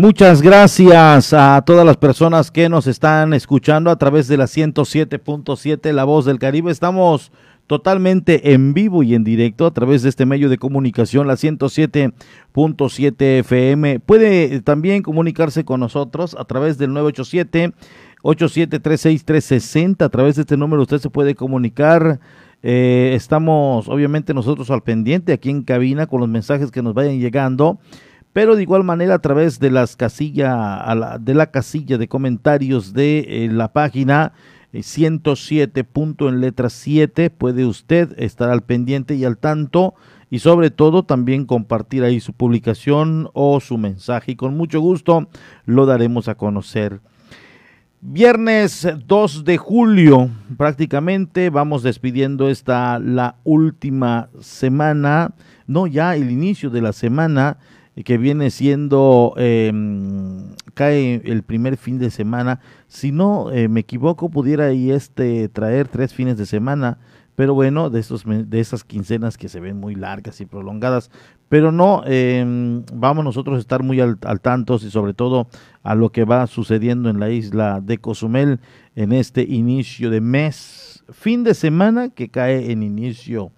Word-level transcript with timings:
Muchas 0.00 0.40
gracias 0.40 1.34
a 1.34 1.62
todas 1.66 1.84
las 1.84 1.98
personas 1.98 2.50
que 2.50 2.70
nos 2.70 2.86
están 2.86 3.34
escuchando 3.34 3.90
a 3.90 3.96
través 3.96 4.28
de 4.28 4.38
la 4.38 4.46
107.7 4.46 5.92
La 5.92 6.04
Voz 6.04 6.24
del 6.24 6.38
Caribe. 6.38 6.72
Estamos 6.72 7.32
totalmente 7.66 8.54
en 8.54 8.72
vivo 8.72 9.02
y 9.02 9.14
en 9.14 9.24
directo 9.24 9.66
a 9.66 9.74
través 9.74 10.02
de 10.02 10.08
este 10.08 10.24
medio 10.24 10.48
de 10.48 10.56
comunicación, 10.56 11.26
la 11.26 11.34
107.7 11.34 13.40
FM. 13.40 14.00
Puede 14.00 14.62
también 14.62 15.02
comunicarse 15.02 15.66
con 15.66 15.80
nosotros 15.80 16.34
a 16.38 16.46
través 16.46 16.78
del 16.78 16.94
987 16.94 17.74
8736 18.22 20.00
A 20.00 20.08
través 20.08 20.36
de 20.36 20.40
este 20.40 20.56
número 20.56 20.80
usted 20.80 20.96
se 20.96 21.10
puede 21.10 21.34
comunicar. 21.34 22.20
Eh, 22.62 23.12
estamos 23.14 23.86
obviamente 23.86 24.32
nosotros 24.32 24.70
al 24.70 24.82
pendiente 24.82 25.34
aquí 25.34 25.50
en 25.50 25.62
cabina 25.62 26.06
con 26.06 26.20
los 26.20 26.28
mensajes 26.30 26.70
que 26.70 26.82
nos 26.82 26.94
vayan 26.94 27.20
llegando 27.20 27.78
pero 28.32 28.56
de 28.56 28.62
igual 28.62 28.84
manera 28.84 29.14
a 29.14 29.18
través 29.20 29.58
de 29.58 29.70
las 29.70 29.96
casilla 29.96 30.84
de 31.20 31.34
la 31.34 31.50
casilla 31.50 31.98
de 31.98 32.08
comentarios 32.08 32.92
de 32.92 33.44
eh, 33.44 33.48
la 33.50 33.72
página 33.72 34.32
107 34.72 35.80
eh, 35.80 35.84
punto 35.84 36.28
en 36.28 36.40
letra 36.40 36.70
7 36.70 37.30
puede 37.30 37.64
usted 37.64 38.14
estar 38.18 38.50
al 38.50 38.62
pendiente 38.62 39.14
y 39.14 39.24
al 39.24 39.36
tanto 39.36 39.94
y 40.30 40.38
sobre 40.38 40.70
todo 40.70 41.02
también 41.02 41.44
compartir 41.44 42.04
ahí 42.04 42.20
su 42.20 42.32
publicación 42.32 43.28
o 43.32 43.58
su 43.58 43.78
mensaje 43.78 44.32
y 44.32 44.36
con 44.36 44.56
mucho 44.56 44.80
gusto 44.80 45.28
lo 45.66 45.86
daremos 45.86 46.28
a 46.28 46.36
conocer. 46.36 47.00
Viernes 48.02 48.88
2 49.06 49.44
de 49.44 49.58
julio, 49.58 50.30
prácticamente 50.56 51.50
vamos 51.50 51.82
despidiendo 51.82 52.48
esta 52.48 52.98
la 52.98 53.36
última 53.44 54.30
semana, 54.40 55.34
no 55.66 55.86
ya 55.86 56.16
el 56.16 56.30
inicio 56.30 56.70
de 56.70 56.80
la 56.80 56.94
semana 56.94 57.58
que 58.04 58.18
viene 58.18 58.50
siendo, 58.50 59.34
em, 59.36 60.54
cae 60.74 61.20
el 61.24 61.42
primer 61.42 61.76
fin 61.76 61.98
de 61.98 62.10
semana. 62.10 62.60
Si 62.86 63.12
no 63.12 63.50
eh, 63.50 63.68
me 63.68 63.80
equivoco, 63.80 64.30
pudiera 64.30 64.66
ahí 64.66 64.90
este 64.90 65.48
traer 65.48 65.88
tres 65.88 66.14
fines 66.14 66.36
de 66.38 66.46
semana, 66.46 66.98
pero 67.34 67.54
bueno, 67.54 67.90
de, 67.90 68.00
esos, 68.00 68.24
de 68.26 68.60
esas 68.60 68.84
quincenas 68.84 69.38
que 69.38 69.48
se 69.48 69.60
ven 69.60 69.78
muy 69.78 69.94
largas 69.94 70.40
y 70.40 70.46
prolongadas. 70.46 71.10
Pero 71.48 71.72
no, 71.72 72.02
em, 72.06 72.84
vamos 72.92 73.24
nosotros 73.24 73.56
a 73.56 73.60
estar 73.60 73.82
muy 73.82 74.00
al, 74.00 74.18
al 74.22 74.40
tanto 74.40 74.76
y 74.76 74.90
sobre 74.90 75.14
todo 75.14 75.48
a 75.82 75.94
lo 75.94 76.10
que 76.10 76.24
va 76.24 76.46
sucediendo 76.46 77.10
en 77.10 77.18
la 77.18 77.30
isla 77.30 77.80
de 77.80 77.98
Cozumel 77.98 78.60
en 78.94 79.12
este 79.12 79.42
inicio 79.42 80.10
de 80.10 80.20
mes, 80.20 81.04
fin 81.10 81.42
de 81.42 81.54
semana 81.54 82.10
que 82.10 82.28
cae 82.28 82.70
en 82.70 82.82
inicio 82.82 83.50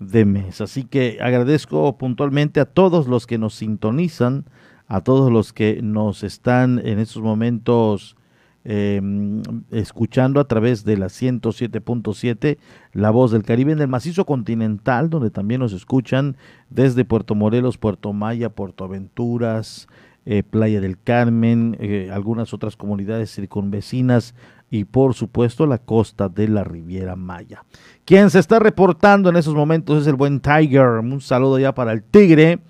de 0.00 0.24
mes. 0.24 0.60
Así 0.60 0.82
que 0.84 1.18
agradezco 1.20 1.96
puntualmente 1.96 2.58
a 2.58 2.64
todos 2.64 3.06
los 3.06 3.26
que 3.26 3.38
nos 3.38 3.54
sintonizan, 3.54 4.46
a 4.88 5.02
todos 5.02 5.30
los 5.30 5.52
que 5.52 5.80
nos 5.82 6.24
están 6.24 6.80
en 6.84 6.98
estos 6.98 7.22
momentos 7.22 8.16
em, 8.64 9.42
escuchando 9.70 10.40
a 10.40 10.48
través 10.48 10.84
de 10.84 10.96
la 10.96 11.06
107.7, 11.06 12.58
La 12.92 13.10
Voz 13.10 13.30
del 13.30 13.44
Caribe 13.44 13.72
en 13.72 13.80
el 13.80 13.88
macizo 13.88 14.26
continental, 14.26 15.10
donde 15.10 15.30
también 15.30 15.60
nos 15.60 15.72
escuchan 15.72 16.36
desde 16.70 17.04
Puerto 17.04 17.34
Morelos, 17.34 17.78
Puerto 17.78 18.12
Maya, 18.12 18.50
Puerto 18.50 18.84
Aventuras, 18.84 19.86
eh, 20.26 20.42
Playa 20.42 20.80
del 20.80 20.98
Carmen, 20.98 21.76
eh, 21.78 22.10
algunas 22.12 22.52
otras 22.52 22.76
comunidades 22.76 23.34
circunvecinas 23.34 24.34
y 24.70 24.84
por 24.84 25.14
supuesto 25.14 25.66
la 25.66 25.78
costa 25.78 26.28
de 26.28 26.48
la 26.48 26.64
Riviera 26.64 27.16
Maya. 27.16 27.64
Quien 28.04 28.30
se 28.30 28.38
está 28.38 28.58
reportando 28.58 29.28
en 29.28 29.36
esos 29.36 29.54
momentos 29.54 30.02
es 30.02 30.06
el 30.06 30.14
buen 30.14 30.40
Tiger. 30.40 31.00
Un 31.00 31.20
saludo 31.20 31.58
ya 31.58 31.74
para 31.74 31.92
el 31.92 32.02
Tigre, 32.02 32.60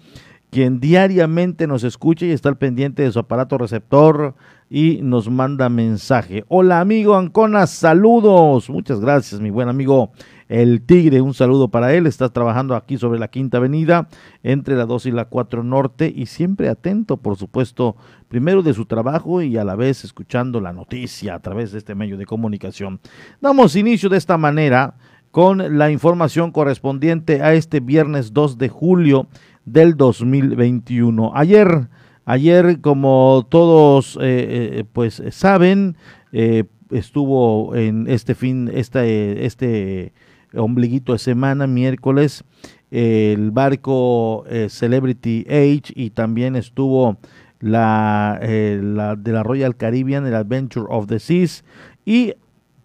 quien 0.50 0.80
diariamente 0.80 1.66
nos 1.66 1.84
escucha 1.84 2.24
y 2.24 2.30
está 2.30 2.48
al 2.48 2.56
pendiente 2.56 3.02
de 3.02 3.12
su 3.12 3.18
aparato 3.18 3.58
receptor 3.58 4.34
y 4.70 5.00
nos 5.02 5.28
manda 5.28 5.68
mensaje. 5.68 6.44
Hola 6.48 6.80
amigo 6.80 7.16
Ancona, 7.16 7.66
saludos. 7.66 8.70
Muchas 8.70 9.00
gracias 9.00 9.40
mi 9.40 9.50
buen 9.50 9.68
amigo 9.68 10.12
el 10.50 10.82
Tigre, 10.82 11.20
un 11.20 11.32
saludo 11.32 11.68
para 11.68 11.94
él. 11.94 12.08
Está 12.08 12.28
trabajando 12.28 12.74
aquí 12.74 12.98
sobre 12.98 13.20
la 13.20 13.28
Quinta 13.28 13.58
Avenida, 13.58 14.08
entre 14.42 14.74
la 14.74 14.84
2 14.84 15.06
y 15.06 15.12
la 15.12 15.26
4 15.26 15.62
Norte, 15.62 16.12
y 16.14 16.26
siempre 16.26 16.68
atento, 16.68 17.18
por 17.18 17.36
supuesto, 17.36 17.94
primero 18.26 18.62
de 18.62 18.74
su 18.74 18.84
trabajo 18.84 19.42
y 19.42 19.56
a 19.56 19.64
la 19.64 19.76
vez 19.76 20.02
escuchando 20.04 20.60
la 20.60 20.72
noticia 20.72 21.36
a 21.36 21.38
través 21.38 21.70
de 21.70 21.78
este 21.78 21.94
medio 21.94 22.16
de 22.16 22.26
comunicación. 22.26 22.98
Damos 23.40 23.76
inicio 23.76 24.08
de 24.08 24.18
esta 24.18 24.36
manera 24.38 24.96
con 25.30 25.78
la 25.78 25.92
información 25.92 26.50
correspondiente 26.50 27.42
a 27.42 27.54
este 27.54 27.78
viernes 27.78 28.32
2 28.32 28.58
de 28.58 28.68
julio 28.68 29.28
del 29.64 29.96
2021. 29.96 31.30
Ayer, 31.32 31.88
ayer 32.24 32.80
como 32.80 33.46
todos 33.48 34.16
eh, 34.16 34.80
eh, 34.80 34.84
pues 34.92 35.22
saben, 35.30 35.96
eh, 36.32 36.64
estuvo 36.90 37.76
en 37.76 38.08
este 38.08 38.34
fin, 38.34 38.68
este, 38.74 39.46
este 39.46 40.12
ombliguito 40.54 41.12
de 41.12 41.18
semana, 41.18 41.66
miércoles, 41.66 42.44
el 42.90 43.50
barco 43.50 44.44
eh, 44.48 44.68
Celebrity 44.68 45.46
Age 45.48 45.92
y 45.94 46.10
también 46.10 46.56
estuvo 46.56 47.18
la, 47.60 48.38
eh, 48.42 48.80
la, 48.82 49.16
de 49.16 49.32
la 49.32 49.42
Royal 49.42 49.76
Caribbean, 49.76 50.26
el 50.26 50.34
Adventure 50.34 50.86
of 50.88 51.06
the 51.06 51.18
Seas 51.18 51.64
y 52.04 52.34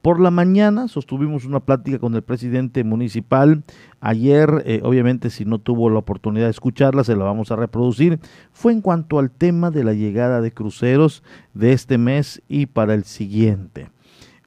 por 0.05 0.19
la 0.19 0.29
mañana 0.29 0.87
sostuvimos 0.87 1.45
una 1.45 1.61
plática 1.61 1.97
con 1.97 2.13
el 2.13 2.21
presidente 2.21 2.83
municipal. 2.83 3.63
Ayer, 4.01 4.61
eh, 4.67 4.81
obviamente, 4.83 5.31
si 5.31 5.45
no 5.45 5.57
tuvo 5.57 5.89
la 5.89 5.97
oportunidad 5.97 6.45
de 6.45 6.51
escucharla, 6.51 7.03
se 7.03 7.15
la 7.15 7.23
vamos 7.23 7.49
a 7.49 7.55
reproducir. 7.55 8.19
Fue 8.51 8.71
en 8.71 8.81
cuanto 8.81 9.17
al 9.17 9.31
tema 9.31 9.71
de 9.71 9.83
la 9.83 9.93
llegada 9.93 10.41
de 10.41 10.51
cruceros 10.51 11.23
de 11.55 11.73
este 11.73 11.97
mes 11.97 12.43
y 12.47 12.67
para 12.67 12.93
el 12.93 13.03
siguiente. 13.03 13.89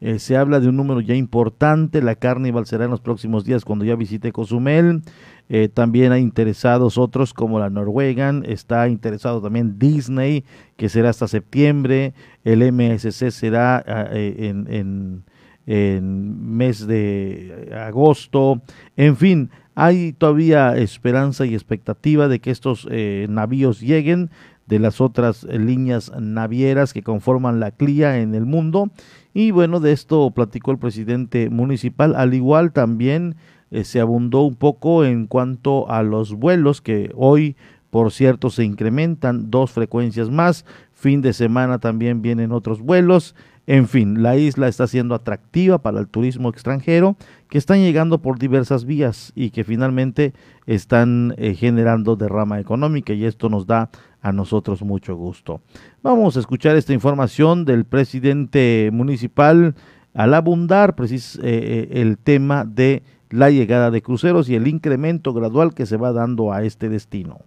Eh, 0.00 0.18
se 0.18 0.36
habla 0.36 0.60
de 0.60 0.68
un 0.68 0.76
número 0.76 1.00
ya 1.00 1.14
importante. 1.14 2.02
La 2.02 2.14
Carnival 2.14 2.66
será 2.66 2.84
en 2.84 2.90
los 2.90 3.00
próximos 3.00 3.44
días 3.44 3.64
cuando 3.64 3.84
ya 3.84 3.96
visite 3.96 4.32
Cozumel. 4.32 5.02
Eh, 5.48 5.68
también 5.68 6.12
hay 6.12 6.22
interesados 6.22 6.98
otros 6.98 7.34
como 7.34 7.58
la 7.58 7.70
Norwegan. 7.70 8.44
Está 8.46 8.88
interesado 8.88 9.40
también 9.40 9.78
Disney, 9.78 10.44
que 10.76 10.88
será 10.88 11.10
hasta 11.10 11.26
septiembre. 11.26 12.14
El 12.44 12.60
MSC 12.72 13.30
será 13.30 13.82
ah, 13.86 14.08
eh, 14.12 14.36
en, 14.38 14.66
en, 14.72 15.24
en, 15.66 16.56
mes 16.56 16.86
de 16.86 17.74
agosto. 17.76 18.62
En 18.96 19.16
fin, 19.16 19.50
hay 19.74 20.12
todavía 20.12 20.76
esperanza 20.76 21.44
y 21.44 21.54
expectativa 21.54 22.28
de 22.28 22.40
que 22.40 22.50
estos 22.50 22.86
navíos 23.28 23.80
lleguen 23.80 24.30
de 24.66 24.78
las 24.78 25.00
otras 25.00 25.44
líneas 25.44 26.12
navieras 26.20 26.92
que 26.92 27.02
conforman 27.02 27.58
la 27.58 27.70
CLIA 27.70 28.18
en 28.18 28.34
el 28.34 28.44
mundo 28.44 28.90
y 29.38 29.52
bueno, 29.52 29.78
de 29.78 29.92
esto 29.92 30.28
platicó 30.32 30.72
el 30.72 30.78
presidente 30.78 31.48
municipal, 31.48 32.16
al 32.16 32.34
igual 32.34 32.72
también 32.72 33.36
eh, 33.70 33.84
se 33.84 34.00
abundó 34.00 34.42
un 34.42 34.56
poco 34.56 35.04
en 35.04 35.28
cuanto 35.28 35.88
a 35.88 36.02
los 36.02 36.34
vuelos 36.34 36.80
que 36.80 37.12
hoy, 37.14 37.54
por 37.90 38.10
cierto, 38.10 38.50
se 38.50 38.64
incrementan 38.64 39.48
dos 39.48 39.70
frecuencias 39.70 40.28
más, 40.28 40.64
fin 40.92 41.22
de 41.22 41.32
semana 41.32 41.78
también 41.78 42.20
vienen 42.20 42.50
otros 42.50 42.80
vuelos, 42.80 43.36
en 43.68 43.86
fin, 43.86 44.24
la 44.24 44.36
isla 44.36 44.66
está 44.66 44.86
siendo 44.86 45.14
atractiva 45.14 45.82
para 45.82 46.00
el 46.00 46.08
turismo 46.08 46.48
extranjero 46.48 47.16
que 47.50 47.58
están 47.58 47.80
llegando 47.80 48.22
por 48.22 48.38
diversas 48.38 48.86
vías 48.86 49.30
y 49.36 49.50
que 49.50 49.62
finalmente 49.62 50.32
están 50.66 51.34
eh, 51.36 51.54
generando 51.54 52.16
derrama 52.16 52.60
económica. 52.60 53.12
Y 53.12 53.26
esto 53.26 53.50
nos 53.50 53.66
da 53.66 53.90
a 54.28 54.32
nosotros 54.32 54.82
mucho 54.82 55.16
gusto. 55.16 55.60
Vamos 56.02 56.36
a 56.36 56.40
escuchar 56.40 56.76
esta 56.76 56.92
información 56.92 57.64
del 57.64 57.84
presidente 57.84 58.90
municipal 58.92 59.74
al 60.14 60.34
abundar 60.34 60.94
precis, 60.94 61.36
eh, 61.36 61.40
eh, 61.42 61.88
el 62.00 62.18
tema 62.18 62.64
de 62.64 63.02
la 63.30 63.50
llegada 63.50 63.90
de 63.90 64.02
cruceros 64.02 64.48
y 64.48 64.54
el 64.54 64.66
incremento 64.66 65.32
gradual 65.32 65.74
que 65.74 65.86
se 65.86 65.96
va 65.96 66.12
dando 66.12 66.52
a 66.52 66.62
este 66.62 66.88
destino. 66.88 67.40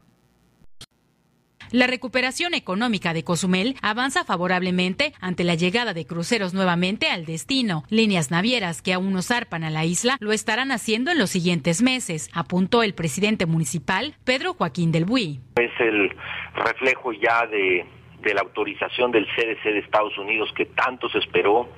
La 1.71 1.87
recuperación 1.87 2.53
económica 2.53 3.13
de 3.13 3.23
Cozumel 3.23 3.75
avanza 3.81 4.25
favorablemente 4.25 5.13
ante 5.21 5.45
la 5.45 5.55
llegada 5.55 5.93
de 5.93 6.05
cruceros 6.05 6.53
nuevamente 6.53 7.09
al 7.09 7.25
destino. 7.25 7.83
Líneas 7.89 8.29
navieras 8.29 8.81
que 8.81 8.91
aún 8.91 9.13
no 9.13 9.21
zarpan 9.21 9.63
a 9.63 9.69
la 9.69 9.85
isla 9.85 10.17
lo 10.19 10.33
estarán 10.33 10.73
haciendo 10.73 11.11
en 11.11 11.17
los 11.17 11.29
siguientes 11.29 11.81
meses, 11.81 12.29
apuntó 12.33 12.83
el 12.83 12.93
presidente 12.93 13.45
municipal 13.45 14.15
Pedro 14.25 14.53
Joaquín 14.53 14.91
del 14.91 15.05
Buy. 15.05 15.39
Es 15.55 15.71
el 15.79 16.13
reflejo 16.55 17.13
ya 17.13 17.47
de, 17.47 17.85
de 18.21 18.33
la 18.33 18.41
autorización 18.41 19.13
del 19.13 19.25
CDC 19.27 19.63
de 19.63 19.79
Estados 19.79 20.17
Unidos 20.17 20.49
que 20.53 20.65
tanto 20.65 21.07
se 21.07 21.19
esperó, 21.19 21.69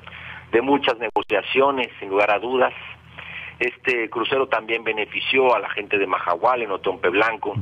de 0.52 0.62
muchas 0.64 0.98
negociaciones, 0.98 1.90
sin 2.00 2.10
lugar 2.10 2.32
a 2.32 2.40
dudas. 2.40 2.74
Este 3.60 4.10
crucero 4.10 4.48
también 4.48 4.84
benefició 4.84 5.54
a 5.54 5.60
la 5.60 5.70
gente 5.70 6.00
de 6.00 6.08
Majahual 6.08 6.64
en 6.64 6.72
Otompe 6.72 7.10
Blanco. 7.10 7.54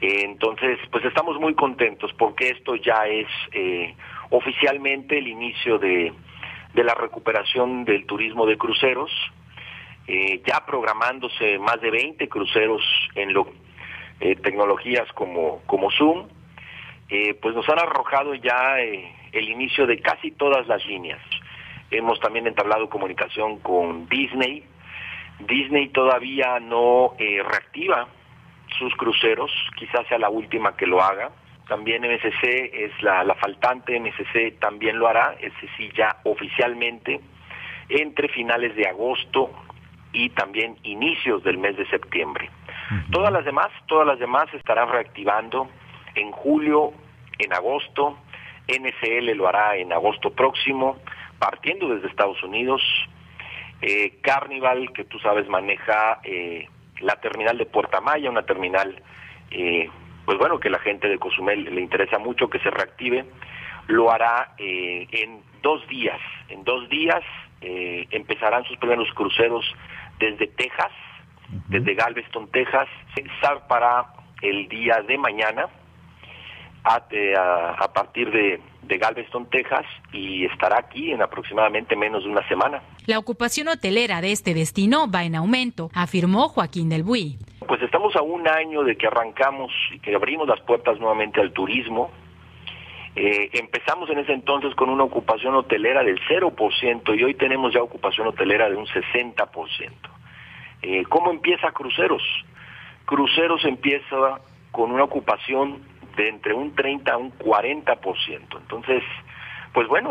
Entonces, 0.00 0.78
pues 0.92 1.04
estamos 1.04 1.40
muy 1.40 1.54
contentos 1.54 2.12
porque 2.16 2.50
esto 2.50 2.76
ya 2.76 3.06
es 3.06 3.26
eh, 3.52 3.94
oficialmente 4.30 5.18
el 5.18 5.26
inicio 5.26 5.78
de, 5.78 6.12
de, 6.72 6.84
la 6.84 6.94
recuperación 6.94 7.84
del 7.84 8.06
turismo 8.06 8.46
de 8.46 8.56
cruceros, 8.56 9.10
eh, 10.06 10.40
ya 10.46 10.64
programándose 10.64 11.58
más 11.58 11.80
de 11.80 11.90
20 11.90 12.28
cruceros 12.28 12.82
en 13.16 13.32
lo, 13.32 13.48
eh, 14.20 14.36
tecnologías 14.36 15.10
como, 15.12 15.62
como 15.66 15.90
Zoom 15.90 16.28
pues 17.40 17.54
nos 17.54 17.66
han 17.70 17.78
arrojado 17.78 18.34
ya 18.34 18.78
el 18.80 19.48
inicio 19.48 19.86
de 19.86 19.98
casi 19.98 20.30
todas 20.30 20.66
las 20.66 20.84
líneas. 20.84 21.18
Hemos 21.90 22.20
también 22.20 22.46
entablado 22.46 22.90
comunicación 22.90 23.60
con 23.60 24.06
Disney. 24.10 24.62
Disney 25.38 25.88
todavía 25.88 26.60
no 26.60 27.14
reactiva 27.18 28.08
sus 28.78 28.94
cruceros, 28.96 29.50
quizás 29.76 30.06
sea 30.08 30.18
la 30.18 30.28
última 30.28 30.76
que 30.76 30.86
lo 30.86 31.02
haga. 31.02 31.30
También 31.68 32.02
MSC 32.02 32.44
es 32.72 33.02
la, 33.02 33.24
la 33.24 33.34
faltante, 33.34 33.98
MSC 33.98 34.58
también 34.58 34.98
lo 34.98 35.06
hará, 35.06 35.36
ese 35.40 35.68
sí 35.76 35.90
ya 35.96 36.16
oficialmente, 36.24 37.20
entre 37.88 38.28
finales 38.28 38.74
de 38.74 38.88
agosto 38.88 39.50
y 40.12 40.30
también 40.30 40.76
inicios 40.82 41.42
del 41.44 41.58
mes 41.58 41.76
de 41.76 41.86
septiembre. 41.88 42.50
Todas 43.10 43.30
las 43.30 43.44
demás, 43.44 43.68
todas 43.86 44.06
las 44.06 44.18
demás 44.18 44.46
estarán 44.54 44.90
reactivando 44.90 45.68
en 46.14 46.32
julio, 46.32 46.92
en 47.38 47.52
agosto, 47.52 48.18
NCL 48.66 49.30
lo 49.36 49.46
hará 49.46 49.76
en 49.76 49.92
agosto 49.92 50.30
próximo, 50.30 50.96
partiendo 51.38 51.88
desde 51.88 52.08
Estados 52.08 52.42
Unidos, 52.42 52.82
eh, 53.82 54.18
Carnival, 54.22 54.92
que 54.92 55.04
tú 55.04 55.18
sabes 55.18 55.48
maneja 55.48 56.20
eh, 56.24 56.68
la 57.00 57.16
terminal 57.16 57.58
de 57.58 57.66
Puerta 57.66 58.00
Maya, 58.00 58.30
una 58.30 58.44
terminal, 58.44 59.02
eh, 59.50 59.88
pues 60.24 60.38
bueno, 60.38 60.60
que 60.60 60.70
la 60.70 60.78
gente 60.78 61.08
de 61.08 61.18
Cozumel 61.18 61.64
le 61.64 61.80
interesa 61.80 62.18
mucho 62.18 62.50
que 62.50 62.58
se 62.60 62.70
reactive, 62.70 63.24
lo 63.86 64.10
hará 64.10 64.54
en 64.58 65.42
dos 65.62 65.86
días. 65.88 66.20
En 66.48 66.64
dos 66.64 66.88
días 66.90 67.22
empezarán 67.62 68.64
sus 68.64 68.76
primeros 68.76 69.10
cruceros 69.14 69.64
desde 70.18 70.46
Texas, 70.48 70.92
desde 71.68 71.94
Galveston, 71.94 72.50
Texas, 72.50 72.86
para 73.66 74.06
el 74.42 74.68
día 74.68 75.02
de 75.06 75.16
mañana, 75.16 75.68
a, 76.84 77.88
partir 77.92 78.30
de, 78.30 78.60
Galveston, 78.98 79.48
Texas, 79.50 79.84
y 80.12 80.44
estará 80.46 80.78
aquí 80.78 81.12
en 81.12 81.22
aproximadamente 81.22 81.94
menos 81.96 82.24
de 82.24 82.30
una 82.30 82.46
semana. 82.48 82.82
La 83.06 83.18
ocupación 83.18 83.68
hotelera 83.68 84.20
de 84.20 84.32
este 84.32 84.54
destino 84.54 85.10
va 85.10 85.24
en 85.24 85.34
aumento, 85.34 85.90
afirmó 85.94 86.48
Joaquín 86.48 86.88
del 86.88 87.02
Buy. 87.02 87.38
Pues 87.66 87.82
estamos 87.82 88.16
a 88.16 88.22
un 88.22 88.48
año 88.48 88.82
de 88.82 88.96
que 88.96 89.06
arrancamos 89.06 89.70
y 89.92 89.98
que 90.00 90.14
abrimos 90.14 90.48
las 90.48 90.60
puertas 90.60 90.98
nuevamente 90.98 91.40
al 91.40 91.52
turismo. 91.52 92.10
Eh, 93.14 93.50
empezamos 93.52 94.08
en 94.10 94.20
ese 94.20 94.32
entonces 94.32 94.74
con 94.74 94.88
una 94.88 95.04
ocupación 95.04 95.54
hotelera 95.54 96.02
del 96.02 96.20
0% 96.28 97.18
y 97.18 97.24
hoy 97.24 97.34
tenemos 97.34 97.74
ya 97.74 97.82
ocupación 97.82 98.28
hotelera 98.28 98.70
de 98.70 98.76
un 98.76 98.86
60%. 98.86 99.90
Eh, 100.82 101.04
¿Cómo 101.08 101.30
empieza 101.30 101.72
Cruceros? 101.72 102.22
Cruceros 103.04 103.64
empieza 103.64 104.40
con 104.70 104.92
una 104.92 105.04
ocupación 105.04 105.82
de 106.18 106.28
entre 106.28 106.52
un 106.52 106.74
30 106.74 107.12
a 107.12 107.16
un 107.16 107.32
40%. 107.38 108.58
Entonces, 108.60 109.02
pues 109.72 109.86
bueno, 109.86 110.10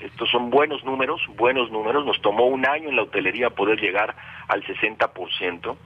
estos 0.00 0.30
son 0.30 0.50
buenos 0.50 0.84
números, 0.84 1.20
buenos 1.36 1.70
números. 1.70 2.06
Nos 2.06 2.22
tomó 2.22 2.46
un 2.46 2.64
año 2.64 2.88
en 2.88 2.96
la 2.96 3.02
hotelería 3.02 3.50
poder 3.50 3.80
llegar 3.80 4.14
al 4.46 4.64
60%. 4.64 5.76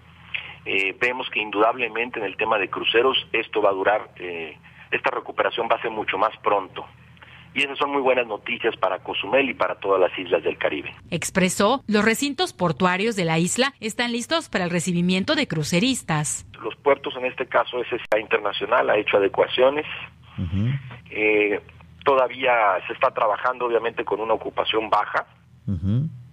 Eh, 0.64 0.94
vemos 1.00 1.28
que 1.30 1.40
indudablemente 1.40 2.20
en 2.20 2.26
el 2.26 2.36
tema 2.36 2.58
de 2.58 2.68
cruceros 2.68 3.16
esto 3.32 3.62
va 3.62 3.70
a 3.70 3.72
durar, 3.72 4.10
eh, 4.16 4.56
esta 4.90 5.10
recuperación 5.10 5.66
va 5.70 5.76
a 5.76 5.82
ser 5.82 5.90
mucho 5.90 6.18
más 6.18 6.36
pronto. 6.42 6.86
Y 7.54 7.62
esas 7.62 7.76
son 7.78 7.90
muy 7.90 8.00
buenas 8.00 8.26
noticias 8.26 8.74
para 8.76 8.98
Cozumel 9.00 9.50
y 9.50 9.54
para 9.54 9.74
todas 9.74 10.00
las 10.00 10.18
islas 10.18 10.42
del 10.42 10.56
Caribe. 10.56 10.94
Expresó, 11.10 11.82
los 11.86 12.04
recintos 12.04 12.52
portuarios 12.52 13.14
de 13.14 13.24
la 13.24 13.38
isla 13.38 13.74
están 13.80 14.12
listos 14.12 14.48
para 14.48 14.64
el 14.64 14.70
recibimiento 14.70 15.34
de 15.34 15.46
cruceristas. 15.46 16.46
Los 16.62 16.74
puertos, 16.76 17.14
en 17.16 17.26
este 17.26 17.46
caso, 17.46 17.82
SSA 17.84 18.20
Internacional 18.20 18.88
ha 18.88 18.96
hecho 18.96 19.18
adecuaciones. 19.18 19.84
Eh, 21.10 21.60
todavía 22.04 22.52
se 22.86 22.94
está 22.94 23.10
trabajando, 23.10 23.66
obviamente, 23.66 24.04
con 24.04 24.20
una 24.20 24.34
ocupación 24.34 24.88
baja. 24.88 25.26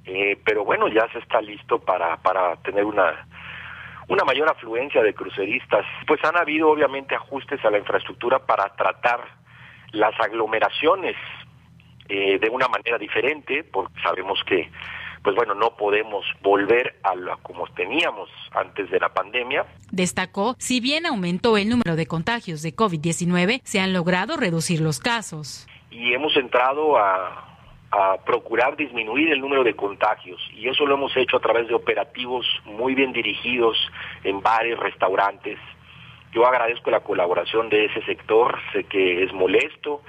Eh, 0.06 0.40
pero 0.44 0.64
bueno, 0.64 0.88
ya 0.88 1.08
se 1.12 1.20
está 1.20 1.42
listo 1.42 1.80
para, 1.80 2.18
para 2.18 2.56
tener 2.58 2.86
una, 2.86 3.28
una 4.08 4.24
mayor 4.24 4.50
afluencia 4.50 5.04
de 5.04 5.14
cruceristas. 5.14 5.86
Pues 6.08 6.24
han 6.24 6.38
habido 6.38 6.70
obviamente 6.70 7.14
ajustes 7.14 7.64
a 7.66 7.70
la 7.70 7.78
infraestructura 7.78 8.40
para 8.40 8.74
tratar 8.76 9.40
las 9.92 10.18
aglomeraciones 10.20 11.16
eh, 12.08 12.40
de 12.40 12.50
una 12.50 12.68
manera 12.68 12.98
diferente, 12.98 13.64
porque 13.64 13.94
sabemos 14.02 14.40
que, 14.46 14.70
pues 15.24 15.36
bueno, 15.36 15.54
no 15.54 15.76
podemos 15.76 16.26
volver 16.42 16.96
a 17.04 17.16
lo 17.16 17.38
como 17.40 17.68
teníamos 17.68 18.30
antes 18.52 18.90
de 18.90 19.00
la 19.00 19.10
pandemia. 19.10 19.66
Destacó, 19.92 20.56
si 20.58 20.80
bien 20.80 21.06
aumentó 21.06 21.58
el 21.58 21.70
número 21.70 21.96
de 21.96 22.08
contagios 22.08 22.62
de 22.62 22.76
COVID-19, 22.76 23.62
se 23.64 23.80
han 23.80 23.94
logrado 23.94 24.38
reducir 24.38 24.82
los 24.82 25.00
casos. 25.00 25.68
Y 25.92 26.14
hemos 26.14 26.36
entrado 26.38 26.98
a, 26.98 27.50
a 27.92 28.18
procurar 28.24 28.76
disminuir 28.76 29.32
el 29.32 29.42
número 29.42 29.64
de 29.64 29.76
contagios 29.76 30.40
y 30.54 30.68
eso 30.68 30.86
lo 30.86 30.96
hemos 30.96 31.16
hecho 31.18 31.38
a 31.38 31.40
través 31.40 31.68
de 31.68 31.74
operativos 31.74 32.46
muy 32.66 32.94
bien 32.94 33.12
dirigidos 33.14 33.78
en 34.24 34.42
bares, 34.42 34.78
restaurantes, 34.78 35.58
yo 36.32 36.46
agradezco 36.46 36.92
la 36.92 37.02
colaboración 37.02 37.70
de 37.70 37.86
ese 37.86 38.02
sector, 38.04 38.58
sé 38.72 38.84
que 38.84 39.24
es 39.24 39.34
molesto, 39.34 40.02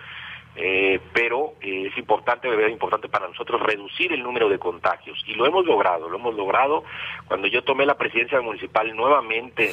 eh, 0.56 1.00
pero 1.14 1.54
eh, 1.60 1.88
es 1.90 1.96
importante, 1.96 2.48
es 2.48 2.72
importante 2.72 3.08
para 3.08 3.28
nosotros 3.28 3.62
reducir 3.62 4.12
el 4.12 4.22
número 4.22 4.48
de 4.48 4.58
contagios 4.58 5.22
y 5.26 5.34
lo 5.34 5.46
hemos 5.46 5.64
logrado, 5.64 6.08
lo 6.08 6.18
hemos 6.18 6.34
logrado. 6.34 6.84
Cuando 7.26 7.46
yo 7.46 7.62
tomé 7.62 7.86
la 7.86 7.96
presidencia 7.96 8.40
municipal 8.40 8.94
nuevamente 8.94 9.72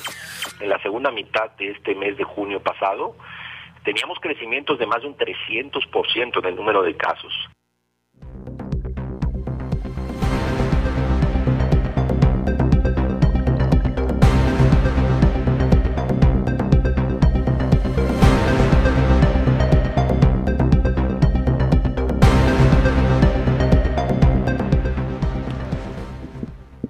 en 0.59 0.69
la 0.69 0.81
segunda 0.81 1.11
mitad 1.11 1.51
de 1.57 1.71
este 1.71 1.95
mes 1.95 2.15
de 2.17 2.23
junio 2.23 2.61
pasado, 2.61 3.15
teníamos 3.83 4.19
crecimientos 4.19 4.77
de 4.79 4.85
más 4.85 5.01
de 5.01 5.07
un 5.07 5.17
300% 5.17 6.39
en 6.39 6.45
el 6.45 6.55
número 6.55 6.83
de 6.83 6.95
casos. 6.95 7.33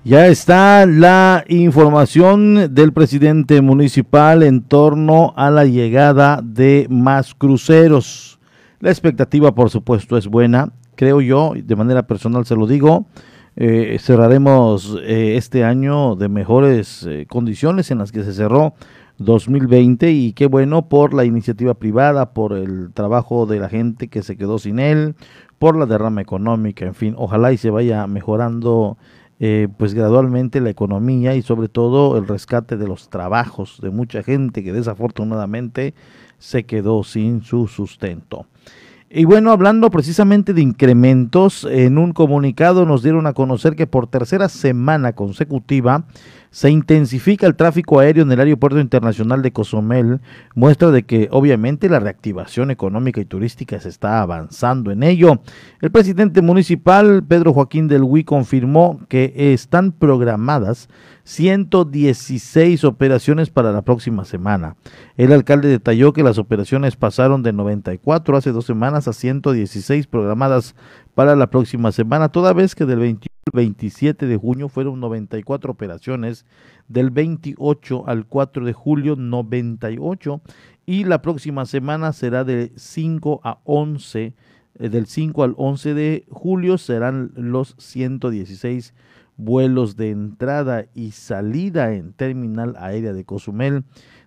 Ya 0.08 0.28
está 0.28 0.86
la 0.86 1.44
información 1.50 2.74
del 2.74 2.94
presidente 2.94 3.60
municipal 3.60 4.42
en 4.42 4.62
torno 4.62 5.34
a 5.36 5.52
la 5.52 5.66
llegada 5.66 6.40
de 6.42 6.88
más 6.90 7.36
cruceros. 7.36 8.40
La 8.80 8.90
expectativa, 8.90 9.54
por 9.54 9.70
supuesto, 9.70 10.16
es 10.16 10.28
buena. 10.28 10.72
Creo 10.96 11.20
yo, 11.20 11.52
de 11.62 11.76
manera 11.76 12.08
personal 12.08 12.46
se 12.46 12.56
lo 12.56 12.68
digo, 12.68 13.06
eh, 13.58 13.98
cerraremos 14.00 14.98
eh, 15.04 15.36
este 15.36 15.66
año 15.66 16.16
de 16.16 16.30
mejores 16.30 17.06
eh, 17.06 17.26
condiciones 17.28 17.92
en 17.92 17.98
las 17.98 18.14
que 18.14 18.24
se 18.24 18.32
cerró 18.32 18.76
2020 19.18 20.10
y 20.10 20.32
qué 20.32 20.46
bueno 20.46 20.88
por 20.88 21.14
la 21.14 21.26
iniciativa 21.26 21.74
privada, 21.74 22.32
por 22.34 22.54
el 22.54 22.94
trabajo 22.94 23.46
de 23.46 23.60
la 23.60 23.68
gente 23.68 24.08
que 24.08 24.24
se 24.24 24.38
quedó 24.38 24.58
sin 24.58 24.80
él, 24.80 25.16
por 25.60 25.76
la 25.76 25.86
derrama 25.86 26.22
económica, 26.22 26.86
en 26.86 26.96
fin, 26.96 27.14
ojalá 27.18 27.52
y 27.52 27.58
se 27.58 27.72
vaya 27.72 28.08
mejorando 28.08 28.98
eh, 29.40 29.68
pues 29.78 29.94
gradualmente 29.94 30.62
la 30.62 30.70
economía 30.70 31.36
y 31.36 31.42
sobre 31.42 31.70
todo 31.70 32.18
el 32.18 32.28
rescate 32.28 32.76
de 32.76 32.88
los 32.88 33.10
trabajos 33.10 33.80
de 33.82 33.92
mucha 33.92 34.24
gente 34.24 34.64
que 34.64 34.74
desafortunadamente 34.74 35.94
se 36.40 36.64
quedó 36.64 37.04
sin 37.04 37.44
su 37.44 37.68
sustento. 37.68 38.46
Y 39.10 39.24
bueno, 39.24 39.52
hablando 39.52 39.90
precisamente 39.90 40.54
de 40.54 40.62
incrementos, 40.62 41.66
en 41.70 41.98
un 41.98 42.12
comunicado 42.12 42.86
nos 42.86 43.04
dieron 43.04 43.26
a 43.26 43.34
conocer 43.34 43.76
que 43.76 43.88
por 43.88 44.08
tercera 44.08 44.50
semana 44.50 45.14
consecutiva 45.14 46.04
se 46.58 46.72
intensifica 46.72 47.46
el 47.46 47.56
tráfico 47.56 48.00
aéreo 48.00 48.24
en 48.24 48.32
el 48.32 48.40
Aeropuerto 48.40 48.80
Internacional 48.80 49.44
de 49.44 49.52
Cozumel, 49.52 50.22
muestra 50.56 50.90
de 50.90 51.04
que 51.04 51.28
obviamente 51.30 51.88
la 51.88 52.00
reactivación 52.00 52.72
económica 52.72 53.22
y 53.22 53.26
turística 53.26 53.80
se 53.80 53.90
está 53.90 54.24
avanzando 54.24 54.90
en 54.90 55.04
ello. 55.04 55.40
El 55.82 55.92
presidente 55.92 56.42
municipal, 56.42 57.24
Pedro 57.24 57.54
Joaquín 57.54 57.88
del 57.88 58.02
Huy, 58.02 58.24
confirmó 58.24 59.00
que 59.08 59.54
están 59.54 59.92
programadas 59.92 60.90
116 61.26 62.86
operaciones 62.86 63.52
para 63.52 63.72
la 63.72 63.84
próxima 63.84 64.26
semana. 64.26 64.78
El 65.16 65.34
alcalde 65.34 65.68
detalló 65.68 66.12
que 66.12 66.24
las 66.24 66.40
operaciones 66.40 66.96
pasaron 66.96 67.44
de 67.44 67.54
94 67.54 68.36
hace 68.36 68.52
dos 68.52 68.66
semanas 68.66 69.08
a 69.08 69.14
116 69.14 70.08
programadas 70.08 70.74
para 71.18 71.36
la 71.36 71.50
próxima 71.50 71.92
semana, 71.92 72.30
toda 72.30 72.54
vez 72.54 72.76
que 72.76 72.86
del 72.86 73.00
21 73.00 73.28
al 73.48 73.52
27 73.52 74.28
de 74.28 74.38
junio 74.38 74.70
fueron 74.70 75.00
94 75.00 75.72
operaciones, 75.72 76.46
del 76.88 77.10
28 77.10 78.04
al 78.08 78.28
4 78.28 78.64
de 78.64 78.74
julio 78.74 79.16
98 79.16 80.42
y 80.86 81.06
la 81.06 81.24
próxima 81.24 81.66
semana 81.66 82.14
será 82.14 82.44
de 82.44 82.72
5 82.76 83.42
a 83.44 83.58
11, 83.64 84.36
eh, 84.76 84.90
del 84.90 85.08
5 85.08 85.44
al 85.44 85.56
11 85.58 85.96
de 85.96 86.26
julio 86.30 86.78
serán 86.78 87.32
los 87.34 87.74
116 87.80 88.94
vuelos 89.38 89.96
de 89.96 90.12
entrada 90.12 90.86
y 90.94 91.14
salida 91.14 91.96
en 91.96 92.14
terminal 92.14 92.76
aérea 92.78 93.14
de 93.14 93.26
Cozumel. 93.26 93.86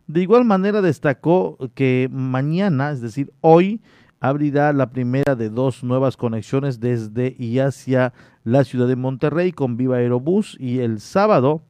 De 0.09 0.23
igual 0.23 0.45
manera 0.45 0.83
destacó 0.83 1.57
que 1.77 2.09
mañana, 2.11 2.91
es 2.91 3.01
decir, 3.01 3.33
hoy, 3.43 3.81
abrirá 4.21 4.73
la 4.73 4.91
primera 4.91 5.35
de 5.35 5.49
dos 5.49 5.83
nuevas 5.83 6.17
conexiones 6.17 6.79
desde 6.79 7.35
y 7.39 7.59
hacia 7.59 8.13
la 8.45 8.65
ciudad 8.65 8.87
de 8.87 8.97
Monterrey 8.97 9.53
con 9.53 9.77
Viva 9.77 9.97
Aerobús 9.97 10.57
y 10.61 10.81
el 10.81 11.01
sábado 11.01 11.63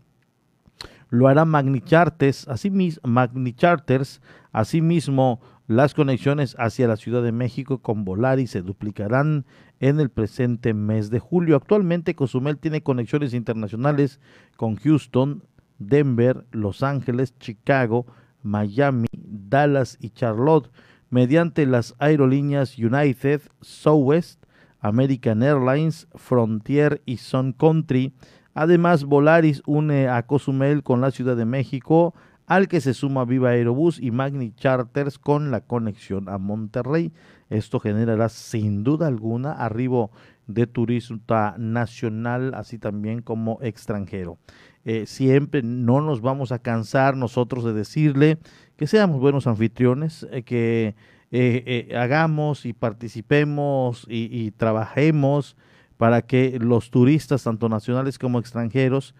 lo 1.09 1.26
hará 1.26 1.45
Magni 1.45 1.80
Charters, 1.80 2.47
asimismo, 2.49 3.09
Magni 3.09 3.52
Charters, 3.52 4.21
asimismo 4.52 5.40
las 5.66 5.95
conexiones 5.95 6.57
hacia 6.59 6.88
la 6.88 6.97
Ciudad 6.97 7.23
de 7.23 7.33
México 7.33 7.78
con 7.78 8.04
Volaris 8.04 8.50
se 8.50 8.62
duplicarán 8.62 9.45
en 9.78 10.00
el 10.00 10.11
presente 10.11 10.75
mes 10.75 11.11
de 11.11 11.21
julio. 11.21 11.57
Actualmente 11.57 12.14
Cozumel 12.14 12.59
tiene 12.59 12.83
conexiones 12.83 13.35
internacionales 13.35 14.21
con 14.57 14.76
Houston, 14.76 15.45
Denver, 15.78 16.45
Los 16.50 16.83
Ángeles, 16.83 17.37
Chicago, 17.38 18.07
Miami, 18.42 19.07
Dallas 19.12 19.97
y 20.00 20.11
Charlotte 20.11 20.71
mediante 21.11 21.67
las 21.67 21.95
aerolíneas 21.99 22.79
United, 22.79 23.43
Southwest, 23.61 24.43
American 24.81 25.43
Airlines, 25.43 26.09
Frontier 26.14 27.02
y 27.05 27.19
Sun 27.19 27.52
Country. 27.52 28.14
Además, 28.55 29.05
Volaris 29.05 29.62
une 29.67 30.09
a 30.09 30.23
Cozumel 30.26 30.83
con 30.83 31.00
la 31.00 31.11
Ciudad 31.11 31.37
de 31.37 31.45
México, 31.45 32.14
al 32.47 32.67
que 32.67 32.81
se 32.81 32.95
suma 32.95 33.25
Viva 33.25 33.50
Aerobús 33.50 34.00
y 34.00 34.11
Magni 34.11 34.52
Charters 34.52 35.19
con 35.19 35.50
la 35.52 35.61
conexión 35.61 36.29
a 36.29 36.38
Monterrey. 36.38 37.12
Esto 37.49 37.79
generará 37.79 38.29
sin 38.29 38.83
duda 38.83 39.07
alguna 39.07 39.52
arribo 39.52 40.11
de 40.49 40.67
turismo 40.67 41.21
nacional, 41.59 42.55
así 42.55 42.79
también 42.79 43.23
como 43.23 43.59
extranjero. 43.62 44.38
Eh, 44.85 45.05
siempre 45.07 45.62
no 45.62 46.00
nos 46.00 46.23
vamos 46.23 46.52
a 46.52 46.59
cansar 46.59 47.17
nosotros 47.17 47.64
de 47.64 47.73
decirle 47.73 48.38
que 48.80 48.87
seamos 48.87 49.20
buenos 49.20 49.46
anfitriones, 49.46 50.26
eh, 50.32 50.42
que 50.42 50.94
eh, 51.32 51.94
hagamos 51.94 52.64
y 52.64 52.72
participemos 52.72 54.06
y 54.08 54.52
trabajemos 54.52 55.54
para 55.99 56.22
que 56.22 56.58
los 56.58 56.90
turistas, 56.90 57.42
tanto 57.42 57.68
nacionales 57.68 58.18
como 58.18 58.38
extranjeros, 58.38 59.14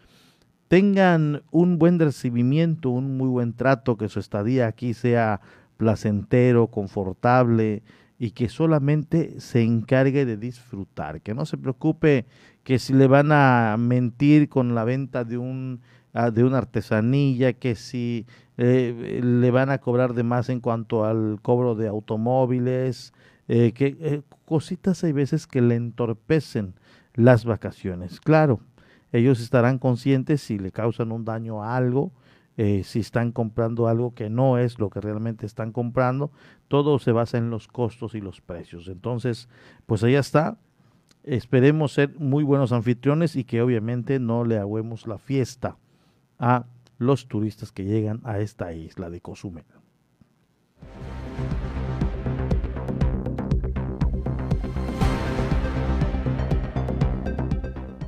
tengan 0.69 1.43
un 1.51 1.79
buen 1.79 1.99
recibimiento, 1.99 2.89
un 2.89 3.19
muy 3.19 3.29
buen 3.29 3.53
trato, 3.53 3.99
que 3.99 4.09
su 4.09 4.19
estadía 4.19 4.67
aquí 4.67 4.95
sea 4.95 5.43
placentero, 5.77 6.69
confortable 6.69 7.83
y 8.19 8.31
que 8.31 8.49
solamente 8.49 9.41
se 9.41 9.63
encargue 9.63 10.25
de 10.25 10.39
disfrutar, 10.39 11.21
que 11.21 11.35
no 11.35 11.45
se 11.45 11.59
preocupe 11.59 12.25
que 12.65 12.79
si 12.79 12.95
le 12.95 13.09
van 13.09 13.31
a 13.31 13.77
mentir 13.79 14.49
con 14.49 14.75
la 14.75 14.85
venta 14.85 15.25
de 15.25 15.37
un 15.37 15.83
ah, 16.15 16.31
de 16.31 16.45
una 16.45 16.57
artesanía, 16.57 17.53
que 17.53 17.75
si 17.75 18.25
eh, 18.63 19.21
le 19.23 19.51
van 19.51 19.71
a 19.71 19.79
cobrar 19.79 20.13
de 20.13 20.23
más 20.23 20.51
en 20.51 20.61
cuanto 20.61 21.07
al 21.07 21.39
cobro 21.41 21.75
de 21.75 21.89
automóviles, 21.89 23.15
eh, 23.49 23.73
que 23.73 23.97
eh, 24.01 24.23
cositas 24.45 25.03
hay 25.03 25.13
veces 25.13 25.47
que 25.47 25.63
le 25.63 25.77
entorpecen 25.77 26.75
las 27.15 27.47
vacaciones. 27.47 28.21
Claro, 28.21 28.61
ellos 29.13 29.41
estarán 29.41 29.79
conscientes 29.79 30.43
si 30.43 30.59
le 30.59 30.73
causan 30.73 31.11
un 31.11 31.25
daño 31.25 31.63
a 31.65 31.75
algo, 31.75 32.13
eh, 32.59 32.83
si 32.85 33.01
están 33.01 33.33
comprando 33.33 33.89
algo 33.89 34.15
que 34.15 34.29
no 34.29 34.59
es 34.59 34.79
lo 34.79 34.91
que 34.91 35.01
realmente 35.01 35.47
están 35.47 35.73
comprando, 35.73 36.31
todo 36.69 36.99
se 36.99 37.13
basa 37.13 37.39
en 37.39 37.49
los 37.49 37.67
costos 37.67 38.15
y 38.15 38.21
los 38.21 38.43
precios. 38.43 38.89
Entonces, 38.89 39.49
pues 39.87 40.05
allá 40.05 40.21
está. 40.21 40.59
Esperemos 41.23 41.93
ser 41.93 42.15
muy 42.19 42.45
buenos 42.45 42.73
anfitriones 42.73 43.37
y 43.37 43.45
que 43.45 43.63
obviamente 43.63 44.19
no 44.19 44.45
le 44.45 44.59
agüemos 44.59 45.07
la 45.07 45.17
fiesta 45.17 45.79
a 46.39 46.67
los 47.01 47.27
turistas 47.29 47.73
que 47.73 47.85
llegan 47.85 48.21
a 48.25 48.39
esta 48.41 48.75
isla 48.75 49.09
de 49.09 49.23
Cozumel. 49.23 49.65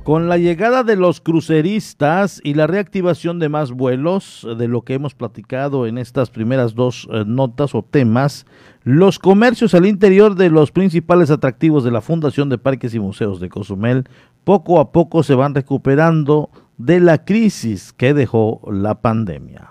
Con 0.03 0.27
la 0.27 0.37
llegada 0.37 0.83
de 0.83 0.97
los 0.97 1.21
cruceristas 1.21 2.41
y 2.43 2.53
la 2.53 2.67
reactivación 2.67 3.39
de 3.39 3.49
más 3.49 3.71
vuelos, 3.71 4.45
de 4.57 4.67
lo 4.67 4.81
que 4.81 4.93
hemos 4.93 5.15
platicado 5.15 5.87
en 5.87 5.97
estas 5.97 6.29
primeras 6.29 6.75
dos 6.75 7.07
eh, 7.11 7.23
notas 7.25 7.73
o 7.73 7.83
temas, 7.83 8.45
los 8.83 9.17
comercios 9.17 9.73
al 9.73 9.85
interior 9.85 10.35
de 10.35 10.49
los 10.49 10.71
principales 10.71 11.31
atractivos 11.31 11.85
de 11.85 11.91
la 11.91 12.01
Fundación 12.01 12.49
de 12.49 12.57
Parques 12.57 12.93
y 12.93 12.99
Museos 12.99 13.39
de 13.39 13.49
Cozumel 13.49 14.03
poco 14.43 14.79
a 14.79 14.91
poco 14.91 15.23
se 15.23 15.35
van 15.35 15.55
recuperando 15.55 16.49
de 16.85 16.99
la 16.99 17.23
crisis 17.23 17.93
que 17.93 18.13
dejó 18.13 18.59
la 18.69 18.99
pandemia. 19.01 19.69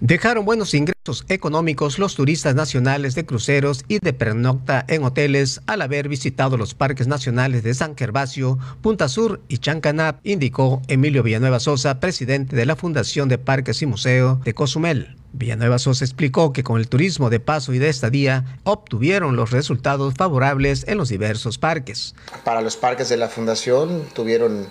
Dejaron 0.00 0.44
buenos 0.44 0.74
ingresos 0.74 1.24
económicos 1.30 1.98
los 1.98 2.14
turistas 2.14 2.54
nacionales 2.54 3.14
de 3.14 3.24
cruceros 3.24 3.82
y 3.88 3.98
de 4.00 4.12
pernocta 4.12 4.84
en 4.88 5.04
hoteles 5.04 5.62
al 5.66 5.80
haber 5.80 6.10
visitado 6.10 6.58
los 6.58 6.74
parques 6.74 7.06
nacionales 7.06 7.62
de 7.62 7.72
San 7.72 7.96
Gervasio, 7.96 8.58
Punta 8.82 9.08
Sur 9.08 9.40
y 9.48 9.56
Chancanap, 9.56 10.18
indicó 10.22 10.82
Emilio 10.88 11.22
Villanueva 11.22 11.60
Sosa, 11.60 11.98
presidente 11.98 12.56
de 12.56 12.66
la 12.66 12.76
Fundación 12.76 13.30
de 13.30 13.38
Parques 13.38 13.80
y 13.80 13.86
Museo 13.86 14.38
de 14.44 14.52
Cozumel. 14.52 15.16
Villanueva 15.32 15.78
Sosa 15.78 16.04
explicó 16.04 16.52
que 16.52 16.62
con 16.62 16.78
el 16.78 16.88
turismo 16.88 17.30
de 17.30 17.40
paso 17.40 17.72
y 17.72 17.78
de 17.78 17.88
estadía 17.88 18.58
obtuvieron 18.64 19.34
los 19.34 19.50
resultados 19.50 20.12
favorables 20.12 20.84
en 20.88 20.98
los 20.98 21.08
diversos 21.08 21.56
parques. 21.56 22.14
Para 22.44 22.60
los 22.60 22.76
parques 22.76 23.08
de 23.08 23.16
la 23.16 23.28
Fundación 23.28 24.02
tuvieron 24.14 24.66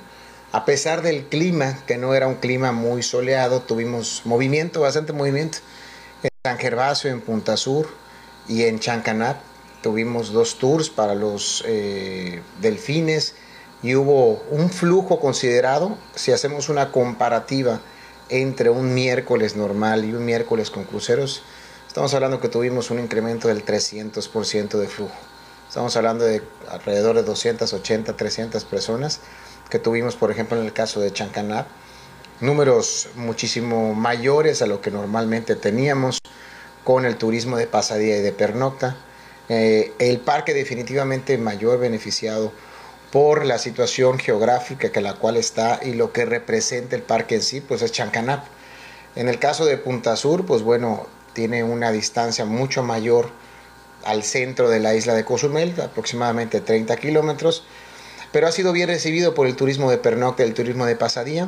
a 0.55 0.63
pesar 0.63 1.01
del 1.01 1.25
clima, 1.25 1.79
que 1.85 1.97
no 1.97 2.13
era 2.13 2.29
un 2.29 2.35
clima 2.35 2.71
muy 2.71 3.03
soleado, 3.03 3.59
tuvimos 3.59 4.21
movimiento, 4.23 4.79
bastante 4.79 5.11
movimiento. 5.11 5.57
En 6.23 6.29
San 6.45 6.57
Gervasio, 6.57 7.11
en 7.11 7.19
Punta 7.19 7.57
Sur 7.57 7.89
y 8.47 8.63
en 8.63 8.79
Chancanap 8.79 9.35
tuvimos 9.83 10.31
dos 10.31 10.57
tours 10.57 10.89
para 10.89 11.13
los 11.13 11.61
eh, 11.67 12.41
delfines 12.61 13.35
y 13.83 13.95
hubo 13.95 14.45
un 14.49 14.69
flujo 14.69 15.19
considerado, 15.19 15.97
si 16.15 16.31
hacemos 16.31 16.69
una 16.69 16.89
comparativa 16.89 17.81
entre 18.29 18.69
un 18.69 18.93
miércoles 18.93 19.57
normal 19.57 20.05
y 20.05 20.13
un 20.13 20.23
miércoles 20.23 20.71
con 20.71 20.85
cruceros, 20.85 21.43
estamos 21.85 22.13
hablando 22.13 22.39
que 22.39 22.47
tuvimos 22.47 22.91
un 22.91 22.99
incremento 22.99 23.49
del 23.49 23.65
300% 23.65 24.77
de 24.77 24.87
flujo. 24.87 25.15
Estamos 25.67 25.97
hablando 25.97 26.23
de 26.23 26.41
alrededor 26.69 27.17
de 27.17 27.23
280, 27.23 28.15
300 28.15 28.63
personas 28.63 29.19
que 29.69 29.79
tuvimos, 29.79 30.15
por 30.15 30.31
ejemplo, 30.31 30.57
en 30.59 30.65
el 30.65 30.73
caso 30.73 30.99
de 30.99 31.11
Chancanap, 31.11 31.67
números 32.41 33.09
muchísimo 33.15 33.93
mayores 33.93 34.61
a 34.61 34.67
lo 34.67 34.81
que 34.81 34.91
normalmente 34.91 35.55
teníamos 35.55 36.19
con 36.83 37.05
el 37.05 37.17
turismo 37.17 37.57
de 37.57 37.67
pasadía 37.67 38.17
y 38.17 38.21
de 38.21 38.31
pernocta. 38.31 38.97
Eh, 39.49 39.93
el 39.99 40.19
parque 40.19 40.53
definitivamente 40.53 41.37
mayor 41.37 41.79
beneficiado 41.79 42.51
por 43.11 43.45
la 43.45 43.57
situación 43.57 44.19
geográfica 44.19 44.91
que 44.91 45.01
la 45.01 45.13
cual 45.13 45.37
está 45.37 45.79
y 45.81 45.93
lo 45.93 46.11
que 46.11 46.25
representa 46.25 46.95
el 46.95 47.01
parque 47.01 47.35
en 47.35 47.41
sí, 47.41 47.61
pues 47.61 47.81
es 47.81 47.91
Chancanap. 47.91 48.45
En 49.15 49.29
el 49.29 49.39
caso 49.39 49.65
de 49.65 49.77
Punta 49.77 50.15
Sur, 50.17 50.45
pues 50.45 50.61
bueno, 50.61 51.07
tiene 51.33 51.63
una 51.63 51.91
distancia 51.91 52.45
mucho 52.45 52.83
mayor 52.83 53.29
al 54.03 54.23
centro 54.23 54.69
de 54.69 54.79
la 54.79 54.93
isla 54.93 55.13
de 55.13 55.25
Cozumel, 55.25 55.79
aproximadamente 55.81 56.61
30 56.61 56.97
kilómetros, 56.97 57.63
pero 58.35 58.47
ha 58.47 58.51
sido 58.51 58.73
bien 58.73 58.89
recibido 58.89 59.33
por 59.33 59.47
el 59.47 59.55
turismo 59.55 59.89
de 59.89 59.97
pernocte, 59.97 60.43
el 60.43 60.53
turismo 60.53 60.85
de 60.85 60.97
pasadía. 60.97 61.47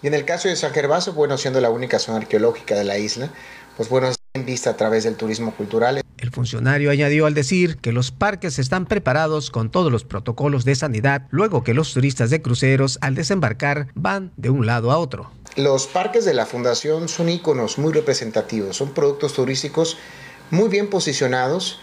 Y 0.00 0.06
en 0.06 0.14
el 0.14 0.24
caso 0.24 0.48
de 0.48 0.56
San 0.56 0.72
Gervaso, 0.72 1.12
bueno, 1.12 1.36
siendo 1.36 1.60
la 1.60 1.68
única 1.68 1.98
zona 1.98 2.16
arqueológica 2.16 2.74
de 2.74 2.84
la 2.84 2.96
isla, 2.96 3.28
pues 3.76 3.90
bueno, 3.90 4.08
es 4.08 4.16
bien 4.32 4.46
vista 4.46 4.70
a 4.70 4.76
través 4.78 5.04
del 5.04 5.16
turismo 5.16 5.54
cultural. 5.54 6.00
El 6.16 6.30
funcionario 6.30 6.90
añadió 6.90 7.26
al 7.26 7.34
decir 7.34 7.76
que 7.76 7.92
los 7.92 8.12
parques 8.12 8.58
están 8.58 8.86
preparados 8.86 9.50
con 9.50 9.70
todos 9.70 9.92
los 9.92 10.04
protocolos 10.04 10.64
de 10.64 10.74
sanidad, 10.74 11.26
luego 11.28 11.64
que 11.64 11.74
los 11.74 11.92
turistas 11.92 12.30
de 12.30 12.40
cruceros 12.40 12.96
al 13.02 13.14
desembarcar 13.14 13.88
van 13.94 14.32
de 14.38 14.48
un 14.48 14.64
lado 14.64 14.90
a 14.90 14.96
otro. 14.96 15.30
Los 15.56 15.86
parques 15.86 16.24
de 16.24 16.32
la 16.32 16.46
Fundación 16.46 17.10
son 17.10 17.28
íconos 17.28 17.76
muy 17.76 17.92
representativos, 17.92 18.78
son 18.78 18.94
productos 18.94 19.34
turísticos 19.34 19.98
muy 20.50 20.70
bien 20.70 20.88
posicionados, 20.88 21.78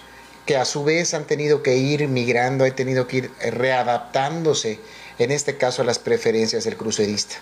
que 0.49 0.57
a 0.57 0.65
su 0.65 0.83
vez 0.83 1.13
han 1.13 1.27
tenido 1.27 1.61
que 1.61 1.77
ir 1.77 2.07
migrando, 2.07 2.65
han 2.65 2.75
tenido 2.75 3.05
que 3.07 3.17
ir 3.17 3.31
readaptándose, 3.39 4.79
en 5.19 5.29
este 5.29 5.57
caso 5.57 5.83
a 5.83 5.85
las 5.85 5.99
preferencias 5.99 6.63
del 6.63 6.75
crucerista. 6.75 7.35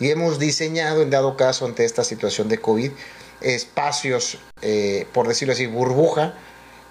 Y 0.00 0.08
hemos 0.08 0.38
diseñado, 0.38 1.02
en 1.02 1.10
dado 1.10 1.36
caso, 1.36 1.66
ante 1.66 1.84
esta 1.84 2.04
situación 2.04 2.48
de 2.48 2.56
COVID, 2.56 2.90
espacios, 3.42 4.38
eh, 4.62 5.06
por 5.12 5.28
decirlo 5.28 5.52
así, 5.52 5.66
burbuja, 5.66 6.38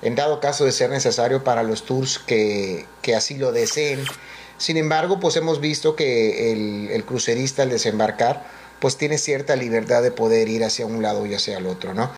en 0.03 0.13
dado 0.13 0.39
caso 0.39 0.63
de 0.63 0.74
ser 0.74 0.92
necesario 0.92 1.44
para 1.44 1.63
los 1.63 1.86
tours 1.86 2.20
que, 2.20 2.86
así 3.18 3.39
lo 3.39 3.51
deseen. 3.51 4.06
Sin 4.60 4.77
embargo, 4.77 5.20
pues 5.20 5.38
hemos 5.38 5.60
visto 5.60 5.96
que 5.96 6.51
el, 6.51 6.92
el, 6.92 7.03
crucerista 7.03 7.63
al 7.63 7.72
desembarcar, 7.72 8.46
pues 8.80 8.96
tiene 8.96 9.18
cierta 9.18 9.56
libertad 9.56 10.03
de 10.03 10.12
poder 10.12 10.50
ir 10.50 10.63
hacia 10.65 10.86
un 10.86 11.01
lado 11.01 11.25
y 11.25 11.34
hacia 11.34 11.58
el 11.58 11.65
otro, 11.65 11.96
¿no? 11.96 12.13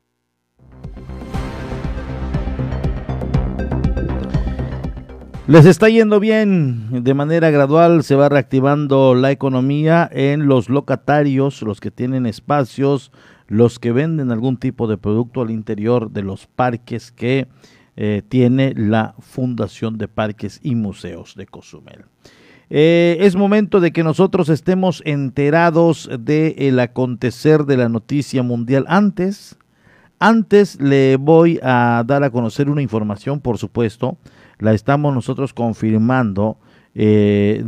Les 5.47 5.67
está 5.67 5.89
yendo 5.89 6.19
bien, 6.19 7.03
de 7.03 7.13
manera 7.13 7.51
gradual 7.51 8.03
se 8.03 8.15
va 8.15 8.29
reactivando 8.29 9.13
la 9.13 9.29
economía 9.29 10.09
en 10.11 10.47
los 10.47 10.69
locatarios, 10.69 11.61
los 11.61 11.79
que 11.79 11.91
tienen 11.91 12.25
espacios, 12.25 13.11
los 13.47 13.77
que 13.77 13.91
venden 13.91 14.31
algún 14.31 14.57
tipo 14.57 14.87
de 14.87 14.97
producto 14.97 15.41
al 15.41 15.51
interior 15.51 16.09
de 16.09 16.23
los 16.23 16.47
parques 16.47 17.11
que 17.11 17.47
eh, 17.95 18.23
tiene 18.27 18.73
la 18.75 19.13
Fundación 19.19 19.99
de 19.99 20.07
Parques 20.07 20.59
y 20.63 20.73
Museos 20.73 21.35
de 21.35 21.45
Cozumel. 21.45 22.05
Eh, 22.71 23.17
es 23.19 23.35
momento 23.35 23.79
de 23.79 23.91
que 23.91 24.03
nosotros 24.03 24.49
estemos 24.49 25.03
enterados 25.05 26.09
del 26.19 26.79
acontecer 26.79 27.65
de 27.65 27.77
la 27.77 27.87
noticia 27.87 28.41
mundial. 28.41 28.85
Antes, 28.87 29.59
antes 30.17 30.81
le 30.81 31.17
voy 31.17 31.59
a 31.61 32.03
dar 32.07 32.23
a 32.23 32.31
conocer 32.31 32.67
una 32.67 32.81
información, 32.81 33.39
por 33.39 33.59
supuesto, 33.59 34.17
la 34.59 34.73
estamos 34.73 35.13
nosotros 35.13 35.53
confirmando. 35.53 36.57
Eh, 36.97 37.63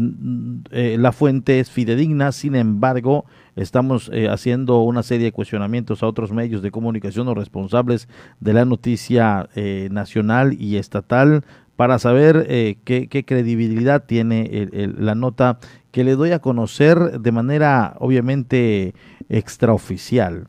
la 0.98 1.12
fuente 1.12 1.60
es 1.60 1.70
fidedigna, 1.70 2.32
sin 2.32 2.56
embargo, 2.56 3.26
Estamos 3.58 4.12
eh, 4.14 4.30
haciendo 4.30 4.84
una 4.84 5.02
serie 5.02 5.26
de 5.26 5.32
cuestionamientos 5.32 6.04
a 6.04 6.08
otros 6.08 6.32
medios 6.32 6.62
de 6.62 6.70
comunicación 6.70 7.28
o 7.28 7.34
responsables 7.34 8.08
de 8.40 8.54
la 8.54 8.66
noticia 8.66 9.50
eh, 9.56 9.90
nacional 9.92 10.56
y 10.62 10.78
estatal 10.78 11.44
para 11.76 11.98
saber 11.98 12.46
eh, 12.50 12.78
qué, 12.86 13.08
credibilidad 13.26 14.06
tiene 14.06 14.70
la 15.00 15.16
nota 15.16 15.58
que 15.90 16.04
le 16.04 16.16
doy 16.16 16.34
a 16.34 16.40
conocer 16.40 17.20
de 17.20 17.32
manera 17.32 17.96
obviamente 18.00 18.94
extraoficial. 19.28 20.48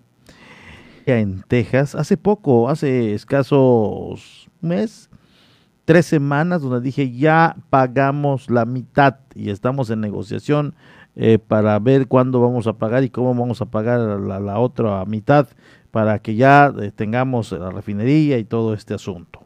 En 1.07 1.42
Texas, 1.49 1.95
hace 1.95 2.18
poco, 2.18 2.68
hace 2.68 3.14
escasos 3.14 4.50
mes, 4.61 5.07
tres 5.88 6.04
semanas, 6.04 6.61
donde 6.61 6.83
dije 6.83 7.12
ya 7.12 7.57
pagamos 7.71 8.50
la 8.50 8.66
mitad 8.66 9.21
y 9.35 9.49
estamos 9.49 9.88
en 9.88 10.02
negociación 10.02 10.75
eh, 11.16 11.38
para 11.38 11.78
ver 11.78 12.09
cuándo 12.09 12.42
vamos 12.42 12.66
a 12.66 12.75
pagar 12.75 13.04
y 13.04 13.09
cómo 13.09 13.35
vamos 13.35 13.62
a 13.62 13.71
pagar 13.71 13.99
la, 14.21 14.59
otra 14.59 15.02
mitad 15.07 15.49
para 15.90 16.18
que 16.18 16.35
ya 16.35 16.71
eh, 16.78 16.92
tengamos 16.95 17.52
la 17.52 17.71
refinería 17.71 18.37
y 18.37 18.45
todo 18.45 18.75
este 18.75 18.92
asunto. 18.92 19.40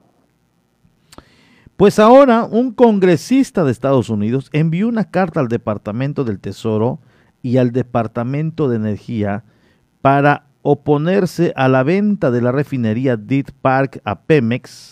Pues 1.77 2.01
ahora 2.01 2.43
un 2.43 2.73
congresista 2.73 3.63
de 3.63 3.71
Estados 3.71 4.11
Unidos 4.11 4.51
envió 4.53 4.89
una 4.89 5.13
carta 5.13 5.39
al 5.39 5.47
Departamento 5.47 6.25
del 6.25 6.41
Tesoro 6.41 6.99
y 7.41 7.59
al 7.59 7.71
Departamento 7.71 8.69
de 8.69 8.75
Energía 8.75 9.45
para 10.01 10.47
oponerse 10.63 11.53
a 11.55 11.69
la 11.69 11.85
venta 11.85 12.33
de 12.33 12.43
la 12.43 12.51
refinería 12.51 13.17
Deep 13.17 13.53
Park 13.63 14.01
a 14.05 14.23
Pemex 14.23 14.92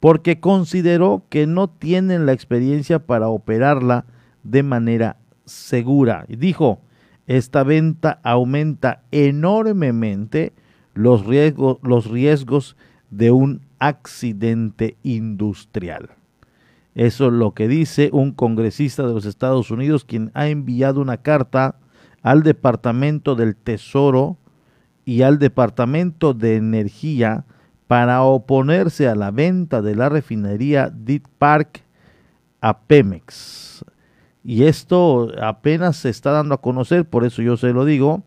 porque 0.00 0.40
consideró 0.40 1.24
que 1.28 1.46
no 1.46 1.68
tienen 1.68 2.26
la 2.26 2.32
experiencia 2.32 2.98
para 2.98 3.28
operarla 3.28 4.06
de 4.42 4.62
manera 4.62 5.18
segura. 5.44 6.24
Y 6.28 6.36
dijo, 6.36 6.80
esta 7.26 7.62
venta 7.62 8.18
aumenta 8.24 9.02
enormemente 9.12 10.54
los 10.94 11.26
riesgos, 11.26 11.78
los 11.82 12.10
riesgos 12.10 12.76
de 13.10 13.30
un 13.30 13.60
accidente 13.78 14.96
industrial. 15.02 16.10
Eso 16.94 17.26
es 17.26 17.32
lo 17.32 17.54
que 17.54 17.68
dice 17.68 18.10
un 18.12 18.32
congresista 18.32 19.06
de 19.06 19.14
los 19.14 19.26
Estados 19.26 19.70
Unidos, 19.70 20.04
quien 20.04 20.30
ha 20.34 20.48
enviado 20.48 21.00
una 21.00 21.18
carta 21.18 21.76
al 22.22 22.42
Departamento 22.42 23.36
del 23.36 23.54
Tesoro 23.54 24.38
y 25.04 25.22
al 25.22 25.38
Departamento 25.38 26.34
de 26.34 26.56
Energía 26.56 27.44
para 27.90 28.22
oponerse 28.22 29.08
a 29.08 29.16
la 29.16 29.32
venta 29.32 29.82
de 29.82 29.96
la 29.96 30.08
refinería 30.08 30.92
Deep 30.94 31.24
Park 31.38 31.82
a 32.60 32.82
Pemex. 32.82 33.84
Y 34.44 34.62
esto 34.62 35.32
apenas 35.42 35.96
se 35.96 36.08
está 36.08 36.30
dando 36.30 36.54
a 36.54 36.60
conocer, 36.60 37.04
por 37.04 37.24
eso 37.24 37.42
yo 37.42 37.56
se 37.56 37.72
lo 37.72 37.84
digo. 37.84 38.22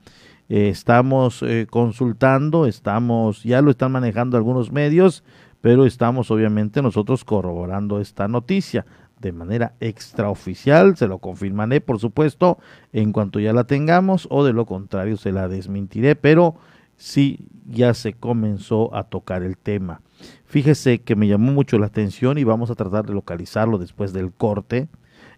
Eh, 0.50 0.68
estamos 0.68 1.42
eh, 1.44 1.66
consultando, 1.70 2.66
estamos, 2.66 3.44
ya 3.44 3.62
lo 3.62 3.72
están 3.72 3.94
manejando 3.94 4.36
algunos 4.36 4.70
medios, 4.70 5.24
pero 5.62 5.86
estamos 5.86 6.30
obviamente 6.30 6.82
nosotros 6.82 7.24
corroborando 7.24 8.02
esta 8.02 8.28
noticia 8.28 8.86
de 9.22 9.32
manera 9.32 9.76
extraoficial, 9.80 10.98
se 10.98 11.08
lo 11.08 11.20
confirmaré 11.20 11.80
por 11.80 12.00
supuesto 12.00 12.58
en 12.92 13.14
cuanto 13.14 13.40
ya 13.40 13.54
la 13.54 13.64
tengamos 13.64 14.28
o 14.30 14.44
de 14.44 14.52
lo 14.52 14.66
contrario 14.66 15.16
se 15.16 15.32
la 15.32 15.48
desmentiré, 15.48 16.18
pero 16.18 16.56
sí 16.98 17.48
ya 17.66 17.94
se 17.94 18.14
comenzó 18.14 18.94
a 18.96 19.04
tocar 19.04 19.44
el 19.44 19.58
tema. 19.58 20.02
Fíjese 20.46 21.02
que 21.02 21.16
me 21.16 21.28
llamó 21.28 21.52
mucho 21.52 21.80
la 21.80 21.88
atención 21.88 22.38
y 22.38 22.44
vamos 22.44 22.70
a 22.70 22.76
tratar 22.76 23.06
de 23.06 23.14
localizarlo 23.14 23.78
después 23.78 24.14
del 24.14 24.32
corte 24.32 24.88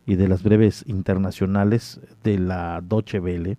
y 0.06 0.16
de 0.16 0.28
las 0.28 0.44
breves 0.44 0.84
internacionales 0.88 2.00
de 2.24 2.38
la 2.38 2.82
Doche 2.82 3.20
Vele, 3.20 3.58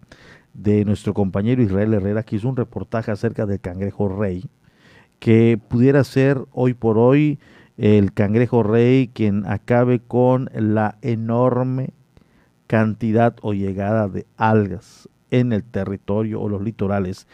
de 0.55 0.85
nuestro 0.85 1.13
compañero 1.13 1.63
Israel 1.63 1.95
Herrera, 1.95 2.23
que 2.23 2.37
hizo 2.37 2.49
un 2.49 2.57
reportaje 2.57 3.11
acerca 3.11 3.47
del 3.47 3.61
cangrejo 3.61 4.09
rey, 4.09 4.45
que 5.19 5.59
pudiera 5.69 6.05
ser 6.05 6.45
hoy 6.53 6.75
por 6.75 6.99
hoy 6.99 7.39
el 7.77 8.13
cangrejo 8.13 8.63
rey 8.63 9.09
quien 9.13 9.45
acabe 9.47 10.01
con 10.01 10.49
la 10.55 10.97
enorme 11.03 11.91
cantidad 12.67 13.37
o 13.43 13.53
llegada 13.53 14.09
de 14.09 14.27
algas 14.37 15.09
en 15.31 15.53
el 15.53 15.63
territorio 15.65 16.41
o 16.41 16.49
los 16.49 16.63
litorales 16.63 17.27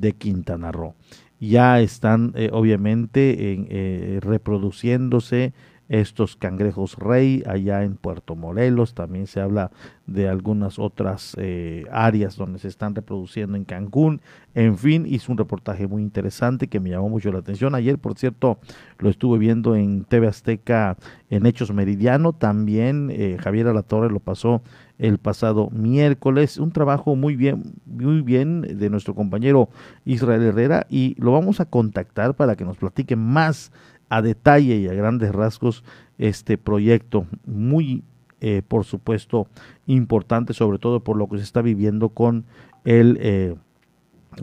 de 0.00 0.12
Quintana 0.12 0.72
Roo. 0.72 0.94
Ya 1.40 1.80
están 1.80 2.32
eh, 2.36 2.50
obviamente 2.52 3.52
en, 3.52 3.66
eh, 3.68 4.18
reproduciéndose 4.22 5.52
estos 5.88 6.36
cangrejos 6.36 6.96
rey 6.96 7.42
allá 7.46 7.82
en 7.82 7.96
Puerto 7.96 8.36
Morelos. 8.36 8.94
También 8.94 9.26
se 9.26 9.40
habla 9.40 9.70
de 10.06 10.28
algunas 10.28 10.78
otras 10.78 11.36
eh, 11.38 11.84
áreas 11.92 12.36
donde 12.36 12.58
se 12.58 12.68
están 12.68 12.94
reproduciendo 12.94 13.56
en 13.56 13.64
Cancún. 13.64 14.20
En 14.54 14.78
fin, 14.78 15.04
hizo 15.06 15.30
un 15.30 15.38
reportaje 15.38 15.86
muy 15.86 16.02
interesante 16.02 16.68
que 16.68 16.80
me 16.80 16.90
llamó 16.90 17.08
mucho 17.08 17.30
la 17.32 17.40
atención. 17.40 17.74
Ayer, 17.74 17.98
por 17.98 18.18
cierto, 18.18 18.58
lo 18.98 19.10
estuve 19.10 19.38
viendo 19.38 19.76
en 19.76 20.04
TV 20.04 20.26
Azteca 20.26 20.96
en 21.28 21.46
Hechos 21.46 21.72
Meridiano. 21.72 22.32
También 22.32 23.10
eh, 23.10 23.36
Javier 23.40 23.68
Alatorre 23.68 24.10
lo 24.10 24.20
pasó 24.20 24.62
el 24.98 25.18
pasado 25.18 25.70
miércoles. 25.70 26.58
Un 26.58 26.70
trabajo 26.70 27.16
muy 27.16 27.36
bien, 27.36 27.74
muy 27.86 28.22
bien 28.22 28.62
de 28.62 28.90
nuestro 28.90 29.14
compañero 29.14 29.68
Israel 30.04 30.42
Herrera 30.42 30.86
y 30.88 31.14
lo 31.18 31.32
vamos 31.32 31.60
a 31.60 31.64
contactar 31.64 32.34
para 32.34 32.56
que 32.56 32.64
nos 32.64 32.76
platique 32.76 33.16
más 33.16 33.72
a 34.08 34.22
detalle 34.22 34.76
y 34.76 34.88
a 34.88 34.94
grandes 34.94 35.32
rasgos 35.32 35.84
este 36.18 36.58
proyecto 36.58 37.26
muy 37.46 38.04
eh, 38.40 38.62
por 38.66 38.84
supuesto 38.84 39.48
importante 39.86 40.52
sobre 40.52 40.78
todo 40.78 41.00
por 41.00 41.16
lo 41.16 41.28
que 41.28 41.38
se 41.38 41.44
está 41.44 41.62
viviendo 41.62 42.10
con 42.10 42.44
el 42.84 43.18
eh, 43.20 43.54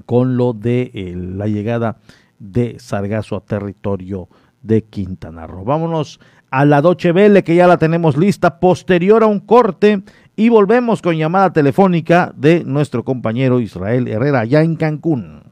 con 0.06 0.38
lo 0.38 0.54
de 0.54 0.92
eh, 0.94 1.16
la 1.16 1.48
llegada 1.48 1.98
de 2.40 2.80
Sargazo 2.80 3.36
a 3.36 3.42
territorio 3.42 4.28
de 4.62 4.84
Quintana 4.84 5.48
Roo. 5.48 5.64
Vámonos 5.64 6.20
a 6.50 6.66
la 6.66 6.82
Doche 6.82 7.12
Vele 7.12 7.44
que 7.44 7.56
ya 7.56 7.68
la 7.68 7.78
tenemos 7.78 8.18
lista 8.18 8.60
posterior 8.60 9.24
a 9.24 9.28
un 9.28 9.40
corte 9.40 10.04
y 10.42 10.50
volvemos 10.50 11.04
con 11.04 11.16
llamada 11.18 11.54
telefónica 11.54 12.34
de 12.36 12.64
nuestro 12.66 13.06
compañero 13.06 13.60
Israel 13.60 14.08
Herrera 14.08 14.44
ya 14.44 14.64
en 14.64 14.76
Cancún. 14.76 15.51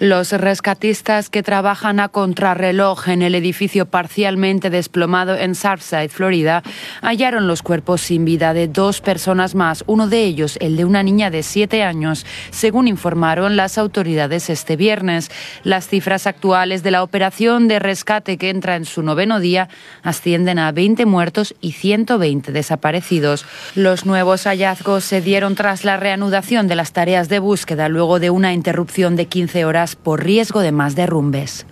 Los 0.00 0.30
rescatistas 0.30 1.28
que 1.28 1.42
trabajan 1.42 1.98
a 1.98 2.08
contrarreloj 2.08 3.08
en 3.08 3.20
el 3.20 3.34
edificio 3.34 3.86
parcialmente 3.86 4.70
desplomado 4.70 5.34
en 5.34 5.56
Surfside, 5.56 6.08
Florida, 6.08 6.62
hallaron 7.02 7.48
los 7.48 7.62
cuerpos 7.62 8.02
sin 8.02 8.24
vida 8.24 8.54
de 8.54 8.68
dos 8.68 9.00
personas 9.00 9.56
más, 9.56 9.82
uno 9.88 10.06
de 10.06 10.22
ellos 10.22 10.56
el 10.60 10.76
de 10.76 10.84
una 10.84 11.02
niña 11.02 11.30
de 11.30 11.42
siete 11.42 11.82
años, 11.82 12.26
según 12.50 12.86
informaron 12.86 13.56
las 13.56 13.76
autoridades 13.76 14.50
este 14.50 14.76
viernes. 14.76 15.32
Las 15.64 15.88
cifras 15.88 16.28
actuales 16.28 16.84
de 16.84 16.92
la 16.92 17.02
operación 17.02 17.66
de 17.66 17.80
rescate 17.80 18.36
que 18.38 18.50
entra 18.50 18.76
en 18.76 18.84
su 18.84 19.02
noveno 19.02 19.40
día 19.40 19.68
ascienden 20.04 20.60
a 20.60 20.70
20 20.70 21.06
muertos 21.06 21.56
y 21.60 21.72
120 21.72 22.52
desaparecidos. 22.52 23.44
Los 23.74 24.06
nuevos 24.06 24.44
hallazgos 24.44 25.02
se 25.02 25.20
dieron 25.20 25.56
tras 25.56 25.84
la 25.84 25.96
reanudación 25.96 26.68
de 26.68 26.76
las 26.76 26.92
tareas 26.92 27.28
de 27.28 27.40
búsqueda 27.40 27.88
luego 27.88 28.20
de 28.20 28.30
una 28.30 28.52
interrupción 28.52 29.16
de 29.16 29.26
15 29.26 29.64
horas 29.64 29.87
por 29.96 30.24
riesgo 30.24 30.60
de 30.60 30.72
más 30.72 30.94
derrumbes. 30.94 31.66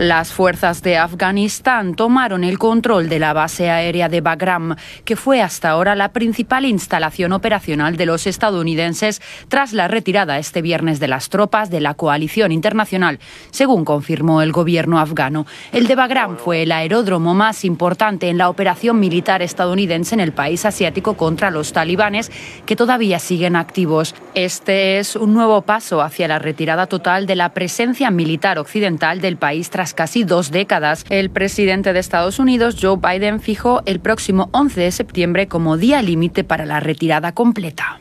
Las 0.00 0.32
fuerzas 0.32 0.80
de 0.80 0.96
Afganistán 0.96 1.94
tomaron 1.94 2.42
el 2.42 2.58
control 2.58 3.10
de 3.10 3.18
la 3.18 3.34
base 3.34 3.68
aérea 3.68 4.08
de 4.08 4.22
Bagram, 4.22 4.76
que 5.04 5.14
fue 5.14 5.42
hasta 5.42 5.68
ahora 5.68 5.94
la 5.94 6.14
principal 6.14 6.64
instalación 6.64 7.34
operacional 7.34 7.98
de 7.98 8.06
los 8.06 8.26
estadounidenses 8.26 9.20
tras 9.48 9.74
la 9.74 9.88
retirada 9.88 10.38
este 10.38 10.62
viernes 10.62 11.00
de 11.00 11.08
las 11.08 11.28
tropas 11.28 11.68
de 11.68 11.82
la 11.82 11.92
coalición 11.92 12.50
internacional, 12.50 13.18
según 13.50 13.84
confirmó 13.84 14.40
el 14.40 14.52
gobierno 14.52 14.98
afgano. 14.98 15.44
El 15.70 15.86
de 15.86 15.96
Bagram 15.96 16.38
fue 16.38 16.62
el 16.62 16.72
aeródromo 16.72 17.34
más 17.34 17.66
importante 17.66 18.30
en 18.30 18.38
la 18.38 18.48
operación 18.48 19.00
militar 19.00 19.42
estadounidense 19.42 20.14
en 20.14 20.20
el 20.20 20.32
país 20.32 20.64
asiático 20.64 21.12
contra 21.12 21.50
los 21.50 21.74
talibanes, 21.74 22.32
que 22.64 22.74
todavía 22.74 23.18
siguen 23.18 23.54
activos. 23.54 24.14
Este 24.34 24.98
es 24.98 25.14
un 25.14 25.34
nuevo 25.34 25.60
paso 25.60 26.00
hacia 26.00 26.26
la 26.26 26.38
retirada 26.38 26.86
total 26.86 27.26
de 27.26 27.36
la 27.36 27.50
presencia 27.50 28.10
militar 28.10 28.58
occidental 28.58 29.20
del 29.20 29.36
país 29.36 29.68
tras 29.68 29.89
casi 29.94 30.24
dos 30.24 30.50
décadas. 30.50 31.04
El 31.10 31.30
presidente 31.30 31.92
de 31.92 32.00
Estados 32.00 32.38
Unidos, 32.38 32.76
Joe 32.80 32.96
Biden, 32.96 33.40
fijó 33.40 33.82
el 33.86 34.00
próximo 34.00 34.48
11 34.52 34.80
de 34.80 34.92
septiembre 34.92 35.48
como 35.48 35.76
día 35.76 36.02
límite 36.02 36.44
para 36.44 36.66
la 36.66 36.80
retirada 36.80 37.32
completa. 37.32 38.00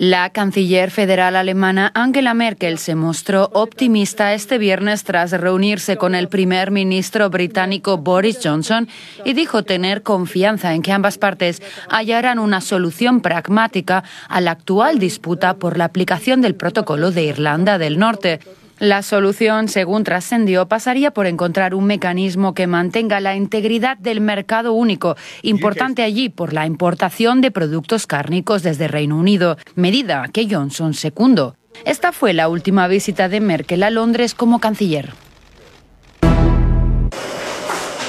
La 0.00 0.30
canciller 0.30 0.92
federal 0.92 1.34
alemana 1.34 1.90
Angela 1.92 2.32
Merkel 2.32 2.78
se 2.78 2.94
mostró 2.94 3.50
optimista 3.52 4.32
este 4.32 4.56
viernes 4.56 5.02
tras 5.02 5.32
reunirse 5.32 5.96
con 5.96 6.14
el 6.14 6.28
primer 6.28 6.70
ministro 6.70 7.28
británico 7.30 7.98
Boris 7.98 8.38
Johnson 8.40 8.86
y 9.24 9.32
dijo 9.32 9.64
tener 9.64 10.04
confianza 10.04 10.72
en 10.72 10.82
que 10.82 10.92
ambas 10.92 11.18
partes 11.18 11.60
hallarán 11.88 12.38
una 12.38 12.60
solución 12.60 13.20
pragmática 13.20 14.04
a 14.28 14.40
la 14.40 14.52
actual 14.52 15.00
disputa 15.00 15.54
por 15.54 15.76
la 15.76 15.86
aplicación 15.86 16.42
del 16.42 16.54
protocolo 16.54 17.10
de 17.10 17.24
Irlanda 17.24 17.76
del 17.76 17.98
Norte. 17.98 18.38
La 18.78 19.02
solución, 19.02 19.66
según 19.66 20.04
trascendió, 20.04 20.68
pasaría 20.68 21.10
por 21.10 21.26
encontrar 21.26 21.74
un 21.74 21.84
mecanismo 21.86 22.54
que 22.54 22.68
mantenga 22.68 23.18
la 23.18 23.34
integridad 23.34 23.98
del 23.98 24.20
mercado 24.20 24.72
único, 24.72 25.16
importante 25.42 26.04
allí 26.04 26.28
por 26.28 26.52
la 26.52 26.64
importación 26.64 27.40
de 27.40 27.50
productos 27.50 28.06
cárnicos 28.06 28.62
desde 28.62 28.86
Reino 28.86 29.16
Unido, 29.16 29.56
medida 29.74 30.28
que 30.32 30.48
Johnson 30.48 30.94
secundó. 30.94 31.56
Esta 31.84 32.12
fue 32.12 32.32
la 32.32 32.48
última 32.48 32.86
visita 32.86 33.28
de 33.28 33.40
Merkel 33.40 33.82
a 33.82 33.90
Londres 33.90 34.34
como 34.34 34.60
canciller. 34.60 35.12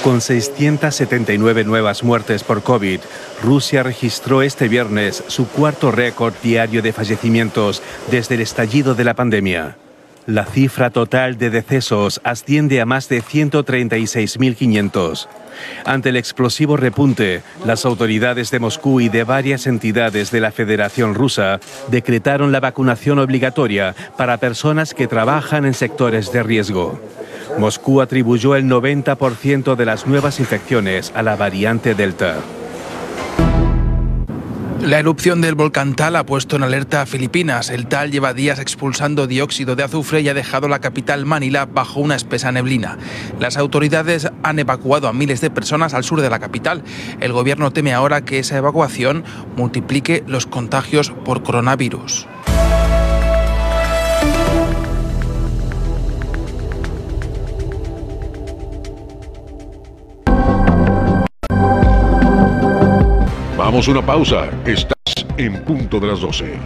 Con 0.04 0.20
679 0.20 1.64
nuevas 1.64 2.04
muertes 2.04 2.44
por 2.44 2.62
COVID, 2.62 3.00
Rusia 3.42 3.82
registró 3.82 4.40
este 4.40 4.68
viernes 4.68 5.24
su 5.26 5.48
cuarto 5.48 5.90
récord 5.90 6.32
diario 6.42 6.80
de 6.80 6.92
fallecimientos 6.92 7.82
desde 8.10 8.36
el 8.36 8.40
estallido 8.40 8.94
de 8.94 9.04
la 9.04 9.14
pandemia. 9.14 9.76
La 10.26 10.44
cifra 10.44 10.90
total 10.90 11.38
de 11.38 11.50
decesos 11.50 12.20
asciende 12.24 12.80
a 12.80 12.86
más 12.86 13.08
de 13.08 13.22
136.500. 13.22 15.28
Ante 15.84 16.10
el 16.10 16.16
explosivo 16.16 16.76
repunte, 16.76 17.42
las 17.64 17.84
autoridades 17.84 18.50
de 18.50 18.60
Moscú 18.60 19.00
y 19.00 19.08
de 19.08 19.24
varias 19.24 19.66
entidades 19.66 20.30
de 20.30 20.40
la 20.40 20.52
Federación 20.52 21.14
Rusa 21.14 21.60
decretaron 21.90 22.52
la 22.52 22.60
vacunación 22.60 23.18
obligatoria 23.18 23.94
para 24.16 24.38
personas 24.38 24.94
que 24.94 25.06
trabajan 25.06 25.64
en 25.64 25.74
sectores 25.74 26.32
de 26.32 26.42
riesgo. 26.42 27.00
Moscú 27.58 28.00
atribuyó 28.00 28.56
el 28.56 28.64
90% 28.64 29.74
de 29.74 29.86
las 29.86 30.06
nuevas 30.06 30.38
infecciones 30.38 31.12
a 31.14 31.22
la 31.22 31.36
variante 31.36 31.94
Delta. 31.94 32.36
La 34.82 34.98
erupción 34.98 35.42
del 35.42 35.56
volcán 35.56 35.94
Tal 35.94 36.16
ha 36.16 36.24
puesto 36.24 36.56
en 36.56 36.62
alerta 36.62 37.02
a 37.02 37.06
Filipinas. 37.06 37.68
El 37.68 37.86
Tal 37.86 38.10
lleva 38.10 38.32
días 38.32 38.58
expulsando 38.58 39.26
dióxido 39.26 39.76
de 39.76 39.82
azufre 39.82 40.22
y 40.22 40.28
ha 40.30 40.34
dejado 40.34 40.68
la 40.68 40.80
capital 40.80 41.26
Manila 41.26 41.66
bajo 41.66 42.00
una 42.00 42.16
espesa 42.16 42.50
neblina. 42.50 42.96
Las 43.38 43.58
autoridades 43.58 44.30
han 44.42 44.58
evacuado 44.58 45.06
a 45.06 45.12
miles 45.12 45.42
de 45.42 45.50
personas 45.50 45.92
al 45.92 46.02
sur 46.02 46.22
de 46.22 46.30
la 46.30 46.38
capital. 46.38 46.82
El 47.20 47.34
gobierno 47.34 47.72
teme 47.72 47.92
ahora 47.92 48.24
que 48.24 48.38
esa 48.38 48.56
evacuación 48.56 49.22
multiplique 49.54 50.24
los 50.26 50.46
contagios 50.46 51.10
por 51.26 51.42
coronavirus. 51.42 52.26
Vamos 63.70 63.86
a 63.86 63.92
una 63.92 64.04
pausa. 64.04 64.50
Estás 64.66 65.24
en 65.36 65.64
punto 65.64 66.00
de 66.00 66.08
las 66.08 66.18
12. 66.18 66.58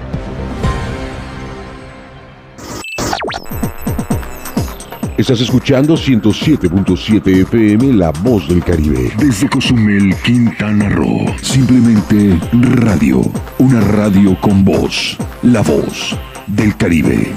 Estás 5.19 5.39
escuchando 5.43 5.97
107.7 5.97 7.43
FM 7.43 7.93
La 7.93 8.11
Voz 8.11 8.49
del 8.49 8.65
Caribe. 8.65 9.13
Desde 9.19 9.51
Cozumel, 9.51 10.17
Quintana 10.25 10.89
Roo. 10.89 11.27
Simplemente 11.43 12.41
radio. 12.53 13.21
Una 13.59 13.83
radio 13.83 14.35
con 14.41 14.65
voz. 14.65 15.19
La 15.43 15.61
Voz 15.61 16.19
del 16.47 16.75
Caribe. 16.75 17.37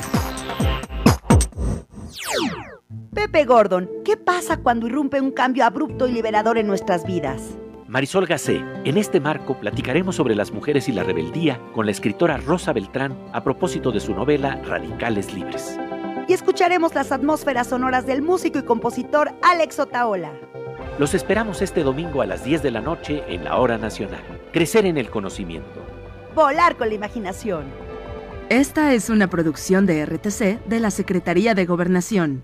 Pepe 3.13 3.43
Gordon, 3.43 3.89
¿qué 4.06 4.15
pasa 4.15 4.56
cuando 4.56 4.88
irrumpe 4.88 5.19
un 5.19 5.32
cambio 5.32 5.65
abrupto 5.65 6.08
y 6.08 6.13
liberador 6.13 6.58
en 6.58 6.67
nuestras 6.67 7.06
vidas? 7.06 7.58
Marisol 7.88 8.26
Gacé, 8.26 8.62
en 8.84 8.97
este 8.97 9.21
marco 9.21 9.58
platicaremos 9.58 10.17
sobre 10.17 10.36
las 10.36 10.52
mujeres 10.52 10.89
y 10.89 10.91
la 10.91 11.04
rebeldía 11.04 11.62
con 11.73 11.86
la 11.86 11.93
escritora 11.93 12.36
Rosa 12.36 12.73
Beltrán 12.73 13.17
a 13.32 13.45
propósito 13.45 13.93
de 13.93 14.02
su 14.02 14.13
novela 14.13 14.62
Radicales 14.65 15.34
Libres. 15.34 15.80
Y 16.28 16.34
escucharemos 16.34 16.93
las 16.95 17.13
atmósferas 17.13 17.67
sonoras 17.67 18.06
del 18.06 18.21
músico 18.21 18.60
y 18.60 18.63
compositor 18.63 19.32
Alex 19.41 19.80
Otaola. 19.80 20.34
Los 21.00 21.13
esperamos 21.13 21.62
este 21.62 21.84
domingo 21.84 22.21
a 22.21 22.26
las 22.26 22.43
10 22.43 22.62
de 22.62 22.71
la 22.71 22.82
noche 22.82 23.23
en 23.30 23.45
la 23.45 23.56
Hora 23.56 23.78
Nacional. 23.78 24.23
Crecer 24.52 24.86
en 24.86 24.97
el 24.97 25.10
conocimiento. 25.10 25.82
Volar 26.36 26.76
con 26.76 26.89
la 26.89 26.95
imaginación. 26.95 27.63
Esta 28.50 28.93
es 28.93 29.10
una 29.10 29.30
producción 29.30 29.86
de 29.86 30.06
RTC 30.06 30.65
de 30.65 30.80
la 30.82 30.91
Secretaría 30.91 31.56
de 31.56 31.65
Gobernación. 31.65 32.43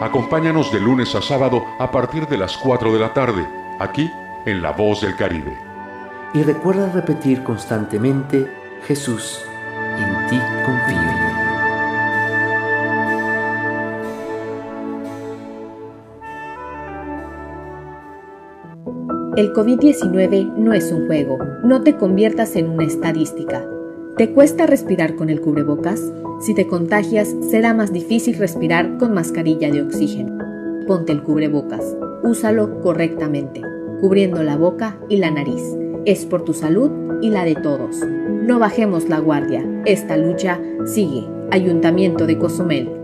Acompáñanos 0.00 0.72
de 0.72 0.80
lunes 0.80 1.14
a 1.14 1.22
sábado 1.22 1.64
a 1.78 1.90
partir 1.90 2.26
de 2.26 2.36
las 2.36 2.56
4 2.56 2.92
de 2.92 2.98
la 2.98 3.14
tarde, 3.14 3.46
aquí 3.78 4.10
en 4.44 4.60
La 4.60 4.72
Voz 4.72 5.00
del 5.00 5.16
Caribe. 5.16 5.56
Y 6.34 6.42
recuerda 6.42 6.90
repetir 6.90 7.44
constantemente, 7.44 8.52
Jesús, 8.86 9.40
en 9.96 10.26
ti 10.28 10.40
confío. 10.66 11.14
El 19.36 19.52
COVID-19 19.52 20.54
no 20.54 20.72
es 20.72 20.92
un 20.92 21.08
juego. 21.08 21.38
No 21.64 21.82
te 21.82 21.96
conviertas 21.96 22.54
en 22.54 22.70
una 22.70 22.84
estadística. 22.84 23.64
¿Te 24.16 24.30
cuesta 24.30 24.66
respirar 24.66 25.16
con 25.16 25.28
el 25.28 25.40
cubrebocas? 25.40 26.00
Si 26.40 26.54
te 26.54 26.68
contagias, 26.68 27.34
será 27.50 27.74
más 27.74 27.92
difícil 27.92 28.36
respirar 28.36 28.96
con 28.98 29.12
mascarilla 29.12 29.72
de 29.72 29.82
oxígeno. 29.82 30.38
Ponte 30.86 31.10
el 31.10 31.24
cubrebocas. 31.24 31.96
Úsalo 32.22 32.80
correctamente, 32.80 33.60
cubriendo 34.00 34.44
la 34.44 34.56
boca 34.56 34.96
y 35.08 35.16
la 35.16 35.32
nariz. 35.32 35.62
Es 36.04 36.26
por 36.26 36.44
tu 36.44 36.54
salud 36.54 36.92
y 37.22 37.30
la 37.30 37.44
de 37.44 37.56
todos. 37.56 38.04
No 38.06 38.60
bajemos 38.60 39.08
la 39.08 39.18
guardia. 39.18 39.64
Esta 39.84 40.16
lucha 40.16 40.60
sigue. 40.86 41.26
Ayuntamiento 41.50 42.28
de 42.28 42.38
Cozumel. 42.38 43.03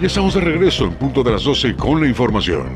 Y 0.00 0.06
estamos 0.06 0.32
de 0.32 0.40
regreso 0.40 0.86
en 0.86 0.94
punto 0.94 1.22
de 1.22 1.32
las 1.32 1.44
12 1.44 1.76
con 1.76 2.00
la 2.00 2.08
información. 2.08 2.74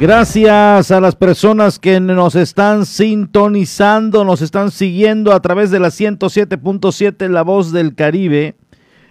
Gracias 0.00 0.90
a 0.90 1.00
las 1.00 1.14
personas 1.14 1.78
que 1.78 2.00
nos 2.00 2.36
están 2.36 2.86
sintonizando, 2.86 4.24
nos 4.24 4.40
están 4.40 4.70
siguiendo 4.70 5.34
a 5.34 5.42
través 5.42 5.70
de 5.70 5.80
la 5.80 5.88
107.7 5.88 7.28
La 7.28 7.42
Voz 7.42 7.70
del 7.70 7.94
Caribe 7.94 8.56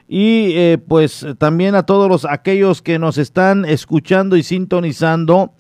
y 0.08 0.52
eh, 0.54 0.78
pues 0.86 1.26
también 1.38 1.76
a 1.76 1.84
todos 1.84 2.10
los 2.10 2.26
aquellos 2.26 2.82
que 2.82 3.00
nos 3.00 3.18
están 3.18 3.66
escuchando 3.66 4.38
y 4.38 4.44
sintonizando 4.44 5.54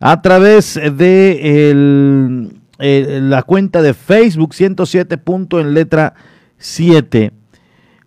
a 0.00 0.22
través 0.22 0.74
de 0.74 2.48
la 2.78 3.42
cuenta 3.42 3.82
de 3.82 3.94
Facebook 3.94 4.54
107 4.54 5.18
punto 5.18 5.60
en 5.60 5.74
letra 5.74 6.14
7. 6.58 7.32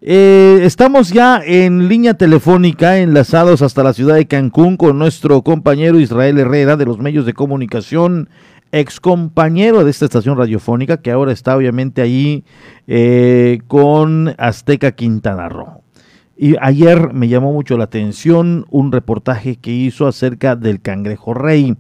Eh, 0.06 0.60
estamos 0.64 1.12
ya 1.12 1.42
en 1.46 1.88
línea 1.88 2.16
telefónica, 2.16 2.98
enlazados 2.98 3.62
hasta 3.62 3.84
la 3.84 3.94
ciudad 3.94 4.16
de 4.16 4.28
Cancún 4.28 4.76
con 4.76 5.00
nuestro 5.00 5.42
compañero 5.44 5.98
Israel 5.98 6.40
Herrera 6.40 6.76
de 6.76 6.86
los 6.86 7.00
medios 7.00 7.26
de 7.26 7.32
comunicación, 7.32 8.28
ex 8.74 9.00
compañero 9.00 9.86
de 9.86 9.92
esta 9.92 10.04
estación 10.04 10.38
radiofónica 10.38 10.98
que 10.98 11.12
ahora 11.12 11.32
está 11.32 11.56
obviamente 11.56 12.02
allí 12.02 12.44
eh, 12.86 13.62
con 13.68 14.36
Azteca 14.38 14.92
Quintana 14.92 15.48
Roo. 15.48 15.83
Y 16.44 16.58
ayer 16.60 17.14
me 17.14 17.30
llamó 17.30 17.54
mucho 17.54 17.78
la 17.78 17.86
atención 17.86 18.66
un 18.70 18.92
reportaje 18.92 19.56
que 19.56 19.72
hizo 19.72 20.08
acerca 20.08 20.58
del 20.58 20.82
cangrejo 20.82 21.34
rey. 21.34 21.78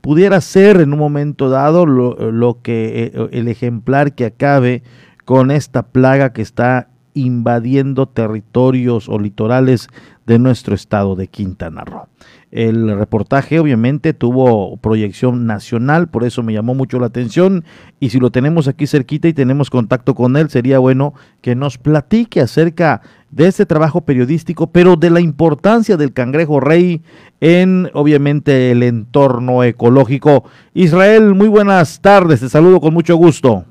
Pudiera 0.00 0.40
ser 0.40 0.80
en 0.80 0.92
un 0.92 1.00
momento 1.00 1.50
dado 1.50 1.84
lo, 1.84 2.60
que 2.62 3.10
eh, 3.12 3.28
el 3.32 3.48
ejemplar 3.48 4.14
que 4.14 4.26
acabe 4.26 4.84
con 5.24 5.50
esta 5.50 5.82
plaga 5.82 6.32
que 6.32 6.42
está 6.42 6.90
invadiendo 7.14 8.06
territorios 8.06 9.08
o 9.08 9.18
litorales 9.18 9.88
de 10.26 10.38
nuestro 10.38 10.76
estado 10.76 11.16
de 11.16 11.26
Quintana 11.26 11.84
Roo. 11.84 12.06
El 12.50 12.96
reportaje 12.96 13.58
obviamente 13.58 14.14
tuvo 14.14 14.76
proyección 14.76 15.44
nacional, 15.44 16.08
por 16.08 16.22
eso 16.22 16.44
me 16.44 16.52
llamó 16.52 16.74
mucho 16.74 17.00
la 17.00 17.06
atención 17.06 17.64
y 17.98 18.10
si 18.10 18.20
lo 18.20 18.30
tenemos 18.30 18.68
aquí 18.68 18.86
cerquita 18.86 19.26
y 19.26 19.32
tenemos 19.32 19.70
contacto 19.70 20.14
con 20.14 20.36
él, 20.36 20.50
sería 20.50 20.78
bueno 20.78 21.14
que 21.40 21.56
nos 21.56 21.78
platique 21.78 22.40
acerca 22.40 23.02
de 23.34 23.48
este 23.48 23.66
trabajo 23.66 24.02
periodístico, 24.02 24.68
pero 24.68 24.94
de 24.94 25.10
la 25.10 25.20
importancia 25.20 25.96
del 25.96 26.12
cangrejo 26.12 26.60
rey 26.60 27.02
en 27.40 27.90
obviamente 27.92 28.70
el 28.70 28.82
entorno 28.82 29.64
ecológico. 29.64 30.44
Israel, 30.72 31.34
muy 31.34 31.48
buenas 31.48 32.00
tardes, 32.00 32.40
te 32.40 32.48
saludo 32.48 32.80
con 32.80 32.94
mucho 32.94 33.16
gusto. 33.16 33.64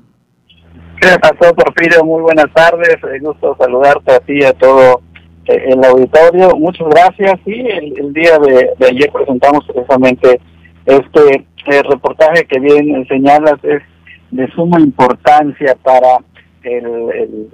¿Qué 1.00 1.08
pasó, 1.18 1.54
Porfirio? 1.54 2.04
Muy 2.04 2.22
buenas 2.22 2.52
tardes, 2.54 2.96
un 3.02 3.18
gusto 3.20 3.56
saludarte 3.58 4.12
a 4.12 4.20
ti 4.20 4.38
y 4.40 4.44
a 4.44 4.52
todo 4.52 5.00
eh, 5.46 5.64
el 5.68 5.82
auditorio. 5.82 6.50
Muchas 6.56 6.88
gracias. 6.88 7.40
Sí, 7.44 7.52
el, 7.52 8.12
día 8.12 8.38
de, 8.38 8.86
ayer 8.86 9.10
presentamos 9.10 9.64
precisamente 9.66 10.40
este 10.84 11.46
eh, 11.66 11.82
reportaje 11.88 12.44
que 12.44 12.60
bien 12.60 13.06
señalas, 13.08 13.54
es 13.62 13.82
de 14.30 14.46
suma 14.52 14.78
importancia 14.80 15.74
para 15.82 16.18
el 16.62 17.48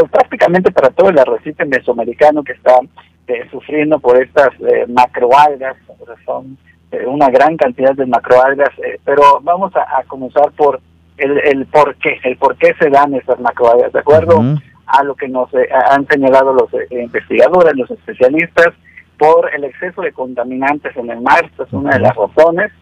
pues 0.00 0.12
prácticamente 0.12 0.70
para 0.70 0.90
todo 0.90 1.10
el 1.10 1.18
arrecife 1.18 1.64
mesoamericano 1.64 2.42
que 2.42 2.52
está 2.52 2.78
eh, 3.26 3.46
sufriendo 3.50 3.98
por 3.98 4.20
estas 4.20 4.48
eh, 4.60 4.86
macroalgas, 4.88 5.76
son 6.24 6.56
eh, 6.90 7.04
una 7.06 7.28
gran 7.28 7.56
cantidad 7.56 7.94
de 7.94 8.06
macroalgas, 8.06 8.70
pero 9.04 9.40
vamos 9.42 9.72
a, 9.76 10.02
comenzar 10.04 10.50
por 10.52 10.80
el, 11.18 11.38
el 11.44 11.66
por 11.66 11.94
qué, 11.96 12.18
el 12.24 12.36
por 12.38 12.56
qué 12.56 12.74
se 12.80 12.88
dan 12.88 13.14
estas 13.14 13.38
macroalgas, 13.40 13.92
de 13.92 13.98
acuerdo 14.00 14.40
a 14.86 15.04
lo 15.04 15.14
que 15.14 15.28
nos 15.28 15.48
han 15.90 16.06
señalado 16.08 16.52
los 16.54 16.70
investigadores, 16.90 17.76
los 17.76 17.90
especialistas, 17.90 18.74
por 19.18 19.54
el 19.54 19.64
exceso 19.64 20.00
de 20.00 20.12
contaminantes 20.12 20.96
en 20.96 21.10
el 21.10 21.20
mar, 21.20 21.44
esta 21.44 21.64
es 21.64 21.72
una 21.72 21.90
de 21.90 22.00
las 22.00 22.16
razones. 22.16 22.72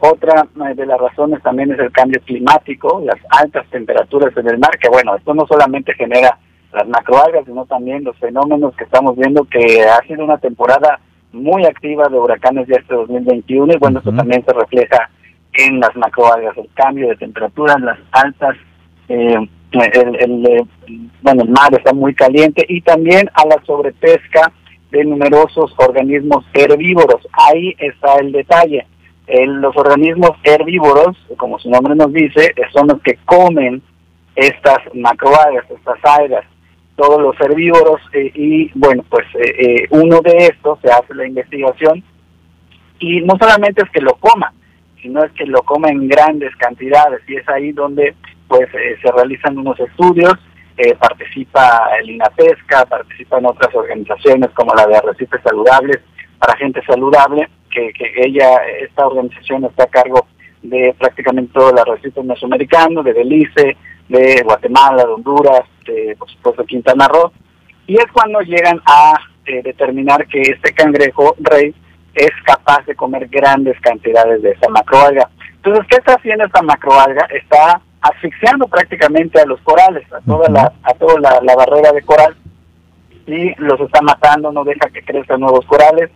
Otra 0.00 0.46
de 0.74 0.86
las 0.86 1.00
razones 1.00 1.42
también 1.42 1.72
es 1.72 1.78
el 1.78 1.92
cambio 1.92 2.20
climático, 2.22 3.02
las 3.04 3.18
altas 3.30 3.66
temperaturas 3.70 4.36
en 4.36 4.48
el 4.48 4.58
mar, 4.58 4.76
que 4.78 4.88
bueno, 4.88 5.14
esto 5.14 5.32
no 5.34 5.46
solamente 5.46 5.94
genera 5.94 6.38
las 6.74 6.88
macroalgas, 6.88 7.44
sino 7.46 7.64
también 7.66 8.04
los 8.04 8.16
fenómenos 8.18 8.74
que 8.76 8.84
estamos 8.84 9.16
viendo 9.16 9.44
que 9.44 9.82
ha 9.82 10.00
sido 10.06 10.24
una 10.24 10.38
temporada 10.38 11.00
muy 11.32 11.64
activa 11.66 12.08
de 12.08 12.18
huracanes 12.18 12.66
de 12.68 12.76
este 12.76 12.94
2021 12.94 13.74
y 13.74 13.78
bueno, 13.78 13.98
esto 13.98 14.12
también 14.12 14.44
se 14.44 14.52
refleja 14.52 15.10
en 15.54 15.80
las 15.80 15.94
macroalgas, 15.96 16.56
el 16.56 16.68
cambio 16.74 17.08
de 17.08 17.16
temperatura, 17.16 17.76
las 17.78 17.98
altas, 18.12 18.56
eh, 19.08 19.36
el, 19.72 20.46
eh, 20.46 20.64
bueno, 21.22 21.42
el 21.42 21.48
mar 21.48 21.72
está 21.72 21.92
muy 21.92 22.14
caliente 22.14 22.64
y 22.68 22.80
también 22.80 23.28
a 23.34 23.46
la 23.46 23.62
sobrepesca 23.64 24.52
de 24.90 25.04
numerosos 25.04 25.74
organismos 25.78 26.44
herbívoros. 26.54 27.26
Ahí 27.32 27.74
está 27.78 28.16
el 28.20 28.32
detalle. 28.32 28.86
los 29.26 29.76
organismos 29.76 30.32
herbívoros, 30.44 31.16
como 31.36 31.58
su 31.58 31.70
nombre 31.70 31.94
nos 31.94 32.12
dice, 32.12 32.54
son 32.72 32.88
los 32.88 33.00
que 33.02 33.18
comen 33.24 33.82
estas 34.36 34.78
macroalgas, 34.92 35.64
estas 35.70 35.98
algas 36.04 36.44
todos 36.96 37.20
los 37.20 37.40
herbívoros 37.40 38.00
eh, 38.12 38.30
y 38.34 38.70
bueno, 38.74 39.04
pues 39.08 39.26
eh, 39.34 39.54
eh, 39.58 39.86
uno 39.90 40.20
de 40.20 40.36
estos 40.46 40.78
se 40.80 40.90
hace 40.90 41.14
la 41.14 41.26
investigación 41.26 42.02
y 42.98 43.20
no 43.22 43.36
solamente 43.38 43.82
es 43.82 43.90
que 43.90 44.00
lo 44.00 44.14
coma, 44.14 44.52
sino 45.02 45.22
es 45.24 45.32
que 45.32 45.46
lo 45.46 45.62
coma 45.62 45.88
en 45.88 46.08
grandes 46.08 46.54
cantidades 46.56 47.20
y 47.28 47.36
es 47.36 47.48
ahí 47.48 47.72
donde 47.72 48.14
pues 48.48 48.68
se 48.70 49.10
realizan 49.10 49.58
unos 49.58 49.78
estudios, 49.80 50.34
participa 51.00 51.88
el 51.98 52.10
INAPESCA, 52.10 52.84
participan 52.84 53.46
otras 53.46 53.74
organizaciones 53.74 54.50
como 54.50 54.74
la 54.74 54.86
de 54.86 54.96
Arrecifes 54.96 55.40
Saludables 55.42 56.00
para 56.38 56.56
Gente 56.58 56.80
Saludable, 56.86 57.48
que, 57.70 57.92
que 57.92 58.12
ella, 58.16 58.48
esta 58.80 59.06
organización 59.06 59.64
está 59.64 59.84
a 59.84 59.88
cargo 59.88 60.26
de 60.62 60.94
prácticamente 60.98 61.52
todo 61.52 61.70
el 61.70 61.78
arrecife 61.78 62.22
mesoamericano, 62.22 63.02
de 63.02 63.12
Belice, 63.12 63.76
de 64.08 64.42
Guatemala, 64.42 65.04
de 65.04 65.12
Honduras, 65.12 65.62
de, 65.86 66.16
por 66.18 66.30
supuesto 66.30 66.64
Quintana 66.64 67.08
Roo, 67.08 67.32
y 67.86 67.94
es 67.96 68.06
cuando 68.12 68.40
llegan 68.40 68.80
a 68.86 69.14
eh, 69.46 69.62
determinar 69.62 70.26
que 70.26 70.40
este 70.40 70.72
cangrejo 70.72 71.34
rey 71.38 71.74
es 72.14 72.30
capaz 72.44 72.84
de 72.86 72.94
comer 72.94 73.28
grandes 73.28 73.78
cantidades 73.80 74.42
de 74.42 74.52
esa 74.52 74.68
macroalga. 74.68 75.28
Entonces, 75.56 75.84
¿qué 75.90 75.96
está 75.96 76.14
haciendo 76.14 76.44
esta 76.44 76.62
macroalga? 76.62 77.26
Está 77.30 77.80
asfixiando 78.00 78.68
prácticamente 78.68 79.40
a 79.40 79.46
los 79.46 79.60
corales, 79.62 80.10
a 80.12 80.20
toda 80.20 80.48
la, 80.48 80.72
a 80.82 80.94
toda 80.94 81.18
la, 81.20 81.54
barrera 81.56 81.92
de 81.92 82.02
coral, 82.02 82.36
y 83.26 83.54
los 83.56 83.80
está 83.80 84.02
matando, 84.02 84.52
no 84.52 84.64
deja 84.64 84.88
que 84.90 85.02
crezcan 85.02 85.40
nuevos 85.40 85.64
corales, 85.66 86.10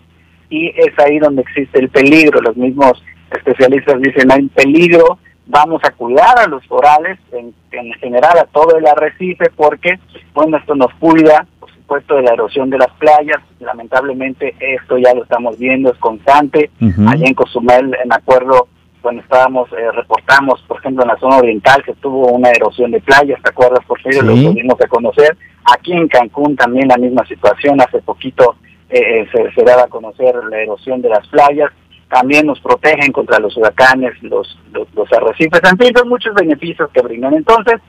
y 0.51 0.69
es 0.69 0.99
ahí 0.99 1.19
donde 1.19 1.43
existe 1.43 1.79
el 1.79 1.89
peligro. 1.89 2.41
Los 2.41 2.57
mismos 2.57 3.03
especialistas 3.31 4.01
dicen 4.01 4.31
hay 4.31 4.47
peligro 4.49 5.19
vamos 5.49 5.81
a 5.83 5.91
cuidar 5.91 6.39
a 6.39 6.47
los 6.47 6.63
corales, 6.67 7.19
en, 7.33 7.53
general 8.01 8.39
a 8.39 8.45
todo 8.45 8.77
el 8.77 8.87
arrecife, 8.87 9.51
porque 9.57 9.99
bueno, 10.35 10.59
esto 10.59 10.75
nos 10.75 10.93
cuida, 10.95 11.47
por 11.59 11.71
supuesto, 11.73 12.17
de 12.17 12.23
la 12.23 12.35
erosión 12.35 12.71
de 12.71 12.79
las 12.79 12.91
playas. 12.99 13.39
Lamentablemente 13.59 14.55
esto 14.61 14.99
ya 14.99 15.15
lo 15.15 15.25
estamos 15.25 15.59
viendo, 15.59 15.91
es 15.91 15.99
constante. 15.99 16.71
Allá 17.07 17.27
en 17.27 17.35
Cozumel, 17.35 17.97
en 18.03 18.13
acuerdo, 18.13 18.69
cuando 19.01 19.23
estábamos, 19.23 19.73
eh, 19.73 19.91
reportamos, 19.93 20.61
por 20.69 20.79
ejemplo, 20.79 21.03
en 21.03 21.09
la 21.09 21.19
zona 21.19 21.39
oriental 21.39 21.83
que 21.83 21.95
tuvo 21.95 22.29
una 22.29 22.51
erosión 22.51 22.91
de 22.91 23.01
playas, 23.01 23.41
¿te 23.43 23.51
acuerdas, 23.51 23.85
por 23.87 23.99
Sí. 24.03 24.11
Lo 24.21 24.35
pudimos 24.35 24.81
a 24.81 24.89
conocer. 24.89 25.37
Aquí 25.73 25.93
en 25.93 26.09
Cancún 26.09 26.57
también 26.57 26.89
la 26.89 26.97
misma 26.97 27.25
situación, 27.27 27.81
hace 27.81 28.01
poquito 28.03 28.57
eh, 28.91 29.21
eh, 29.21 29.29
se, 29.33 29.53
se 29.53 29.65
daba 29.65 29.85
a 29.85 29.89
conocer 29.89 30.35
la 30.51 30.59
erosión 30.59 31.01
de 31.01 31.11
las 31.11 31.27
playas 31.29 31.71
también 32.09 32.47
nos 32.47 32.61
protegen 32.61 33.13
contra 33.13 33.39
los 33.39 33.57
huracanes, 33.57 34.13
los, 34.23 34.59
los, 34.73 35.13
arrecifes, 35.13 35.61
en 35.71 35.79
fin, 35.79 35.93
muchos 36.07 36.35
beneficios 36.35 36.89
que 36.93 37.03
brindan. 37.03 37.35
Entonces, 37.35 37.81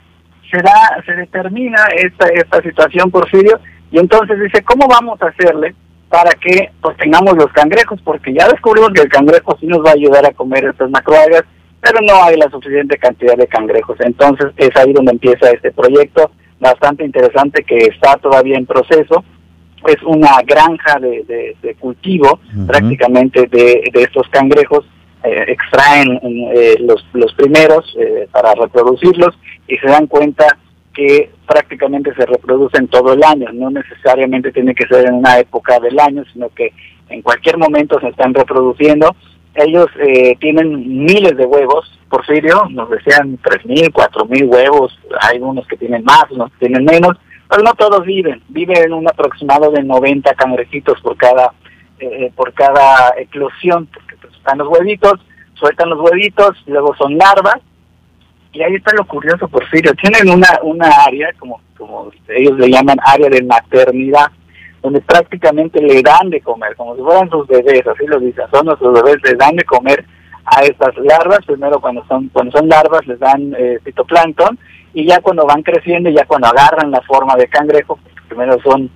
se 0.52 0.58
da, 0.62 1.02
se 1.06 1.14
determina 1.14 1.86
esta, 1.96 2.28
esta 2.28 2.62
situación, 2.62 3.12
Porfirio, 3.12 3.60
y 3.92 4.00
entonces 4.00 4.40
dice, 4.40 4.64
¿cómo 4.64 4.88
vamos 4.88 5.22
a 5.22 5.28
hacerle 5.28 5.76
para 6.10 6.32
que 6.32 6.72
pues 6.82 6.98
tengamos 6.98 7.36
los 7.36 7.52
cangrejos, 7.54 8.02
porque 8.02 8.34
ya 8.34 8.48
descubrimos 8.48 8.92
que 8.94 9.02
el 9.02 9.10
cangrejo 9.10 9.56
sí 9.60 9.68
nos 9.68 9.86
va 9.86 9.92
a 9.92 9.94
ayudar 9.94 10.26
a 10.26 10.34
comer 10.34 10.66
estas 10.66 10.90
macroalgas, 10.90 11.44
pero 11.80 12.00
no 12.02 12.24
hay 12.24 12.36
la 12.36 12.50
suficiente 12.50 12.98
cantidad 12.98 13.38
de 13.38 13.48
cangrejos. 13.48 13.98
Entonces 14.00 14.48
es 14.58 14.76
ahí 14.76 14.92
donde 14.92 15.12
empieza 15.12 15.52
este 15.52 15.72
proyecto 15.72 16.32
bastante 16.60 17.06
interesante 17.06 17.64
que 17.64 17.78
está 17.78 18.18
todavía 18.18 18.58
en 18.58 18.66
proceso. 18.66 19.24
Es 19.88 20.02
una 20.04 20.42
granja 20.46 21.00
de, 21.00 21.56
de, 21.62 21.76
cultivo 21.76 22.40
prácticamente 22.68 23.48
de, 23.48 23.84
de, 23.94 24.02
estos 24.04 24.28
cangrejos. 24.30 24.86
Eh, 25.24 25.46
extraen 25.48 26.18
eh, 26.24 26.78
los, 26.80 27.06
los 27.12 27.34
primeros 27.34 27.94
eh, 28.00 28.28
para 28.32 28.54
reproducirlos 28.54 29.38
y 29.68 29.78
se 29.78 29.88
dan 29.88 30.08
cuenta 30.08 30.58
que 30.94 31.30
prácticamente 31.48 32.14
se 32.16 32.26
reproducen 32.26 32.88
todo 32.88 33.14
el 33.14 33.24
año, 33.24 33.48
no 33.54 33.70
necesariamente 33.70 34.52
tiene 34.52 34.76
que 34.76 34.88
ser 34.88 35.08
en 35.08 35.16
una 35.16 35.40
época 35.40 35.80
del 35.80 36.00
año, 36.00 36.24
sino 36.34 36.50
que 36.50 36.74
en 37.10 37.22
cualquier 37.22 37.58
momento 37.58 38.00
se 38.00 38.10
están 38.10 38.34
reproduciendo. 38.34 39.16
Ellos 39.56 39.88
eh, 40.00 40.36
tienen 40.40 41.06
miles 41.06 41.36
de 41.36 41.46
huevos, 41.46 42.00
Porfirio, 42.10 42.68
nos 42.70 42.90
decían 42.90 43.38
tres 43.44 43.66
mil, 43.66 43.92
cuatro 43.92 44.26
mil 44.26 44.46
huevos, 44.46 44.98
hay 45.22 45.40
unos 45.40 45.68
que 45.68 45.78
tienen 45.78 46.04
más, 46.04 46.26
unos 46.32 46.52
que 46.52 46.68
tienen 46.68 46.86
menos, 46.86 47.18
pero 47.50 47.64
no 47.64 47.74
todos 47.74 48.06
viven, 48.06 48.44
viven 48.50 48.94
un 48.94 49.08
aproximado 49.08 49.72
de 49.72 49.84
90 49.84 50.34
cangrejitos 50.36 51.02
por 51.02 51.18
cada, 51.18 51.52
eh, 52.00 52.32
por 52.36 52.54
cada 52.54 53.16
eclosión, 53.18 53.88
porque 53.88 54.16
pues, 54.22 54.34
están 54.36 54.60
los 54.60 54.68
huevitos, 54.68 55.20
sueltan 55.56 55.90
los 55.90 56.00
huevitos, 56.00 56.56
luego 56.68 56.96
son 56.96 57.18
larvas, 57.18 57.60
y 58.52 58.62
ahí 58.62 58.76
está 58.76 58.94
lo 58.96 59.06
curioso, 59.06 59.48
Porfirio. 59.48 59.94
Tienen 59.96 60.30
una, 60.30 60.60
una 60.64 60.90
área, 61.06 61.32
como, 61.38 61.62
como 61.78 62.12
ellos 62.28 62.58
le 62.58 62.70
llaman 62.70 62.98
área 63.04 63.30
de 63.30 63.44
maternidad, 63.44 64.32
donde 64.82 65.02
prácticamente 65.02 65.82
le 65.82 66.02
dan 66.02 66.30
de 66.30 66.42
comer, 66.42 66.76
como 66.76 66.96
si 66.96 67.02
fueran 67.02 67.30
sus 67.30 67.48
bebés, 67.48 67.86
así 67.86 68.06
lo 68.06 68.20
dicen, 68.20 68.46
son 68.52 68.68
nuestros 68.68 68.94
bebés, 68.94 69.22
les 69.24 69.38
dan 69.38 69.56
de 69.56 69.64
comer 69.66 70.06
a 70.46 70.64
estas 70.64 70.96
larvas, 70.98 71.46
primero 71.46 71.80
cuando 71.80 72.06
son, 72.08 72.30
cuando 72.30 72.58
son 72.58 72.70
larvas 72.70 73.06
les 73.08 73.20
dan 73.20 73.54
eh, 73.58 73.80
fitoplancton, 73.84 74.58
y 74.94 75.06
ya 75.08 75.20
cuando 75.22 75.46
van 75.46 75.64
creciendo, 75.64 76.10
ya 76.10 76.26
cuando 76.26 76.48
agarran 76.48 76.92
la 76.92 77.02
forma 77.02 77.36
de 77.36 77.48
cangrejo, 77.48 78.00
primero 78.28 78.58
son, 78.64 78.90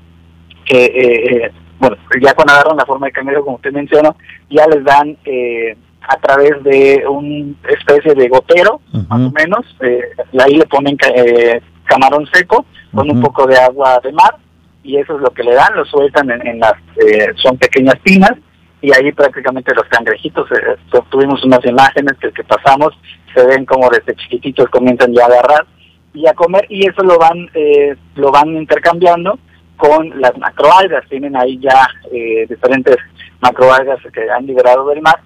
eh, 0.69 0.91
eh, 0.95 1.51
bueno, 1.79 1.97
ya 2.21 2.33
cuando 2.33 2.53
agarran 2.53 2.77
la 2.77 2.85
forma 2.85 3.07
de 3.07 3.13
cangrejo, 3.13 3.45
como 3.45 3.57
usted 3.57 3.71
mencionó, 3.71 4.15
ya 4.49 4.65
les 4.67 4.83
dan 4.83 5.17
eh, 5.25 5.75
a 6.07 6.17
través 6.17 6.63
de 6.63 7.03
una 7.07 7.53
especie 7.69 8.13
de 8.13 8.27
gotero, 8.27 8.81
más 8.91 9.21
o 9.21 9.31
menos. 9.31 9.65
Eh, 9.81 10.01
ahí 10.39 10.55
le 10.55 10.65
ponen 10.65 10.97
eh, 11.15 11.61
camarón 11.85 12.27
seco 12.33 12.65
con 12.93 13.09
un 13.09 13.21
poco 13.21 13.47
de 13.47 13.57
agua 13.57 13.99
de 14.03 14.11
mar 14.11 14.37
y 14.83 14.97
eso 14.97 15.15
es 15.15 15.21
lo 15.21 15.31
que 15.31 15.43
le 15.43 15.53
dan, 15.53 15.75
lo 15.75 15.85
sueltan 15.85 16.29
en, 16.29 16.59
las, 16.59 16.73
eh, 16.97 17.31
son 17.35 17.57
pequeñas 17.57 17.95
tinas 18.03 18.33
y 18.81 18.93
ahí 18.93 19.11
prácticamente 19.13 19.73
los 19.73 19.85
cangrejitos, 19.85 20.47
eh, 20.51 20.99
tuvimos 21.09 21.43
unas 21.45 21.65
imágenes 21.65 22.17
que, 22.19 22.31
que 22.31 22.43
pasamos, 22.43 22.89
se 23.33 23.45
ven 23.45 23.65
como 23.65 23.89
desde 23.89 24.15
chiquititos 24.15 24.69
comienzan 24.69 25.13
ya 25.13 25.23
a 25.23 25.27
agarrar 25.27 25.65
y 26.13 26.27
a 26.27 26.33
comer 26.33 26.65
y 26.69 26.87
eso 26.87 27.03
lo 27.03 27.17
van, 27.17 27.49
lo 28.15 28.31
van 28.31 28.49
intercambiando 28.55 29.39
con 29.77 30.21
las 30.21 30.37
macroalgas, 30.37 31.07
tienen 31.09 31.35
ahí 31.35 31.59
ya 31.59 31.87
diferentes 32.47 32.97
macroalgas 33.41 33.99
que 34.13 34.29
han 34.29 34.45
liberado 34.45 34.87
del 34.87 35.01
mar 35.01 35.19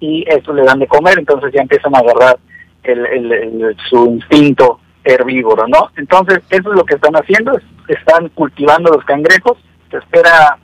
y 0.00 0.24
eso 0.28 0.52
le 0.52 0.64
dan 0.64 0.78
de 0.78 0.86
comer, 0.86 1.18
entonces 1.18 1.52
ya 1.52 1.62
empiezan 1.62 1.94
a 1.94 1.98
agarrar 1.98 2.38
el, 2.82 3.76
su 3.88 4.06
instinto 4.06 4.80
herbívoro, 5.04 5.66
¿no? 5.68 5.90
Entonces, 5.96 6.40
eso 6.50 6.70
es 6.70 6.76
lo 6.76 6.84
que 6.84 6.94
están 6.94 7.14
haciendo, 7.14 7.58
están 7.88 8.28
cultivando 8.30 8.92
los 8.92 9.04
cangrejos, 9.04 9.58
se 9.90 9.98
espera 9.98 10.58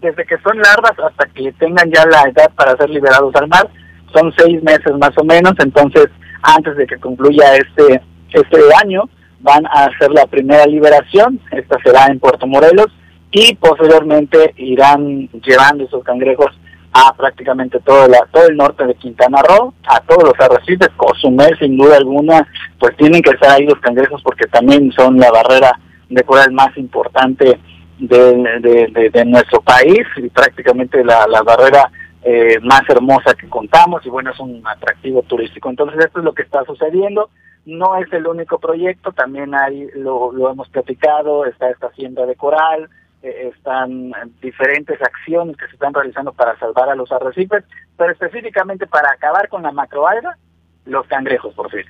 desde 0.00 0.24
que 0.26 0.36
son 0.38 0.58
larvas 0.58 0.98
hasta 0.98 1.26
que 1.26 1.52
tengan 1.52 1.90
ya 1.90 2.04
la 2.06 2.28
edad 2.28 2.50
para 2.54 2.76
ser 2.76 2.90
liberados 2.90 3.34
al 3.36 3.48
mar, 3.48 3.68
son 4.12 4.32
seis 4.36 4.62
meses 4.62 4.92
más 4.98 5.16
o 5.16 5.24
menos, 5.24 5.54
entonces 5.58 6.08
antes 6.42 6.76
de 6.76 6.86
que 6.86 6.98
concluya 6.98 7.56
este, 7.56 8.02
este 8.34 8.58
año 8.82 9.08
van 9.40 9.66
a 9.66 9.84
hacer 9.84 10.10
la 10.10 10.26
primera 10.26 10.66
liberación, 10.66 11.40
esta 11.50 11.76
será 11.82 12.06
en 12.06 12.18
Puerto 12.18 12.46
Morelos, 12.46 12.88
y 13.30 13.54
posteriormente 13.56 14.54
irán 14.56 15.28
llevando 15.44 15.84
esos 15.84 16.04
cangrejos 16.04 16.48
a 16.92 17.12
prácticamente 17.14 17.80
todo, 17.80 18.06
la, 18.06 18.20
todo 18.32 18.46
el 18.46 18.56
norte 18.56 18.86
de 18.86 18.94
Quintana 18.94 19.42
Roo, 19.42 19.74
a 19.88 20.00
todos 20.00 20.22
los 20.22 20.34
arrecifes, 20.38 20.90
Cozumel 20.96 21.58
sin 21.58 21.76
duda 21.76 21.96
alguna, 21.96 22.46
pues 22.78 22.96
tienen 22.96 23.20
que 23.20 23.30
estar 23.30 23.50
ahí 23.50 23.66
los 23.66 23.80
cangrejos 23.80 24.22
porque 24.22 24.46
también 24.46 24.92
son 24.92 25.18
la 25.18 25.30
barrera 25.32 25.78
de 26.08 26.22
coral 26.22 26.52
más 26.52 26.76
importante 26.76 27.58
de, 27.98 29.24
nuestro 29.26 29.60
país 29.62 30.06
y 30.16 30.28
prácticamente 30.28 31.04
la, 31.04 31.26
la 31.26 31.42
barrera 31.42 31.90
eh, 32.22 32.58
más 32.62 32.82
hermosa 32.88 33.34
que 33.34 33.48
contamos 33.48 34.04
y 34.06 34.08
bueno, 34.08 34.30
es 34.30 34.38
un 34.38 34.62
atractivo 34.64 35.22
turístico. 35.22 35.68
Entonces 35.68 36.04
esto 36.04 36.20
es 36.20 36.24
lo 36.24 36.32
que 36.32 36.42
está 36.42 36.64
sucediendo. 36.64 37.28
No 37.66 37.96
es 37.96 38.12
el 38.12 38.26
único 38.26 38.58
proyecto, 38.58 39.12
también 39.12 39.54
hay, 39.54 39.88
lo, 39.94 40.50
hemos 40.50 40.68
platicado, 40.68 41.46
está 41.46 41.70
esta 41.70 41.86
hacienda 41.86 42.26
de 42.26 42.36
coral, 42.36 42.90
eh, 43.22 43.52
están 43.54 44.12
diferentes 44.42 45.00
acciones 45.00 45.56
que 45.56 45.66
se 45.66 45.72
están 45.72 45.94
realizando 45.94 46.32
para 46.32 46.58
salvar 46.58 46.90
a 46.90 46.94
los 46.94 47.10
arrecifes, 47.10 47.64
pero 47.96 48.12
específicamente 48.12 48.86
para 48.86 49.10
acabar 49.12 49.48
con 49.48 49.62
la 49.62 49.72
macroalga, 49.72 50.36
los 50.84 51.06
cangrejos, 51.06 51.54
por 51.54 51.70
fin. 51.70 51.84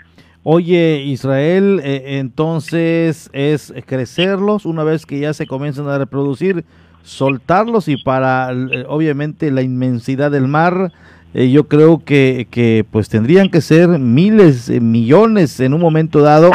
Oye, 0.46 0.98
Israel, 0.98 1.80
eh, 1.82 2.18
entonces 2.18 3.30
es 3.32 3.72
crecerlos 3.87 4.66
una 4.66 4.84
vez 4.84 5.06
que 5.06 5.18
ya 5.18 5.32
se 5.32 5.46
comienzan 5.46 5.88
a 5.88 5.96
reproducir, 5.96 6.66
soltarlos 7.02 7.88
y 7.88 7.96
para 7.96 8.52
eh, 8.52 8.84
obviamente 8.87 9.50
la 9.50 9.62
inmensidad 9.62 10.30
del 10.30 10.46
mar, 10.46 10.92
yo 11.35 11.66
creo 11.68 12.03
que, 12.05 12.47
que 12.51 12.87
pues 12.90 13.09
tendrían 13.09 13.51
que 13.51 13.61
ser 13.61 13.88
miles, 13.99 14.70
millones 14.70 15.59
en 15.61 15.75
un 15.75 15.81
momento 15.81 16.20
dado. 16.20 16.51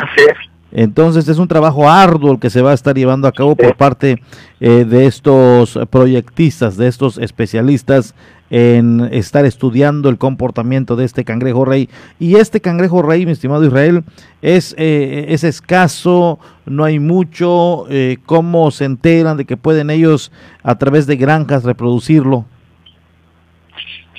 Entonces 0.72 1.28
es 1.28 1.38
un 1.38 1.48
trabajo 1.48 1.89
arduo 1.89 2.32
el 2.32 2.39
que 2.39 2.50
se 2.50 2.62
va 2.62 2.72
a 2.72 2.76
estar 2.76 2.96
llevando 2.96 3.28
a 3.28 3.32
cabo 3.32 3.56
por 3.56 3.76
parte 3.76 4.22
eh, 4.60 4.86
de 4.88 5.08
estos 5.08 5.80
proyectistas, 5.89 6.78
de 6.78 6.88
estos 6.88 7.18
especialistas 7.18 8.13
en 8.52 9.02
estar 9.12 9.46
estudiando 9.46 10.10
el 10.10 10.18
comportamiento 10.18 10.96
de 10.96 11.06
este 11.06 11.24
cangrejo 11.24 11.65
rey. 11.65 11.89
Y 12.20 12.36
este 12.36 12.62
cangrejo 12.62 13.02
rey, 13.02 13.26
mi 13.26 13.32
estimado 13.32 13.65
Israel, 13.65 14.04
es, 14.42 14.76
eh, 14.78 15.26
es 15.30 15.44
escaso, 15.44 16.39
no 16.65 16.84
hay 16.84 17.00
mucho. 17.00 17.86
Eh, 17.89 18.18
¿Cómo 18.26 18.72
se 18.72 18.86
enteran 18.86 19.38
de 19.38 19.46
que 19.46 19.58
pueden 19.58 19.89
ellos 19.89 20.32
a 20.63 20.78
través 20.78 21.08
de 21.08 21.15
granjas 21.15 21.63
reproducirlo? 21.63 22.46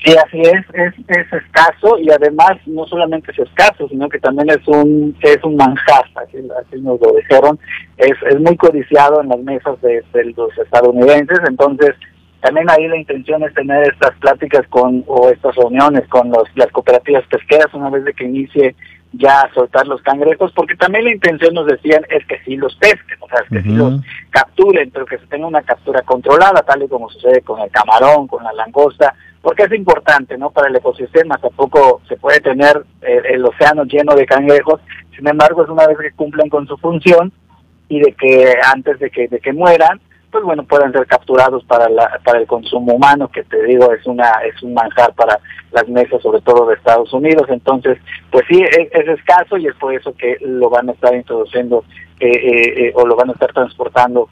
Sí, 0.04 0.14
así 0.16 0.40
es, 0.40 0.64
es, 0.72 0.94
es 1.08 1.32
escaso 1.32 1.98
y 1.98 2.10
además 2.10 2.52
no 2.64 2.86
solamente 2.86 3.32
es 3.32 3.38
escaso, 3.38 3.86
sino 3.88 4.08
que 4.08 4.18
también 4.18 4.48
es 4.48 4.66
un 4.66 5.14
es 5.20 5.38
un 5.44 5.56
manjar, 5.56 6.04
así, 6.16 6.80
nos 6.80 6.98
lo 7.00 7.12
dijeron, 7.12 7.58
es, 7.98 8.14
es 8.30 8.40
muy 8.40 8.56
codiciado 8.56 9.20
en 9.20 9.28
las 9.28 9.40
mesas 9.40 9.78
de, 9.82 10.02
los 10.36 10.56
estadounidenses, 10.56 11.40
entonces 11.46 11.94
también 12.40 12.70
ahí 12.70 12.88
la 12.88 12.96
intención 12.96 13.42
es 13.42 13.52
tener 13.52 13.90
estas 13.90 14.12
pláticas 14.20 14.66
con 14.68 15.04
o 15.06 15.28
estas 15.28 15.54
reuniones 15.56 16.08
con 16.08 16.30
los, 16.30 16.44
las 16.54 16.72
cooperativas 16.72 17.26
pesqueras 17.26 17.72
una 17.74 17.90
vez 17.90 18.04
de 18.04 18.14
que 18.14 18.24
inicie 18.24 18.74
ya 19.12 19.42
a 19.42 19.52
soltar 19.52 19.86
los 19.86 20.00
cangrejos, 20.00 20.50
porque 20.52 20.76
también 20.76 21.04
la 21.04 21.12
intención 21.12 21.52
nos 21.52 21.66
decían 21.66 22.06
es 22.08 22.24
que 22.26 22.38
sí 22.44 22.56
los 22.56 22.74
pesquen, 22.76 23.18
o 23.20 23.28
sea, 23.28 23.40
es 23.40 23.48
que 23.50 23.62
sí 23.62 23.74
los 23.76 24.00
capturen, 24.30 24.90
pero 24.90 25.04
que 25.04 25.18
se 25.18 25.26
tenga 25.26 25.46
una 25.46 25.62
captura 25.62 26.00
controlada, 26.02 26.62
tal 26.62 26.84
y 26.84 26.88
como 26.88 27.10
sucede 27.10 27.42
con 27.42 27.60
el 27.60 27.70
camarón, 27.70 28.28
con 28.28 28.42
la 28.44 28.52
langosta, 28.54 29.14
porque 29.42 29.64
es 29.64 29.72
importante, 29.72 30.36
¿no? 30.36 30.50
Para 30.50 30.68
el 30.68 30.76
ecosistema 30.76 31.38
tampoco 31.38 32.02
se 32.08 32.16
puede 32.16 32.40
tener 32.40 32.84
eh, 33.02 33.22
el, 33.30 33.44
océano 33.44 33.84
lleno 33.84 34.14
de 34.14 34.26
cangrejos, 34.26 34.80
sin 35.16 35.26
embargo, 35.28 35.62
es 35.62 35.68
una 35.68 35.86
vez 35.86 35.98
que 35.98 36.12
cumplen 36.12 36.48
con 36.48 36.66
su 36.66 36.76
función 36.76 37.32
y 37.88 38.00
de 38.00 38.12
que 38.12 38.54
antes 38.72 38.98
de 38.98 39.10
que, 39.10 39.28
de 39.28 39.40
que 39.40 39.52
mueran, 39.52 40.00
pues 40.30 40.44
bueno, 40.44 40.62
puedan 40.64 40.92
ser 40.92 41.06
capturados 41.06 41.64
para, 41.64 41.88
la, 41.88 42.20
para 42.24 42.38
el 42.38 42.46
consumo 42.46 42.94
humano, 42.94 43.28
que 43.28 43.42
te 43.42 43.62
digo, 43.64 43.92
es, 43.92 44.06
una, 44.06 44.30
es 44.44 44.62
un 44.62 44.74
manjar 44.74 45.12
para 45.14 45.40
las 45.72 45.88
mesas, 45.88 46.22
sobre 46.22 46.40
todo 46.40 46.66
de 46.66 46.74
Estados 46.74 47.12
Unidos. 47.12 47.46
Entonces, 47.48 47.98
pues 48.30 48.44
sí, 48.48 48.62
es, 48.62 49.08
escaso 49.08 49.56
y 49.56 49.66
es 49.66 49.74
por 49.74 49.92
eso 49.92 50.14
que 50.16 50.36
lo 50.40 50.70
van 50.70 50.88
a 50.88 50.92
estar 50.92 51.14
introduciendo 51.14 51.84
eh, 52.20 52.28
eh, 52.28 52.86
eh 52.86 52.92
o 52.94 53.06
lo 53.06 53.16
van 53.16 53.30
a 53.30 53.32
estar 53.32 53.52
transportando 53.52 54.28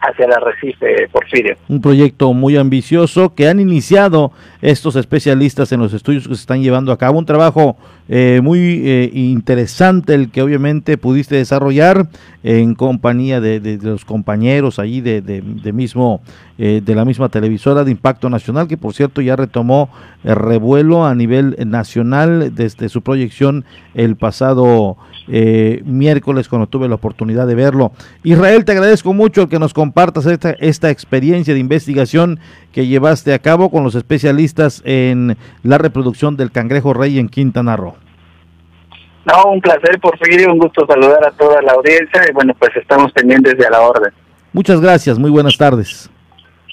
hacia 0.00 0.26
el 0.26 0.32
arrecife 0.32 1.08
Porfirio. 1.10 1.56
Un 1.68 1.80
proyecto 1.80 2.32
muy 2.32 2.56
ambicioso 2.56 3.34
que 3.34 3.48
han 3.48 3.60
iniciado 3.60 4.32
estos 4.62 4.96
especialistas 4.96 5.72
en 5.72 5.80
los 5.80 5.92
estudios 5.92 6.28
que 6.28 6.34
se 6.34 6.40
están 6.40 6.62
llevando 6.62 6.92
a 6.92 6.98
cabo. 6.98 7.18
Un 7.18 7.26
trabajo 7.26 7.76
eh, 8.08 8.40
muy 8.42 8.58
eh, 8.84 9.10
interesante 9.12 10.14
el 10.14 10.30
que 10.30 10.42
obviamente 10.42 10.96
pudiste 10.96 11.36
desarrollar 11.36 12.08
en 12.42 12.74
compañía 12.74 13.40
de, 13.40 13.78
los 13.82 14.04
compañeros 14.04 14.78
allí 14.78 15.00
de, 15.00 15.20
de 15.20 15.72
mismo 15.72 16.22
eh, 16.60 16.82
de 16.84 16.96
la 16.96 17.04
misma 17.04 17.28
televisora 17.28 17.84
de 17.84 17.92
Impacto 17.92 18.28
Nacional, 18.28 18.66
que 18.66 18.76
por 18.76 18.92
cierto 18.92 19.20
ya 19.20 19.36
retomó 19.36 19.90
el 20.24 20.34
revuelo 20.34 21.06
a 21.06 21.14
nivel 21.14 21.56
nacional 21.64 22.52
desde 22.52 22.88
su 22.88 23.02
proyección 23.02 23.64
el 23.94 24.16
pasado 24.16 24.96
eh, 25.28 25.82
miércoles 25.84 26.48
cuando 26.48 26.66
tuve 26.66 26.88
la 26.88 26.96
oportunidad 26.96 27.46
de 27.46 27.54
verlo. 27.54 27.92
Israel, 28.24 28.64
te 28.64 28.72
agradezco 28.72 29.12
mucho 29.12 29.48
que 29.48 29.60
nos 29.60 29.72
compartas 29.72 30.26
esta, 30.26 30.50
esta 30.50 30.90
experiencia 30.90 31.54
de 31.54 31.60
investigación 31.60 32.40
que 32.72 32.88
llevaste 32.88 33.34
a 33.34 33.38
cabo 33.38 33.70
con 33.70 33.84
los 33.84 33.94
especialistas 33.94 34.82
en 34.84 35.36
la 35.62 35.78
reproducción 35.78 36.36
del 36.36 36.50
cangrejo 36.50 36.92
rey 36.92 37.20
en 37.20 37.28
Quintana 37.28 37.76
Roo. 37.76 37.97
No, 39.28 39.50
un 39.52 39.60
placer, 39.60 40.00
Porfirio, 40.00 40.52
un 40.52 40.58
gusto 40.58 40.86
saludar 40.86 41.26
a 41.26 41.30
toda 41.32 41.60
la 41.60 41.72
audiencia 41.72 42.22
y 42.28 42.32
bueno, 42.32 42.54
pues 42.58 42.74
estamos 42.76 43.12
pendientes 43.12 43.58
de 43.58 43.68
la 43.68 43.80
orden. 43.80 44.10
Muchas 44.54 44.80
gracias, 44.80 45.18
muy 45.18 45.30
buenas 45.30 45.58
tardes. 45.58 46.08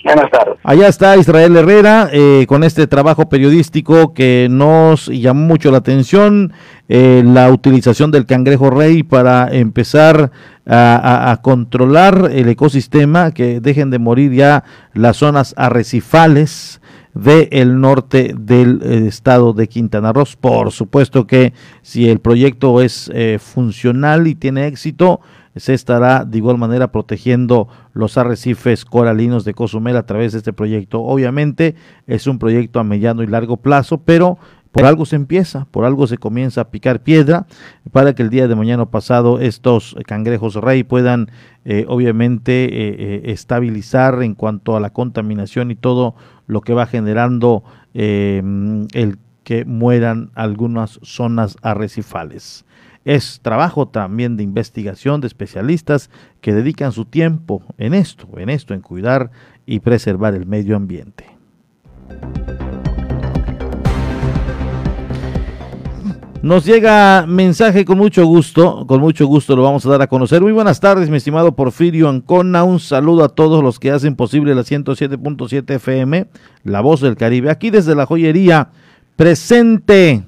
Buenas 0.05 0.29
tardes. 0.29 0.55
Allá 0.63 0.87
está 0.87 1.17
Israel 1.17 1.57
Herrera 1.57 2.09
eh, 2.13 2.45
con 2.47 2.63
este 2.63 2.85
trabajo 2.87 3.27
periodístico 3.27 4.13
que 4.13 4.47
nos 4.49 5.07
llamó 5.07 5.47
mucho 5.47 5.71
la 5.71 5.79
atención, 5.79 6.53
eh, 6.87 7.23
la 7.25 7.49
utilización 7.49 8.11
del 8.11 8.27
cangrejo 8.27 8.69
rey 8.69 9.03
para 9.03 9.49
empezar 9.51 10.31
a, 10.67 11.39
controlar 11.41 12.29
el 12.31 12.47
ecosistema, 12.49 13.31
que 13.31 13.59
dejen 13.59 13.89
de 13.89 13.99
morir 13.99 14.31
ya 14.31 14.63
las 14.93 15.17
zonas 15.17 15.53
arrecifales 15.57 16.81
del 17.15 17.79
norte 17.79 18.35
del 18.37 18.81
eh, 18.83 19.07
estado 19.07 19.53
de 19.53 19.67
Quintana 19.67 20.13
Roo. 20.13 20.25
Por 20.39 20.71
supuesto 20.71 21.25
que 21.25 21.53
si 21.81 22.07
el 22.09 22.19
proyecto 22.19 22.81
es 22.81 23.11
funcional 23.39 24.27
y 24.27 24.35
tiene 24.35 24.67
éxito, 24.67 25.21
se 25.55 25.73
estará 25.73 26.25
de 26.25 26.37
igual 26.37 26.57
manera 26.57 26.91
protegiendo 26.91 27.67
los 27.93 28.17
arrecifes 28.17 28.83
coralinos 28.85 29.45
de 29.45 29.53
Cozumel 29.53 29.95
a 29.95 30.05
través 30.05 30.33
de 30.33 30.39
este 30.39 30.53
proyecto. 30.53 31.01
Obviamente 31.01 31.75
es 32.07 32.27
un 32.27 32.37
proyecto 32.37 32.79
a 32.79 32.83
mediano 32.83 33.23
y 33.23 33.27
largo 33.27 33.57
plazo, 33.57 33.99
pero 33.99 34.37
por 34.75 34.83
algo 34.83 35.05
se 35.05 35.15
empieza, 35.15 35.63
por 35.71 35.85
algo 35.85 36.05
se 36.05 36.17
comienza 36.17 36.59
a 36.59 36.69
picar 36.69 37.01
piedra 37.01 37.47
para 37.93 38.13
que 38.13 38.23
el 38.23 38.29
día 38.29 38.49
de 38.49 38.55
mañana 38.55 38.85
pasado 38.87 39.39
estos 39.39 39.95
cangrejos 40.05 40.55
rey 40.55 40.83
puedan 40.83 41.31
eh, 41.63 41.85
obviamente 41.87 42.65
eh, 42.65 42.95
eh, 42.99 43.21
estabilizar 43.31 44.21
en 44.21 44.35
cuanto 44.35 44.75
a 44.75 44.81
la 44.81 44.89
contaminación 44.89 45.71
y 45.71 45.75
todo 45.75 46.15
lo 46.47 46.61
que 46.61 46.73
va 46.73 46.85
generando 46.85 47.63
el 47.93 49.17
que 49.43 49.63
mueran 49.65 50.31
algunas 50.35 50.99
zonas 51.03 51.57
arrecifales. 51.61 52.65
Es 53.05 53.39
trabajo 53.43 53.87
también 53.87 54.35
de 54.35 54.43
investigación 54.43 55.21
de 55.21 55.27
especialistas 55.27 56.09
que 56.41 56.53
dedican 56.53 56.91
su 56.91 57.05
tiempo 57.05 57.61
en 57.77 57.93
esto, 57.93 58.27
en 58.37 58.49
esto, 58.49 58.73
en 58.73 58.81
cuidar 58.81 59.29
y 59.67 59.79
preservar 59.79 60.33
el 60.33 60.47
medio 60.47 60.75
ambiente. 60.75 61.25
Nos 66.45 66.63
llega 66.63 67.25
mensaje 67.27 67.85
con 67.85 67.97
mucho 67.97 68.23
gusto, 68.27 68.85
con 68.85 68.99
mucho 68.99 69.25
gusto 69.25 69.55
lo 69.55 69.63
vamos 69.63 69.83
a 69.83 69.89
dar 69.89 70.03
a 70.03 70.07
conocer. 70.07 70.43
Muy 70.43 70.51
buenas 70.51 70.79
tardes, 70.79 71.09
mi 71.09 71.17
estimado 71.17 71.55
Porfirio 71.55 72.07
Ancona. 72.07 72.63
Un 72.63 72.79
saludo 72.79 73.23
a 73.23 73.29
todos 73.29 73.63
los 73.63 73.79
que 73.79 73.89
hacen 73.89 74.15
posible 74.15 74.53
la 74.53 74.61
107.7 74.61 75.73
FM, 75.73 76.27
La 76.63 76.81
Voz 76.81 77.01
del 77.01 77.15
Caribe. 77.15 77.49
Aquí 77.49 77.71
desde 77.71 77.95
la 77.95 78.05
joyería, 78.05 78.69
presente 79.15 80.23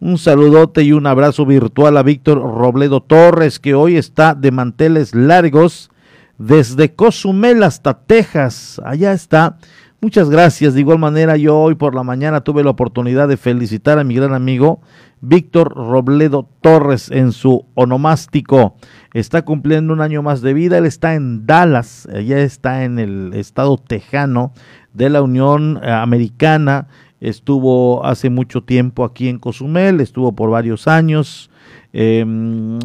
un 0.00 0.18
saludote 0.18 0.82
y 0.82 0.92
un 0.92 1.06
abrazo 1.06 1.46
virtual 1.46 1.96
a 1.96 2.02
Víctor 2.02 2.42
Robledo 2.42 3.00
Torres, 3.00 3.58
que 3.58 3.74
hoy 3.74 3.96
está 3.96 4.34
de 4.34 4.50
manteles 4.50 5.14
largos 5.14 5.90
desde 6.36 6.94
Cozumel 6.94 7.62
hasta 7.62 7.94
Texas. 8.00 8.82
Allá 8.84 9.14
está. 9.14 9.56
Muchas 10.04 10.28
gracias. 10.28 10.74
De 10.74 10.80
igual 10.80 10.98
manera, 10.98 11.38
yo 11.38 11.58
hoy 11.58 11.76
por 11.76 11.94
la 11.94 12.02
mañana 12.02 12.42
tuve 12.42 12.62
la 12.62 12.68
oportunidad 12.68 13.26
de 13.26 13.38
felicitar 13.38 13.98
a 13.98 14.04
mi 14.04 14.14
gran 14.14 14.34
amigo 14.34 14.82
Víctor 15.22 15.72
Robledo 15.74 16.46
Torres 16.60 17.10
en 17.10 17.32
su 17.32 17.64
onomástico. 17.72 18.76
Está 19.14 19.46
cumpliendo 19.46 19.94
un 19.94 20.02
año 20.02 20.22
más 20.22 20.42
de 20.42 20.52
vida. 20.52 20.76
Él 20.76 20.84
está 20.84 21.14
en 21.14 21.46
Dallas, 21.46 22.06
allá 22.14 22.40
está 22.40 22.84
en 22.84 22.98
el 22.98 23.32
estado 23.32 23.78
tejano 23.78 24.52
de 24.92 25.08
la 25.08 25.22
Unión 25.22 25.80
Americana 25.82 26.88
estuvo 27.20 28.04
hace 28.04 28.28
mucho 28.28 28.62
tiempo 28.62 29.04
aquí 29.04 29.28
en 29.28 29.38
Cozumel, 29.38 30.02
estuvo 30.02 30.34
por 30.34 30.50
varios 30.50 30.86
años. 30.86 31.50
Em, 31.96 32.80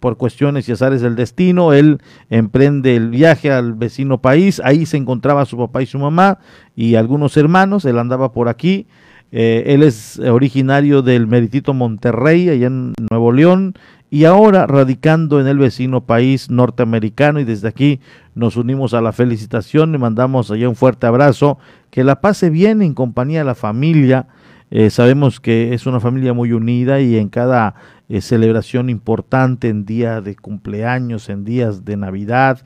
por 0.00 0.16
cuestiones 0.16 0.66
y 0.66 0.72
azares 0.72 1.02
del 1.02 1.16
destino, 1.16 1.74
él 1.74 2.00
emprende 2.30 2.96
el 2.96 3.10
viaje 3.10 3.52
al 3.52 3.74
vecino 3.74 4.22
país, 4.22 4.58
ahí 4.64 4.86
se 4.86 4.96
encontraba 4.96 5.44
su 5.44 5.58
papá 5.58 5.82
y 5.82 5.86
su 5.86 5.98
mamá 5.98 6.38
y 6.74 6.94
algunos 6.94 7.36
hermanos, 7.36 7.84
él 7.84 7.98
andaba 7.98 8.32
por 8.32 8.48
aquí, 8.48 8.86
eh, 9.32 9.64
él 9.66 9.82
es 9.82 10.18
originario 10.20 11.02
del 11.02 11.26
meritito 11.26 11.74
Monterrey, 11.74 12.48
allá 12.48 12.68
en 12.68 12.94
Nuevo 13.10 13.32
León, 13.32 13.74
y 14.08 14.24
ahora 14.24 14.66
radicando 14.66 15.42
en 15.42 15.46
el 15.46 15.58
vecino 15.58 16.06
país 16.06 16.48
norteamericano 16.48 17.40
y 17.40 17.44
desde 17.44 17.68
aquí 17.68 18.00
nos 18.34 18.56
unimos 18.56 18.94
a 18.94 19.02
la 19.02 19.12
felicitación, 19.12 19.92
le 19.92 19.98
mandamos 19.98 20.50
allá 20.50 20.70
un 20.70 20.74
fuerte 20.74 21.06
abrazo, 21.06 21.58
que 21.90 22.02
la 22.02 22.22
pase 22.22 22.48
bien 22.48 22.80
en 22.80 22.94
compañía 22.94 23.40
de 23.40 23.44
la 23.44 23.54
familia, 23.54 24.26
eh, 24.70 24.90
sabemos 24.90 25.40
que 25.40 25.74
es 25.74 25.86
una 25.86 26.00
familia 26.00 26.32
muy 26.32 26.52
unida 26.52 27.00
y 27.00 27.16
en 27.16 27.28
cada 27.28 27.74
eh, 28.08 28.20
celebración 28.20 28.90
importante, 28.90 29.68
en 29.68 29.84
día 29.84 30.20
de 30.20 30.36
cumpleaños, 30.36 31.28
en 31.28 31.44
días 31.44 31.84
de 31.84 31.96
Navidad, 31.96 32.62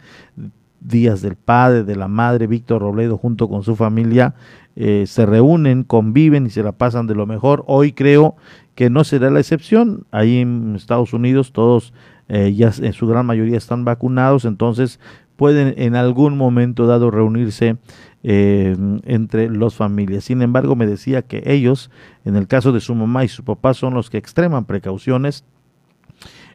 días 0.81 1.23
del 1.23 1.37
padre, 1.37 1.85
de 1.85 1.97
la 1.97 2.09
madre, 2.09 2.47
Víctor 2.47 2.83
Robledo 2.83 3.17
junto 3.17 3.49
con 3.49 3.63
su 3.63 3.77
familia, 3.77 4.35
eh, 4.75 5.05
se 5.07 5.27
reúnen, 5.27 5.85
conviven 5.85 6.47
y 6.47 6.51
se 6.51 6.63
la 6.63 6.73
pasan 6.73 7.07
de 7.07 7.15
lo 7.15 7.27
mejor. 7.27 7.65
Hoy 7.67 7.93
creo 7.93 8.37
que 8.75 8.89
no 8.89 9.05
será 9.05 9.31
la 9.31 9.41
excepción. 9.41 10.07
Ahí 10.11 10.39
en 10.39 10.75
Estados 10.77 11.13
Unidos 11.13 11.53
todos 11.53 11.93
eh, 12.29 12.55
ya 12.55 12.73
en 12.81 12.93
su 12.93 13.07
gran 13.07 13.27
mayoría 13.27 13.59
están 13.59 13.85
vacunados, 13.85 14.45
entonces 14.45 15.01
pueden 15.37 15.75
en 15.77 15.97
algún 15.97 16.37
momento 16.37 16.87
dado 16.87 17.11
reunirse 17.11 17.77
eh, 18.23 18.77
entre 19.05 19.51
las 19.51 19.75
familias. 19.75 20.25
Sin 20.25 20.43
embargo, 20.43 20.77
me 20.77 20.87
decía 20.87 21.23
que 21.23 21.43
ellos, 21.47 21.91
en 22.25 22.37
el 22.37 22.47
caso 22.47 22.73
de 22.73 22.81
su 22.81 22.95
mamá 22.95 23.25
y 23.25 23.29
su 23.29 23.45
papá, 23.45 23.75
son 23.75 23.95
los 23.95 24.11
que 24.11 24.19
extreman 24.19 24.65
precauciones, 24.65 25.45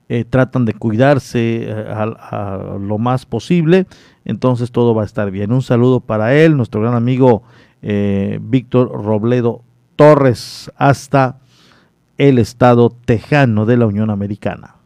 eh, 0.09 0.23
tratan 0.23 0.65
de 0.65 0.73
cuidarse 0.73 1.69
a, 1.89 2.77
lo 2.79 2.97
más 2.97 3.25
posible, 3.25 3.87
entonces 4.23 4.71
todo 4.71 4.95
va 4.95 5.01
a 5.01 5.05
estar 5.05 5.29
bien. 5.31 5.51
Un 5.51 5.61
saludo 5.61 5.99
para 5.99 6.33
él, 6.33 6.55
nuestro 6.55 6.81
gran 6.81 6.93
amigo 6.93 7.43
Víctor 7.81 8.91
Robledo 8.91 9.61
Torres, 9.95 10.71
hasta 10.77 11.39
el 12.17 12.39
estado 12.39 12.89
tejano 12.89 13.65
de 13.65 13.77
la 13.77 13.85
Unión 13.85 14.09
Americana. 14.09 14.76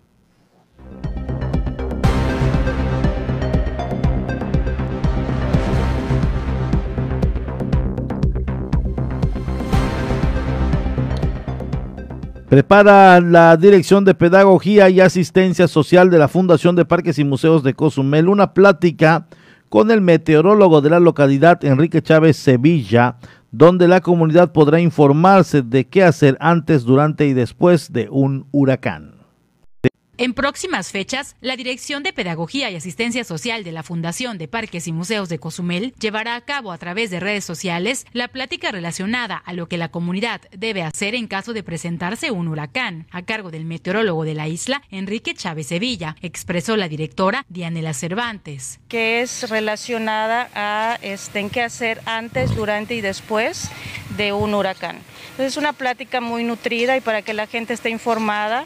Prepara 12.52 13.22
la 13.22 13.56
Dirección 13.56 14.04
de 14.04 14.14
Pedagogía 14.14 14.90
y 14.90 15.00
Asistencia 15.00 15.70
Social 15.70 16.10
de 16.10 16.18
la 16.18 16.28
Fundación 16.28 16.76
de 16.76 16.84
Parques 16.84 17.18
y 17.18 17.24
Museos 17.24 17.64
de 17.64 17.76
Cozumel 17.76 18.28
una 18.28 18.54
plática 18.54 19.26
con 19.70 19.90
el 19.90 20.02
meteorólogo 20.02 20.82
de 20.82 20.90
la 20.90 21.00
localidad 21.00 21.64
Enrique 21.64 22.02
Chávez 22.02 22.36
Sevilla 22.36 23.16
donde 23.52 23.88
la 23.88 24.02
comunidad 24.02 24.52
podrá 24.52 24.82
informarse 24.82 25.62
de 25.62 25.88
qué 25.88 26.04
hacer 26.04 26.36
antes, 26.42 26.84
durante 26.84 27.26
y 27.26 27.34
después 27.34 27.94
de 27.94 28.10
un 28.10 28.46
huracán. 28.52 29.11
En 30.22 30.36
próximas 30.36 30.92
fechas, 30.92 31.36
la 31.42 31.56
Dirección 31.56 32.04
de 32.04 32.14
Pedagogía 32.14 32.70
y 32.70 32.76
Asistencia 32.76 33.24
Social 33.24 33.64
de 33.64 33.72
la 33.72 33.82
Fundación 33.82 34.38
de 34.38 34.48
Parques 34.48 34.86
y 34.86 34.92
Museos 34.92 35.30
de 35.30 35.40
Cozumel 35.40 35.96
llevará 36.00 36.36
a 36.36 36.42
cabo 36.42 36.72
a 36.72 36.78
través 36.78 37.10
de 37.10 37.20
redes 37.20 37.44
sociales 37.44 38.06
la 38.14 38.28
plática 38.28 38.72
relacionada 38.72 39.36
a 39.38 39.54
lo 39.54 39.68
que 39.68 39.80
la 39.80 39.90
comunidad 39.90 40.42
debe 40.56 40.84
hacer 40.84 41.16
en 41.16 41.26
caso 41.26 41.54
de 41.54 41.64
presentarse 41.64 42.30
un 42.30 42.50
huracán, 42.50 43.08
a 43.10 43.24
cargo 43.24 43.50
del 43.50 43.66
meteorólogo 43.66 44.24
de 44.24 44.36
la 44.36 44.48
isla, 44.48 44.84
Enrique 44.92 45.34
Chávez 45.34 45.66
Sevilla, 45.66 46.16
expresó 46.22 46.78
la 46.78 46.88
directora 46.88 47.44
Dianela 47.50 47.96
Cervantes. 47.96 48.80
Que 48.90 49.22
es 49.22 49.50
relacionada 49.50 50.52
a 50.54 51.00
este, 51.02 51.40
en 51.40 51.50
qué 51.50 51.64
hacer 51.64 52.00
antes, 52.06 52.56
durante 52.56 52.94
y 52.94 53.02
después 53.02 53.72
de 54.18 54.34
un 54.34 54.54
huracán. 54.54 55.00
Es 55.42 55.58
una 55.58 55.74
plática 55.74 56.22
muy 56.22 56.44
nutrida 56.44 56.96
y 56.96 57.02
para 57.02 57.24
que 57.24 57.34
la 57.34 57.48
gente 57.48 57.74
esté 57.74 57.90
informada 57.90 58.66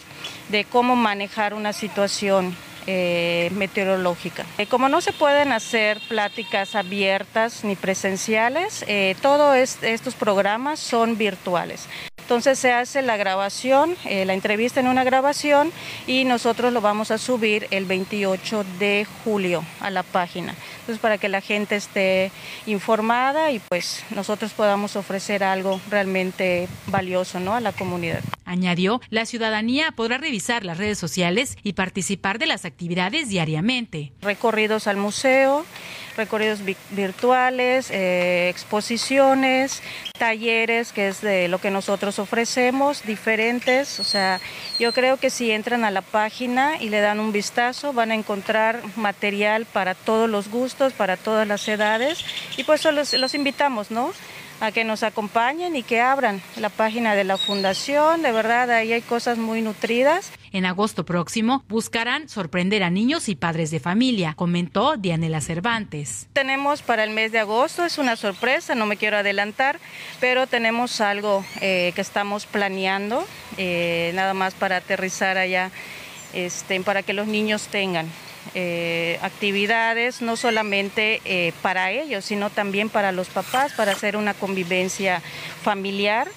de 0.49 0.65
cómo 0.65 0.97
manejar 0.97 1.53
una 1.53 1.71
situación 1.71 2.55
eh, 2.85 3.49
meteorológica. 3.55 4.45
Eh, 4.57 4.67
como 4.67 4.89
no 4.89 4.99
se 4.99 5.13
pueden 5.13 5.53
hacer 5.53 5.99
pláticas 6.09 6.75
abiertas 6.75 7.63
ni 7.63 7.75
presenciales, 7.75 8.83
eh, 8.87 9.15
todos 9.21 9.55
estos 9.81 10.15
programas 10.15 10.79
son 10.79 11.17
virtuales. 11.17 11.87
Entonces 12.17 12.59
se 12.59 12.73
hace 12.73 13.01
la 13.03 13.17
grabación, 13.17 13.95
la 14.03 14.33
entrevista 14.33 14.79
en 14.79 14.87
una 14.87 15.03
grabación 15.03 15.71
y 16.07 16.25
nosotros 16.25 16.73
lo 16.73 16.81
vamos 16.81 17.11
a 17.11 17.19
subir 17.19 17.67
el 17.69 17.85
28 17.85 18.65
de 18.79 19.05
julio 19.23 19.63
a 19.79 19.91
la 19.91 20.01
página. 20.01 20.55
Entonces 20.85 21.01
para 21.01 21.17
que 21.17 21.29
la 21.29 21.41
gente 21.41 21.75
esté 21.75 22.31
informada 22.67 23.51
y 23.51 23.57
pues 23.57 24.03
nosotros 24.11 24.53
podamos 24.53 24.95
ofrecer 24.95 25.43
algo 25.43 25.81
realmente 25.89 26.67
valioso 26.85 27.39
¿no? 27.39 27.55
a 27.55 27.59
la 27.59 27.71
comunidad. 27.71 28.21
Añadió, 28.45 29.01
la 29.09 29.25
ciudadanía 29.25 29.91
podrá 29.93 30.19
revisar 30.19 30.63
las 30.63 30.77
redes 30.77 30.99
sociales 30.99 31.57
y 31.63 31.73
participar 31.73 32.37
de 32.37 32.45
las 32.45 32.65
actividades 32.65 33.29
diariamente. 33.29 34.13
Recorridos 34.21 34.85
al 34.85 34.97
museo, 34.97 35.65
recorridos 36.15 36.59
virtuales, 36.91 37.89
eh, 37.91 38.49
exposiciones, 38.49 39.81
talleres, 40.17 40.91
que 40.91 41.07
es 41.09 41.21
de 41.21 41.47
lo 41.47 41.59
que 41.59 41.71
nosotros 41.71 42.19
ofrecemos, 42.19 43.03
diferentes. 43.03 43.99
O 43.99 44.03
sea, 44.03 44.39
yo 44.79 44.93
creo 44.93 45.17
que 45.17 45.29
si 45.29 45.51
entran 45.51 45.85
a 45.85 45.91
la 45.91 46.01
página 46.01 46.77
y 46.79 46.89
le 46.89 47.01
dan 47.01 47.19
un 47.19 47.31
vistazo, 47.31 47.93
van 47.93 48.11
a 48.11 48.15
encontrar 48.15 48.81
material 48.95 49.65
para 49.65 49.95
todos 49.95 50.29
los 50.29 50.49
gustos, 50.49 50.93
para 50.93 51.17
todas 51.17 51.47
las 51.47 51.67
edades. 51.67 52.23
Y 52.57 52.63
pues 52.63 52.83
los, 52.85 53.13
los 53.13 53.33
invitamos, 53.33 53.91
¿no? 53.91 54.13
A 54.59 54.71
que 54.71 54.83
nos 54.83 55.03
acompañen 55.03 55.75
y 55.75 55.83
que 55.83 56.01
abran 56.01 56.41
la 56.57 56.69
página 56.69 57.15
de 57.15 57.23
la 57.23 57.37
fundación. 57.37 58.21
De 58.21 58.31
verdad, 58.31 58.69
ahí 58.71 58.93
hay 58.93 59.01
cosas 59.01 59.37
muy 59.37 59.61
nutridas. 59.61 60.31
En 60.51 60.65
agosto 60.65 61.05
próximo 61.05 61.63
buscarán 61.67 62.29
sorprender 62.29 62.83
a 62.83 62.89
niños 62.89 63.27
y 63.27 63.35
padres 63.35 63.71
de 63.71 63.79
familia, 63.79 64.33
comentó 64.35 64.95
Dianela 64.95 65.41
Cervantes. 65.41 66.27
Tenemos 66.33 66.81
para 66.81 67.03
el 67.03 67.11
mes 67.11 67.31
de 67.31 67.39
agosto, 67.39 67.83
es 67.83 67.97
una 67.97 68.15
sorpresa, 68.15 68.73
no 68.75 68.85
me 68.85 68.95
quiero 68.95 69.17
adelantar, 69.17 69.79
pero 70.21 70.47
tenemos 70.47 71.01
algo 71.01 71.43
eh, 71.59 71.91
que 71.95 72.01
estamos 72.01 72.45
planeando, 72.45 73.25
eh, 73.57 74.11
nada 74.15 74.33
más 74.33 74.53
para 74.53 74.77
aterrizar 74.77 75.37
allá, 75.37 75.71
este, 76.33 76.79
para 76.81 77.03
que 77.03 77.13
los 77.13 77.27
niños 77.27 77.67
tengan 77.67 78.07
eh, 78.53 79.19
actividades, 79.21 80.21
no 80.21 80.35
solamente 80.37 81.21
eh, 81.25 81.53
para 81.61 81.91
ellos, 81.91 82.25
sino 82.25 82.49
también 82.49 82.89
para 82.89 83.11
los 83.11 83.29
papás, 83.29 83.73
para 83.73 83.91
hacer 83.91 84.15
una 84.17 84.33
convivencia 84.33 85.21
familiar. 85.63 86.27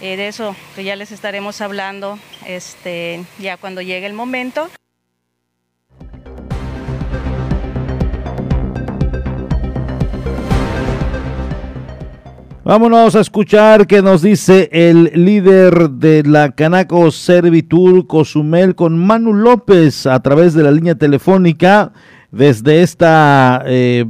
Eh, 0.00 0.16
de 0.16 0.28
eso 0.28 0.54
ya 0.76 0.96
les 0.96 1.10
estaremos 1.12 1.60
hablando 1.60 2.18
este, 2.46 3.24
ya 3.38 3.56
cuando 3.56 3.82
llegue 3.82 4.06
el 4.06 4.12
momento. 4.12 4.70
Vámonos 12.66 13.14
a 13.14 13.20
escuchar 13.20 13.86
qué 13.86 14.02
nos 14.02 14.22
dice 14.22 14.68
el 14.72 15.12
líder 15.14 15.88
de 15.88 16.24
la 16.24 16.50
Canaco 16.50 17.12
Servitur 17.12 18.08
Cozumel 18.08 18.74
con 18.74 18.98
Manu 18.98 19.34
López 19.34 20.04
a 20.06 20.18
través 20.18 20.52
de 20.52 20.64
la 20.64 20.72
línea 20.72 20.96
telefónica 20.96 21.92
desde 22.32 22.82
esta 22.82 23.62
eh, 23.66 24.04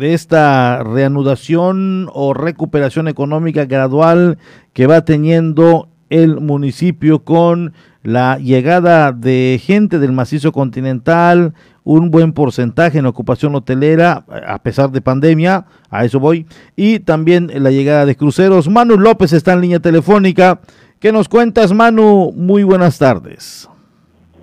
de 0.00 0.14
esta 0.14 0.82
reanudación 0.82 2.10
o 2.12 2.34
recuperación 2.34 3.06
económica 3.06 3.66
gradual 3.66 4.38
que 4.72 4.88
va 4.88 5.04
teniendo 5.04 5.88
el 6.10 6.40
municipio 6.40 7.22
con 7.22 7.72
la 8.06 8.38
llegada 8.38 9.10
de 9.10 9.60
gente 9.60 9.98
del 9.98 10.12
macizo 10.12 10.52
continental, 10.52 11.54
un 11.82 12.12
buen 12.12 12.32
porcentaje 12.32 12.98
en 12.98 13.06
ocupación 13.06 13.56
hotelera, 13.56 14.24
a 14.46 14.60
pesar 14.60 14.90
de 14.90 15.00
pandemia, 15.00 15.64
a 15.90 16.04
eso 16.04 16.20
voy, 16.20 16.46
y 16.76 17.00
también 17.00 17.50
la 17.52 17.72
llegada 17.72 18.06
de 18.06 18.14
cruceros. 18.14 18.70
Manu 18.70 18.96
López 18.96 19.32
está 19.32 19.54
en 19.54 19.62
línea 19.62 19.80
telefónica. 19.80 20.60
¿Qué 21.00 21.10
nos 21.10 21.28
cuentas, 21.28 21.72
Manu? 21.72 22.30
Muy 22.32 22.62
buenas 22.62 22.96
tardes. 22.96 23.68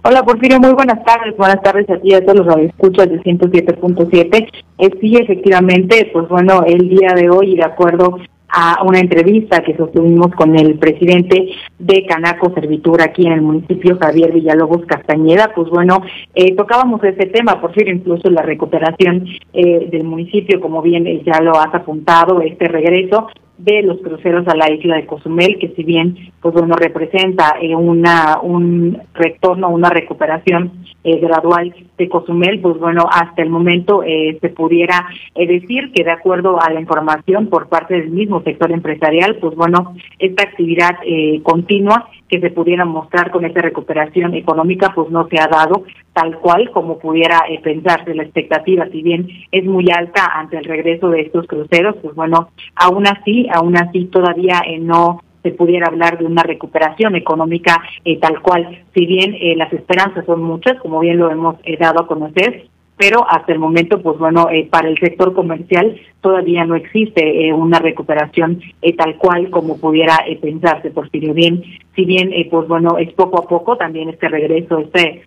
Hola 0.04 0.24
Porfirio, 0.24 0.60
muy 0.60 0.74
buenas 0.74 1.02
tardes. 1.06 1.38
Buenas 1.38 1.62
tardes 1.64 1.90
a 1.90 1.98
ti 2.02 2.14
a 2.14 2.26
todos 2.26 2.46
los 2.46 2.58
escuchas 2.58 3.08
de 3.08 3.22
107.7. 3.22 4.50
Eh, 4.80 4.90
sí, 5.00 5.16
efectivamente, 5.16 6.10
pues 6.12 6.28
bueno, 6.28 6.66
el 6.68 6.90
día 6.90 7.14
de 7.16 7.30
hoy, 7.30 7.56
de 7.56 7.64
acuerdo 7.64 8.18
a 8.56 8.84
una 8.84 9.00
entrevista 9.00 9.64
que 9.64 9.76
sostuvimos 9.76 10.28
con 10.36 10.58
el 10.58 10.78
presidente 10.78 11.50
de 11.80 12.06
Canaco 12.06 12.54
Servitura 12.54 13.06
aquí 13.06 13.26
en 13.26 13.34
el 13.34 13.42
municipio, 13.42 13.98
Javier 14.00 14.32
Villalobos 14.32 14.86
Castañeda, 14.86 15.52
pues 15.56 15.70
bueno, 15.70 16.04
eh, 16.36 16.56
tocábamos 16.56 17.04
ese 17.04 17.26
tema, 17.26 17.60
por 17.60 17.74
cierto, 17.74 17.92
incluso 17.92 18.30
la 18.30 18.44
recuperación 18.44 19.26
eh, 19.54 19.90
del 19.90 20.04
municipio, 20.04 20.60
como 20.62 20.84
bien 20.84 21.06
ya 21.24 21.42
lo 21.42 21.58
has 21.60 21.74
apuntado, 21.74 22.42
este 22.42 22.68
regreso 22.68 23.28
de 23.58 23.84
los 23.84 24.00
cruceros 24.02 24.48
a 24.48 24.56
la 24.56 24.72
isla 24.72 24.96
de 24.96 25.06
Cozumel, 25.06 25.58
que 25.60 25.70
si 25.76 25.84
bien 25.84 26.32
pues 26.42 26.54
bueno 26.54 26.76
representa 26.76 27.56
eh, 27.62 27.76
una 27.76 28.40
un 28.42 29.00
retorno, 29.14 29.70
una 29.70 29.90
recuperación 29.90 30.72
eh, 31.04 31.20
gradual 31.20 31.74
de 31.98 32.10
Cozumel, 32.10 32.60
pues 32.62 32.78
bueno 32.80 33.06
hasta 33.12 33.44
el 33.44 33.50
momento 33.50 34.04
eh, 34.04 34.38
se 34.42 34.50
pudiera 34.50 35.08
decir 35.36 35.92
que 35.94 36.04
de 36.04 36.12
acuerdo 36.12 36.60
a 36.62 36.72
la 36.72 36.80
información 36.80 37.48
por 37.48 37.70
parte 37.70 37.94
del 37.94 38.10
mismo 38.10 38.42
sector 38.42 38.72
empresarial, 38.72 39.38
pues 39.38 39.56
bueno 39.56 39.96
esta 40.18 40.44
actividad 40.44 40.98
continua 41.44 42.10
que 42.34 42.40
se 42.40 42.50
pudiera 42.50 42.84
mostrar 42.84 43.30
con 43.30 43.46
esta 43.46 43.62
recuperación 43.62 44.34
económica, 44.34 44.92
pues 44.96 45.12
no 45.12 45.28
se 45.28 45.40
ha 45.40 45.46
dado 45.46 45.84
tal 46.14 46.40
cual 46.40 46.72
como 46.72 46.98
pudiera 46.98 47.42
eh, 47.48 47.60
pensarse. 47.62 48.16
La 48.16 48.24
expectativa, 48.24 48.88
si 48.88 49.04
bien 49.04 49.28
es 49.52 49.64
muy 49.66 49.86
alta 49.96 50.26
ante 50.34 50.58
el 50.58 50.64
regreso 50.64 51.10
de 51.10 51.22
estos 51.22 51.46
cruceros, 51.46 51.96
pues 52.02 52.16
bueno, 52.16 52.50
aún 52.74 53.06
así, 53.06 53.48
aún 53.54 53.78
así 53.78 54.06
todavía 54.06 54.64
eh, 54.66 54.80
no 54.80 55.22
se 55.44 55.52
pudiera 55.52 55.90
hablar 55.90 56.18
de 56.18 56.26
una 56.26 56.42
recuperación 56.42 57.16
económica 57.16 57.80
eh, 58.04 58.18
tal 58.20 58.42
cual. 58.42 58.84
Si 58.96 59.06
bien 59.06 59.38
las 59.60 59.72
esperanzas 59.72 60.26
son 60.26 60.42
muchas, 60.42 60.80
como 60.80 61.02
bien 61.02 61.20
lo 61.20 61.30
hemos 61.30 61.58
dado 61.80 62.02
a 62.02 62.08
conocer, 62.08 62.66
pero 62.98 63.26
hasta 63.30 63.52
el 63.52 63.60
momento, 63.60 64.02
pues 64.02 64.18
bueno, 64.18 64.50
eh, 64.52 64.68
para 64.70 64.88
el 64.88 64.98
sector 65.00 65.34
comercial 65.34 66.00
todavía 66.22 66.64
no 66.66 66.76
existe 66.76 67.48
eh, 67.48 67.54
una 67.54 67.80
recuperación 67.80 68.62
eh, 68.82 68.96
tal 68.96 69.18
cual 69.18 69.50
como 69.50 69.78
pudiera 69.78 70.20
pensarse, 70.42 70.92
por 70.92 71.10
si 71.10 71.20
bien, 71.20 71.64
si 71.96 72.06
bien, 72.06 72.32
pues 72.50 72.68
bueno, 72.68 72.98
es 72.98 73.12
poco 73.14 73.40
a 73.40 73.48
poco 73.48 73.78
también 73.78 74.10
este 74.10 74.30
regreso, 74.30 74.80
este 74.80 75.24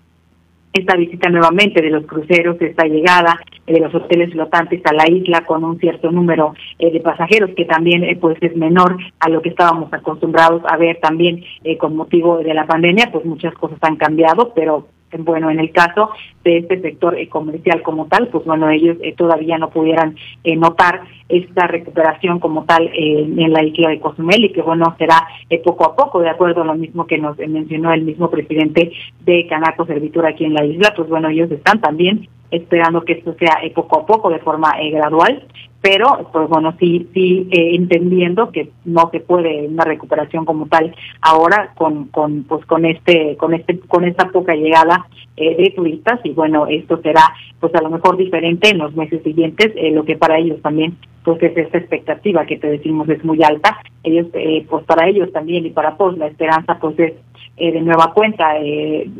esta 0.73 0.95
visita 0.95 1.31
nuevamente 1.31 1.81
de 1.81 1.89
los 1.89 2.05
cruceros, 2.05 2.61
esta 2.61 2.85
llegada 2.85 3.41
de 3.67 3.81
los 3.81 3.95
hoteles 3.95 4.31
flotantes 4.33 4.85
a 4.85 4.93
la 4.93 5.09
isla 5.09 5.47
con 5.47 5.65
un 5.65 5.79
cierto 5.79 6.11
número 6.13 6.53
de 6.79 7.01
pasajeros 7.01 7.53
que 7.57 7.65
también 7.65 8.19
pues 8.21 8.37
es 8.43 8.55
menor 8.55 8.99
a 9.21 9.31
lo 9.31 9.41
que 9.41 9.49
estábamos 9.49 9.91
acostumbrados 9.91 10.61
a 10.69 10.77
ver 10.77 10.99
también 11.01 11.43
con 11.79 11.97
motivo 11.97 12.39
de 12.39 12.53
la 12.53 12.67
pandemia, 12.67 13.11
pues 13.11 13.25
muchas 13.25 13.55
cosas 13.55 13.79
han 13.81 13.97
cambiado, 13.97 14.53
pero 14.55 14.87
bueno, 15.19 15.51
en 15.51 15.61
el 15.61 15.73
caso 15.73 16.11
de 16.45 16.59
este 16.59 16.81
sector 16.81 17.19
eh, 17.19 17.29
comercial 17.29 17.83
como 17.83 18.07
tal, 18.07 18.29
pues 18.29 18.45
bueno, 18.45 18.71
ellos 18.71 18.97
eh, 19.03 19.15
todavía 19.17 19.59
no 19.59 19.71
pudieran 19.71 20.17
eh, 20.45 20.57
notar 20.57 21.03
esta 21.29 21.67
recuperación 21.67 22.39
como 22.39 22.65
tal 22.65 22.89
en 22.95 23.53
la 23.53 23.65
isla 23.65 23.91
de 23.91 23.99
Cozumel 23.99 24.45
y 24.45 24.53
que 24.53 24.63
bueno, 24.63 24.95
será 24.97 25.27
poco 25.65 25.85
a 25.85 25.97
poco, 25.97 26.21
de 26.21 26.31
acuerdo 26.31 26.63
a 26.63 26.67
lo 26.67 26.77
mismo 26.77 27.07
que 27.07 27.19
nos 27.19 27.37
mencionó 27.37 27.93
el 27.93 28.03
mismo 28.03 28.31
presidente 28.31 28.93
de 29.25 29.47
Canaco 29.49 29.87
Servitura 29.87 30.29
aquí 30.29 30.45
en 30.45 30.55
la 30.55 30.65
isla, 30.65 30.93
pues 30.95 31.09
bueno, 31.09 31.29
ellos 31.29 31.51
están 31.51 31.81
también 31.81 32.29
esperando 32.53 33.05
que 33.05 33.15
esto 33.15 33.35
sea 33.41 33.59
poco 33.75 34.01
a 34.01 34.07
poco, 34.07 34.31
de 34.31 34.39
forma 34.39 34.73
gradual, 34.93 35.45
pero 35.87 36.29
pues 36.33 36.49
bueno 36.49 36.75
sí 36.81 37.09
sí 37.15 37.47
eh, 37.53 37.77
entendiendo 37.77 38.51
que 38.51 38.71
no 38.85 39.09
se 39.13 39.21
puede 39.21 39.69
una 39.69 39.85
recuperación 39.85 40.45
como 40.45 40.67
tal 40.67 40.93
ahora 41.21 41.75
con 41.77 42.07
con 42.09 42.43
pues 42.43 42.67
con 42.67 42.85
este 42.85 43.37
con 43.37 43.55
este 43.55 43.79
con 43.79 44.05
esta 44.05 44.29
poca 44.33 44.57
llegada 44.57 45.07
eh, 45.37 45.57
de 45.57 45.71
turistas. 45.71 46.19
Y 46.25 46.31
bueno 46.31 46.67
esto 46.67 47.01
será 47.03 47.33
pues 47.61 47.73
a 47.77 47.83
lo 47.83 47.91
mejor 47.91 48.17
diferente 48.17 48.71
en 48.71 48.79
los 48.79 48.97
meses 48.97 49.23
siguientes 49.23 49.71
eh, 49.77 49.93
lo 49.93 50.05
que 50.05 50.17
para 50.17 50.39
ellos 50.39 50.61
también 50.61 50.97
pues 51.23 51.41
es 51.41 51.57
esta 51.57 51.79
expectativa 51.79 52.47
que 52.47 52.57
te 52.57 52.67
decimos 52.67 53.09
es 53.09 53.25
muy 53.25 53.45
alta. 53.45 53.79
Ellos 54.03 54.27
pues 54.69 54.85
para 54.87 55.07
ellos 55.07 55.31
también 55.33 55.67
y 55.67 55.71
para 55.71 55.97
todos 55.97 56.19
la 56.19 56.27
esperanza 56.27 56.81
pues 56.81 56.99
es 56.99 57.15
de 57.57 57.81
nueva 57.81 58.13
cuenta 58.13 58.55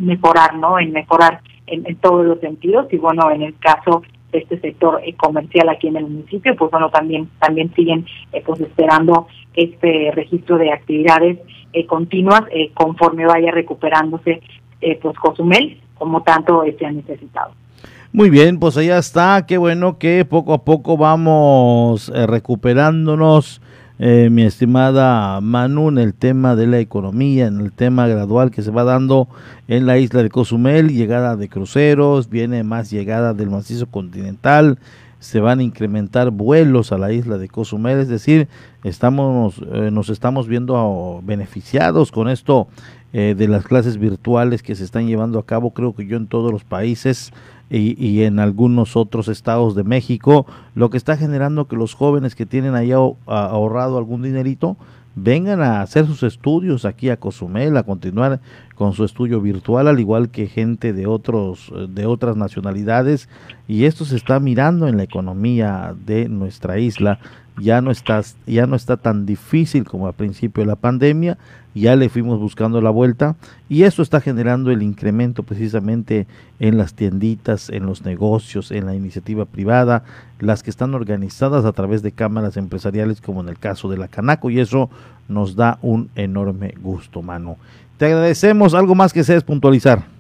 mejorar 0.01 0.57
no 0.57 0.81
en 0.81 0.91
mejorar 0.91 1.43
en, 1.69 1.87
en 1.87 1.95
todos 1.99 2.27
los 2.27 2.41
sentidos. 2.41 2.93
Y 2.93 2.97
bueno 2.97 3.31
en 3.31 3.43
el 3.43 3.57
caso 3.61 4.03
este 4.33 4.61
sector 4.61 5.01
eh, 5.05 5.15
comercial 5.15 5.69
aquí 5.69 5.89
en 5.89 5.97
el 5.97 6.05
municipio, 6.05 6.55
pues 6.57 6.71
bueno, 6.71 6.91
también, 6.91 7.29
también 7.39 7.73
siguen 7.75 8.07
eh, 8.33 8.43
pues 8.45 8.61
esperando 8.61 9.27
este 9.55 10.11
registro 10.15 10.59
de 10.59 10.73
actividades 10.73 11.39
eh, 11.73 11.87
continuas 11.87 12.43
conforme 12.75 13.27
vaya 13.27 13.51
recuperándose 13.51 14.41
pues 15.01 15.17
Cozumel, 15.19 15.81
como 15.95 16.23
tanto 16.23 16.63
se 16.79 16.87
ha 16.87 16.93
necesitado. 16.93 17.53
Muy 18.13 18.31
bien, 18.31 18.59
pues 18.59 18.77
allá 18.77 18.99
está, 18.99 19.47
qué 19.47 19.59
bueno 19.59 19.99
que 19.99 20.25
poco 20.25 20.55
a 20.55 20.65
poco 20.65 20.97
vamos 20.97 22.13
recuperándonos 22.15 23.61
eh, 23.99 24.29
mi 24.31 24.43
estimada 24.43 25.41
Manu, 25.41 25.89
en 25.89 25.99
el 25.99 26.13
tema 26.13 26.55
de 26.55 26.67
la 26.67 26.79
economía, 26.79 27.47
en 27.47 27.61
el 27.61 27.73
tema 27.73 28.07
gradual 28.07 28.51
que 28.51 28.63
se 28.63 28.71
va 28.71 28.85
dando 28.85 29.29
en 29.69 29.87
la 29.87 29.99
isla 29.99 30.23
de 30.23 30.29
Cozumel, 30.29 30.91
llegada 30.91 31.37
de 31.37 31.49
cruceros, 31.49 32.29
viene 32.29 32.63
más 32.63 32.91
llegada 32.91 33.33
del 33.33 33.49
macizo 33.49 33.87
continental, 33.87 34.79
se 35.19 35.41
van 35.41 35.61
a 35.61 35.63
incrementar 35.63 36.31
vuelos 36.31 36.93
a 36.93 36.99
la 36.99 37.11
isla 37.11 37.39
de 37.39 37.49
Cozumel, 37.49 37.99
es 37.99 38.09
decir, 38.09 38.49
estamos, 38.85 39.63
eh, 39.73 39.91
nos 39.91 40.11
estamos 40.11 40.47
viendo 40.47 41.23
beneficiados 41.25 42.13
con 42.13 42.29
esto 42.29 42.69
eh, 43.15 43.35
de 43.35 43.49
las 43.49 43.65
clases 43.65 43.97
virtuales 43.97 44.63
que 44.63 44.75
se 44.75 44.85
están 44.85 45.07
llevando 45.07 45.39
a 45.39 45.47
cabo, 45.47 45.71
creo 45.71 45.95
que 45.95 46.07
yo 46.07 46.19
en 46.19 46.27
todos 46.27 46.53
los 46.53 46.65
países 46.65 47.33
y, 47.69 48.03
y, 48.05 48.23
en 48.23 48.39
algunos 48.39 48.97
otros 48.97 49.29
estados 49.29 49.75
de 49.75 49.85
México, 49.85 50.47
lo 50.75 50.91
que 50.91 50.97
está 50.97 51.17
generando 51.17 51.67
que 51.67 51.77
los 51.77 51.95
jóvenes 51.95 52.35
que 52.35 52.47
tienen 52.47 52.75
ahí 52.75 52.93
ahorrado 52.93 53.99
algún 53.99 54.23
dinerito, 54.23 54.77
vengan 55.17 55.63
a 55.63 55.81
hacer 55.81 56.07
sus 56.07 56.23
estudios 56.23 56.85
aquí 56.85 57.09
a 57.09 57.17
Cozumel, 57.17 57.77
a 57.77 57.83
continuar 57.83 58.41
con 58.75 58.93
su 58.93 59.03
estudio 59.05 59.41
virtual, 59.41 59.89
al 59.89 59.99
igual 59.99 60.29
que 60.29 60.47
gente 60.47 60.93
de 60.93 61.07
otros 61.07 61.73
de 61.89 62.07
otras 62.07 62.37
nacionalidades, 62.37 63.29
y 63.67 63.85
esto 63.85 64.05
se 64.05 64.17
está 64.17 64.39
mirando 64.39 64.87
en 64.87 64.99
la 64.99 65.03
economía 65.03 65.95
de 66.05 66.29
nuestra 66.29 66.79
isla. 66.79 67.19
Ya 67.59 67.81
no 67.81 67.91
está 67.91 68.23
ya 68.47 68.67
no 68.67 68.77
está 68.77 68.97
tan 68.97 69.25
difícil 69.27 69.85
como 69.85 70.07
al 70.07 70.15
principio 70.15 70.63
de 70.63 70.67
la 70.67 70.77
pandemia, 70.77 71.39
ya 71.75 71.95
le 71.97 72.09
fuimos 72.09 72.39
buscando 72.39 72.81
la 72.81 72.91
vuelta 72.91 73.37
y 73.69 73.83
eso 73.83 74.03
está 74.03 74.21
generando 74.21 74.71
el 74.71 74.83
incremento 74.83 75.43
precisamente 75.43 76.27
en 76.59 76.79
las 76.79 76.95
tienditas, 76.95 77.69
en 77.71 77.87
los 77.87 78.05
negocios, 78.05 78.71
en 78.71 78.87
la 78.87 78.95
iniciativa 78.95 79.45
privada, 79.45 80.03
las 80.39 80.63
que 80.63 80.71
están 80.71 80.95
organizadas 80.95 81.65
a 81.65 81.73
través 81.73 82.03
de 82.03 82.13
cámaras 82.13 82.57
empresariales 82.57 83.21
como 83.21 83.41
en 83.41 83.49
el 83.49 83.59
caso 83.59 83.89
de 83.89 83.99
la 83.99 84.09
Canaco 84.09 84.51
y 84.51 84.61
eso 84.61 84.91
nos 85.29 85.57
da 85.57 85.79
un 85.83 86.09
enorme 86.15 86.75
gusto, 86.81 87.23
mano. 87.23 87.57
Te 87.99 88.07
agradecemos, 88.07 88.75
algo 88.75 88.95
más 88.95 89.13
que 89.13 89.25
seas 89.25 89.45
puntualizar. 89.45 90.16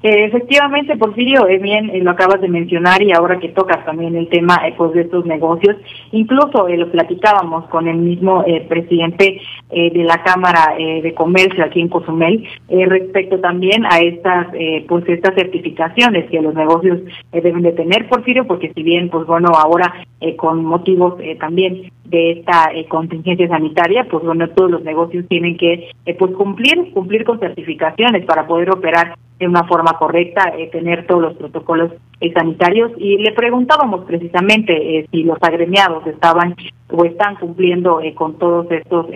Eh, 0.00 0.26
efectivamente, 0.26 0.96
Porfirio, 0.96 1.48
eh, 1.48 1.58
bien 1.58 1.90
eh, 1.90 2.00
lo 2.00 2.12
acabas 2.12 2.40
de 2.40 2.46
mencionar 2.46 3.02
y 3.02 3.10
ahora 3.10 3.40
que 3.40 3.48
tocas 3.48 3.84
también 3.84 4.14
el 4.14 4.28
tema 4.28 4.60
eh, 4.64 4.72
pues, 4.76 4.92
de 4.92 5.00
estos 5.00 5.26
negocios, 5.26 5.76
incluso 6.12 6.68
lo 6.68 6.90
platicábamos 6.92 7.64
con 7.68 7.88
el 7.88 7.96
mismo 7.96 8.44
presidente 8.68 9.40
de 9.70 10.04
la 10.04 10.22
Cámara 10.22 10.74
de 10.76 11.14
Comercio 11.14 11.64
aquí 11.64 11.80
en 11.80 11.88
Cozumel 11.88 12.46
respecto 12.68 13.38
también 13.40 13.84
a 13.86 13.98
estas 13.98 14.48
pues 14.86 15.08
estas 15.08 15.34
certificaciones 15.34 16.30
que 16.30 16.40
los 16.40 16.54
negocios 16.54 17.00
deben 17.32 17.62
de 17.62 17.72
tener, 17.72 18.08
Porfirio, 18.08 18.46
porque 18.46 18.72
si 18.74 18.82
bien 18.82 19.08
pues 19.08 19.26
bueno 19.26 19.48
ahora 19.48 19.94
con 20.36 20.64
motivos 20.64 21.14
también 21.40 21.90
de 22.04 22.32
esta 22.32 22.70
contingencia 22.88 23.48
sanitaria, 23.48 24.06
pues 24.10 24.24
bueno 24.24 24.48
todos 24.50 24.70
los 24.70 24.82
negocios 24.84 25.26
tienen 25.28 25.56
que 25.56 25.90
pues 26.18 26.32
cumplir 26.34 26.92
cumplir 26.92 27.24
con 27.24 27.38
certificaciones 27.38 28.24
para 28.24 28.46
poder 28.46 28.70
operar 28.70 29.14
de 29.38 29.46
una 29.46 29.64
forma 29.64 29.92
correcta, 29.98 30.52
eh, 30.56 30.68
tener 30.70 31.06
todos 31.06 31.22
los 31.22 31.34
protocolos 31.34 31.92
eh, 32.20 32.32
sanitarios. 32.32 32.92
Y 32.98 33.18
le 33.18 33.32
preguntábamos 33.32 34.04
precisamente 34.04 34.72
eh, 34.98 35.08
si 35.10 35.22
los 35.22 35.38
agremiados 35.40 36.06
estaban 36.06 36.56
o 36.90 37.04
están 37.04 37.36
cumpliendo 37.36 38.00
con 38.14 38.38
todos 38.38 38.70
estos 38.70 39.06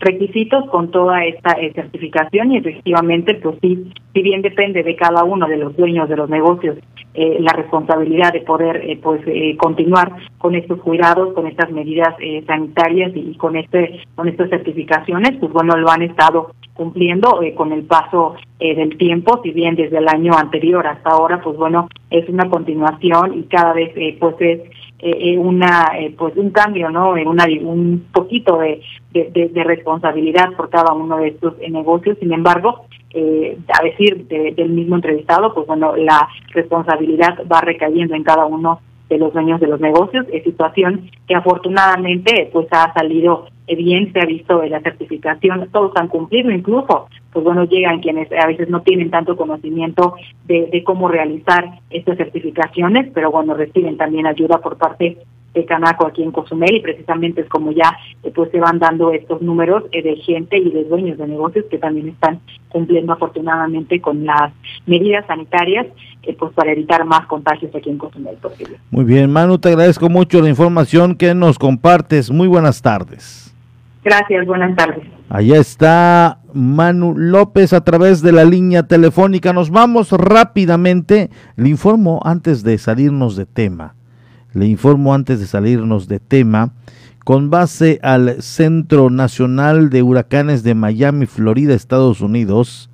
requisitos 0.00 0.68
con 0.70 0.90
toda 0.90 1.24
esta 1.24 1.56
certificación 1.74 2.52
y 2.52 2.58
efectivamente 2.58 3.34
pues 3.34 3.56
sí 3.62 3.92
si 4.12 4.22
bien 4.22 4.42
depende 4.42 4.82
de 4.82 4.96
cada 4.96 5.24
uno 5.24 5.46
de 5.46 5.56
los 5.56 5.76
dueños 5.76 6.08
de 6.08 6.16
los 6.16 6.28
negocios 6.28 6.76
la 7.14 7.52
responsabilidad 7.52 8.32
de 8.32 8.40
poder 8.40 8.98
pues 9.00 9.22
continuar 9.56 10.10
con 10.38 10.56
estos 10.56 10.80
cuidados 10.80 11.32
con 11.32 11.46
estas 11.46 11.70
medidas 11.70 12.14
sanitarias 12.46 13.12
y, 13.14 13.36
con 13.36 13.56
este 13.56 14.00
con 14.16 14.28
estas 14.28 14.50
certificaciones 14.50 15.38
pues 15.38 15.52
bueno 15.52 15.76
lo 15.76 15.88
han 15.88 16.02
estado 16.02 16.50
cumpliendo 16.74 17.40
eh, 17.42 17.54
con 17.54 17.72
el 17.72 17.84
paso 17.84 18.34
eh, 18.58 18.74
del 18.74 18.96
tiempo, 18.98 19.40
si 19.42 19.52
bien 19.52 19.76
desde 19.76 19.98
el 19.98 20.08
año 20.08 20.32
anterior 20.36 20.86
hasta 20.86 21.10
ahora, 21.10 21.40
pues 21.40 21.56
bueno, 21.56 21.88
es 22.10 22.28
una 22.28 22.50
continuación 22.50 23.38
y 23.38 23.44
cada 23.44 23.72
vez 23.72 23.92
eh, 23.96 24.16
pues 24.20 24.34
es 24.40 24.60
una 25.38 25.90
pues 26.16 26.36
un 26.36 26.50
cambio, 26.50 26.90
¿no? 26.90 27.10
Una, 27.10 27.44
un 27.62 28.06
poquito 28.12 28.58
de, 28.58 28.80
de, 29.12 29.64
responsabilidad 29.64 30.52
por 30.56 30.70
cada 30.70 30.92
uno 30.92 31.18
de 31.18 31.28
estos 31.28 31.58
negocios. 31.58 32.16
Sin 32.20 32.32
embargo, 32.32 32.86
a 33.14 33.84
decir 33.84 34.26
del 34.26 34.70
mismo 34.70 34.96
entrevistado, 34.96 35.52
pues 35.52 35.66
bueno, 35.66 35.94
la 35.96 36.28
responsabilidad 36.52 37.38
va 37.50 37.60
recayendo 37.60 38.14
en 38.14 38.24
cada 38.24 38.46
uno 38.46 38.80
de 39.08 39.18
los 39.18 39.32
dueños 39.32 39.60
de 39.60 39.66
los 39.66 39.80
negocios, 39.80 40.26
es 40.32 40.42
situación 40.44 41.10
que 41.28 41.34
afortunadamente 41.34 42.48
pues 42.52 42.66
ha 42.70 42.92
salido 42.94 43.46
bien, 43.66 44.12
se 44.12 44.20
ha 44.20 44.26
visto 44.26 44.62
la 44.64 44.80
certificación, 44.80 45.68
todos 45.72 45.92
han 45.96 46.08
cumplido, 46.08 46.50
incluso 46.50 47.08
pues 47.32 47.44
bueno, 47.44 47.64
llegan 47.64 48.00
quienes 48.00 48.30
a 48.32 48.46
veces 48.46 48.68
no 48.68 48.82
tienen 48.82 49.10
tanto 49.10 49.36
conocimiento 49.36 50.14
de, 50.46 50.66
de 50.66 50.84
cómo 50.84 51.08
realizar 51.08 51.80
estas 51.90 52.16
certificaciones, 52.16 53.10
pero 53.12 53.30
bueno, 53.30 53.54
reciben 53.54 53.96
también 53.96 54.26
ayuda 54.26 54.58
por 54.58 54.76
parte 54.76 55.18
de 55.54 55.64
Canaco 55.64 56.06
aquí 56.06 56.22
en 56.22 56.32
Cozumel 56.32 56.74
y 56.74 56.80
precisamente 56.80 57.40
es 57.42 57.48
como 57.48 57.72
ya 57.72 57.96
eh, 58.22 58.32
pues 58.34 58.50
se 58.50 58.58
van 58.58 58.78
dando 58.78 59.12
estos 59.12 59.40
números 59.40 59.84
eh, 59.92 60.02
de 60.02 60.16
gente 60.16 60.58
y 60.58 60.70
de 60.70 60.84
dueños 60.84 61.16
de 61.16 61.28
negocios 61.28 61.64
que 61.70 61.78
también 61.78 62.08
están 62.08 62.40
cumpliendo 62.68 63.12
afortunadamente 63.12 64.00
con 64.00 64.26
las 64.26 64.52
medidas 64.86 65.24
sanitarias 65.26 65.86
eh, 66.24 66.36
pues 66.38 66.52
para 66.52 66.72
evitar 66.72 67.04
más 67.04 67.26
contagios 67.26 67.74
aquí 67.74 67.88
en 67.88 67.98
Cozumel. 67.98 68.36
Muy 68.90 69.04
bien, 69.04 69.30
Manu, 69.30 69.58
te 69.58 69.68
agradezco 69.68 70.08
mucho 70.08 70.42
la 70.42 70.48
información 70.48 71.14
que 71.14 71.34
nos 71.34 71.58
compartes. 71.58 72.30
Muy 72.30 72.48
buenas 72.48 72.82
tardes. 72.82 73.53
Gracias, 74.04 74.46
buenas 74.46 74.76
tardes. 74.76 75.02
Allá 75.30 75.58
está 75.58 76.38
Manu 76.52 77.14
López 77.16 77.72
a 77.72 77.82
través 77.82 78.22
de 78.22 78.32
la 78.32 78.44
línea 78.44 78.84
telefónica. 78.84 79.52
Nos 79.52 79.70
vamos 79.70 80.12
rápidamente. 80.12 81.30
Le 81.56 81.70
informo 81.70 82.20
antes 82.24 82.62
de 82.62 82.78
salirnos 82.78 83.34
de 83.36 83.46
tema 83.46 83.94
le 84.54 84.66
informo 84.66 85.12
antes 85.12 85.40
de 85.40 85.46
salirnos 85.46 86.08
de 86.08 86.20
tema, 86.20 86.72
con 87.24 87.50
base 87.50 87.98
al 88.02 88.40
Centro 88.42 89.10
Nacional 89.10 89.90
de 89.90 90.02
Huracanes 90.02 90.62
de 90.62 90.74
Miami, 90.74 91.26
Florida, 91.26 91.74
Estados 91.74 92.20
Unidos, 92.20 92.90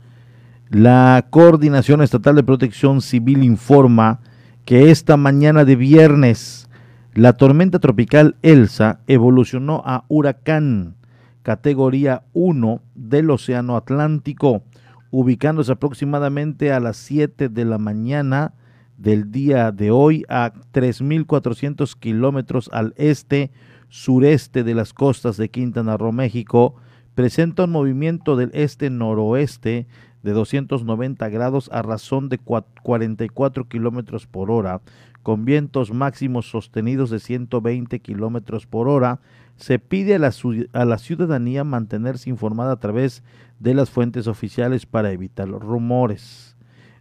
la 0.70 1.26
Coordinación 1.30 2.00
Estatal 2.00 2.36
de 2.36 2.44
Protección 2.44 3.02
Civil 3.02 3.44
informa 3.44 4.20
que 4.64 4.90
esta 4.90 5.16
mañana 5.16 5.64
de 5.64 5.76
viernes 5.76 6.68
la 7.12 7.32
tormenta 7.32 7.80
tropical 7.80 8.36
Elsa 8.42 9.00
evolucionó 9.08 9.82
a 9.84 10.04
huracán 10.08 10.94
categoría 11.42 12.24
1 12.32 12.82
del 12.94 13.30
Océano 13.30 13.76
Atlántico, 13.76 14.62
ubicándose 15.10 15.72
aproximadamente 15.72 16.72
a 16.72 16.80
las 16.80 16.96
7 16.98 17.48
de 17.48 17.64
la 17.64 17.78
mañana 17.78 18.54
del 18.96 19.32
día 19.32 19.72
de 19.72 19.90
hoy 19.90 20.24
a 20.28 20.52
3.400 20.72 21.96
kilómetros 21.98 22.68
al 22.72 22.92
este 22.96 23.50
sureste 23.88 24.62
de 24.62 24.74
las 24.74 24.92
costas 24.92 25.36
de 25.36 25.48
Quintana 25.48 25.96
Roo, 25.96 26.12
México, 26.12 26.76
presenta 27.14 27.64
un 27.64 27.72
movimiento 27.72 28.36
del 28.36 28.50
este-noroeste 28.54 29.86
de 30.22 30.32
290 30.32 31.28
grados 31.28 31.70
a 31.72 31.82
razón 31.82 32.28
de 32.28 32.38
44 32.38 33.68
kilómetros 33.68 34.26
por 34.26 34.50
hora, 34.50 34.80
con 35.22 35.44
vientos 35.44 35.92
máximos 35.92 36.48
sostenidos 36.50 37.10
de 37.10 37.20
120 37.20 38.00
kilómetros 38.00 38.66
por 38.66 38.88
hora. 38.88 39.20
Se 39.60 39.78
pide 39.78 40.16
a 40.16 40.18
la, 40.18 40.32
a 40.72 40.84
la 40.84 40.98
ciudadanía 40.98 41.62
mantenerse 41.62 42.28
informada 42.28 42.72
a 42.72 42.80
través 42.80 43.22
de 43.60 43.74
las 43.74 43.90
fuentes 43.90 44.26
oficiales 44.26 44.86
para 44.86 45.12
evitar 45.12 45.48
los 45.48 45.62
rumores 45.62 46.50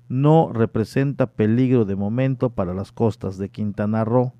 no 0.10 0.51
representa 0.51 1.28
peligro 1.28 1.86
de 1.86 1.95
momento 1.95 2.49
para 2.49 2.74
las 2.74 2.91
costas 2.91 3.38
de 3.38 3.49
Quintana 3.49 4.03
Roo. 4.03 4.34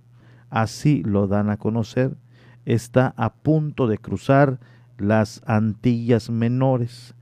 Así 0.50 1.04
lo 1.04 1.28
dan 1.28 1.52
a 1.52 1.58
conocer. 1.58 2.18
Está 2.66 3.14
a 3.16 3.34
punto 3.34 3.88
de 3.88 4.00
cruzar 4.00 4.60
las 4.98 5.42
Antillas 5.46 6.30
Menores. 6.30 7.16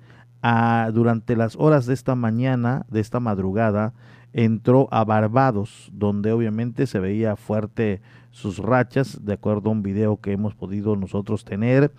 Durante 0.94 1.36
las 1.36 1.58
horas 1.58 1.86
de 1.86 1.94
esta 1.94 2.16
mañana, 2.16 2.86
de 2.90 3.02
esta 3.02 3.20
madrugada, 3.20 3.94
entró 4.32 4.88
a 4.92 5.04
Barbados, 5.04 5.90
donde 5.92 6.32
obviamente 6.32 6.88
se 6.88 7.00
veía 7.00 7.36
fuerte 7.36 8.02
sus 8.32 8.60
rachas, 8.60 9.26
de 9.26 9.34
acuerdo 9.34 9.70
a 9.70 9.74
un 9.74 9.84
video 9.84 10.18
que 10.18 10.32
hemos 10.32 10.56
podido 10.56 10.96
nosotros 10.96 11.44
tener, 11.44 11.92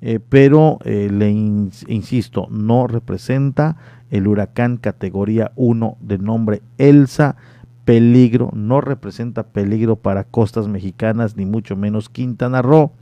eh, 0.00 0.20
pero 0.28 0.78
eh, 0.84 1.08
le 1.10 1.30
insisto, 1.30 2.46
no 2.50 2.86
representa 2.86 3.76
el 4.10 4.26
huracán 4.26 4.76
categoría 4.76 5.52
1 5.56 5.96
de 6.00 6.18
nombre 6.18 6.62
Elsa. 6.78 7.36
Peligro, 7.84 8.50
no 8.54 8.80
representa 8.80 9.48
peligro 9.48 9.96
para 9.96 10.24
costas 10.24 10.68
mexicanas, 10.68 11.36
ni 11.36 11.44
mucho 11.44 11.76
menos 11.76 12.08
Quintana 12.08 12.62
Roo. 12.62 12.92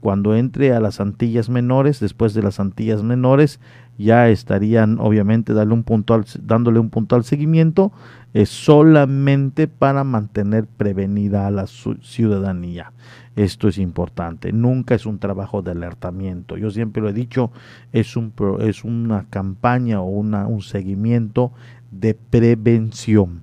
Cuando 0.00 0.36
entre 0.36 0.72
a 0.74 0.80
las 0.80 1.00
Antillas 1.00 1.48
Menores, 1.48 1.98
después 1.98 2.34
de 2.34 2.42
las 2.42 2.60
Antillas 2.60 3.02
Menores, 3.02 3.58
ya 3.98 4.28
estarían 4.28 4.98
obviamente 5.00 5.52
dándole 5.52 5.74
un 5.74 5.82
puntual, 5.82 6.24
dándole 6.40 6.78
un 6.78 6.88
puntual 6.88 7.24
seguimiento, 7.24 7.92
es 8.32 8.48
solamente 8.48 9.66
para 9.66 10.04
mantener 10.04 10.66
prevenida 10.66 11.46
a 11.46 11.50
la 11.50 11.66
ciudadanía. 11.66 12.92
Esto 13.34 13.68
es 13.68 13.78
importante. 13.78 14.52
Nunca 14.52 14.94
es 14.94 15.06
un 15.06 15.18
trabajo 15.18 15.62
de 15.62 15.72
alertamiento. 15.72 16.56
Yo 16.56 16.70
siempre 16.70 17.02
lo 17.02 17.08
he 17.08 17.12
dicho, 17.12 17.50
es, 17.92 18.14
es 18.60 18.84
una 18.84 19.26
campaña 19.30 20.00
o 20.00 20.06
una, 20.06 20.46
un 20.46 20.62
seguimiento 20.62 21.52
de 21.90 22.14
prevención 22.14 23.42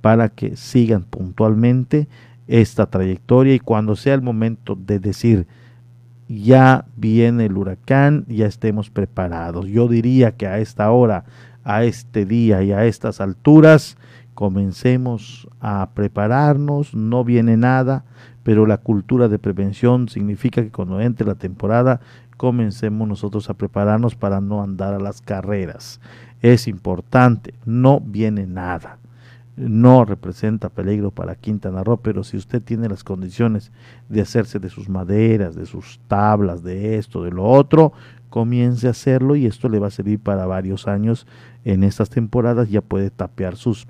para 0.00 0.28
que 0.28 0.56
sigan 0.56 1.02
puntualmente 1.02 2.08
esta 2.46 2.86
trayectoria 2.86 3.54
y 3.54 3.58
cuando 3.58 3.96
sea 3.96 4.14
el 4.14 4.22
momento 4.22 4.76
de 4.76 5.00
decir 5.00 5.46
ya 6.28 6.86
viene 6.96 7.46
el 7.46 7.56
huracán, 7.56 8.24
ya 8.28 8.46
estemos 8.46 8.90
preparados. 8.90 9.66
Yo 9.66 9.88
diría 9.88 10.32
que 10.32 10.46
a 10.46 10.58
esta 10.58 10.90
hora, 10.90 11.24
a 11.64 11.84
este 11.84 12.24
día 12.26 12.62
y 12.62 12.72
a 12.72 12.84
estas 12.84 13.20
alturas, 13.20 13.96
comencemos 14.34 15.48
a 15.60 15.90
prepararnos, 15.94 16.94
no 16.94 17.24
viene 17.24 17.56
nada, 17.56 18.04
pero 18.42 18.66
la 18.66 18.78
cultura 18.78 19.28
de 19.28 19.38
prevención 19.38 20.08
significa 20.08 20.62
que 20.62 20.70
cuando 20.70 21.00
entre 21.00 21.26
la 21.26 21.34
temporada 21.34 22.00
comencemos 22.36 23.08
nosotros 23.08 23.48
a 23.48 23.54
prepararnos 23.54 24.14
para 24.14 24.40
no 24.40 24.62
andar 24.62 24.94
a 24.94 25.00
las 25.00 25.22
carreras. 25.22 26.00
Es 26.42 26.68
importante, 26.68 27.54
no 27.64 28.00
viene 28.00 28.46
nada 28.46 28.98
no 29.56 30.04
representa 30.04 30.68
peligro 30.68 31.10
para 31.10 31.34
Quintana 31.34 31.82
Roo, 31.82 31.98
pero 31.98 32.24
si 32.24 32.36
usted 32.36 32.62
tiene 32.62 32.88
las 32.88 33.04
condiciones 33.04 33.72
de 34.08 34.20
hacerse 34.20 34.58
de 34.58 34.68
sus 34.68 34.88
maderas, 34.88 35.54
de 35.54 35.66
sus 35.66 35.98
tablas, 36.08 36.62
de 36.62 36.96
esto, 36.96 37.22
de 37.22 37.30
lo 37.30 37.44
otro, 37.44 37.92
comience 38.28 38.86
a 38.86 38.90
hacerlo 38.90 39.34
y 39.34 39.46
esto 39.46 39.68
le 39.68 39.78
va 39.78 39.86
a 39.86 39.90
servir 39.90 40.20
para 40.20 40.46
varios 40.46 40.86
años. 40.86 41.26
En 41.64 41.84
estas 41.84 42.10
temporadas 42.10 42.68
ya 42.68 42.82
puede 42.82 43.10
tapear 43.10 43.56
sus 43.56 43.86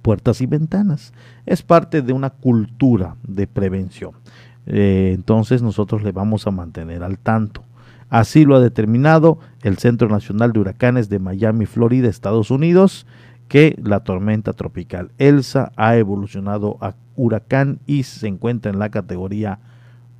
puertas 0.00 0.40
y 0.40 0.46
ventanas. 0.46 1.12
Es 1.44 1.62
parte 1.62 2.00
de 2.00 2.12
una 2.12 2.30
cultura 2.30 3.16
de 3.26 3.46
prevención. 3.48 4.12
Eh, 4.66 5.12
entonces 5.14 5.60
nosotros 5.62 6.02
le 6.02 6.12
vamos 6.12 6.46
a 6.46 6.52
mantener 6.52 7.02
al 7.02 7.18
tanto. 7.18 7.64
Así 8.10 8.44
lo 8.44 8.54
ha 8.54 8.60
determinado 8.60 9.38
el 9.62 9.78
Centro 9.78 10.08
Nacional 10.08 10.52
de 10.52 10.60
Huracanes 10.60 11.08
de 11.08 11.18
Miami, 11.18 11.66
Florida, 11.66 12.08
Estados 12.08 12.52
Unidos 12.52 13.06
que 13.48 13.76
la 13.82 14.00
tormenta 14.00 14.52
tropical 14.52 15.10
Elsa 15.18 15.72
ha 15.76 15.96
evolucionado 15.96 16.78
a 16.80 16.94
huracán 17.16 17.78
y 17.86 18.02
se 18.02 18.26
encuentra 18.26 18.72
en 18.72 18.78
la 18.78 18.90
categoría 18.90 19.58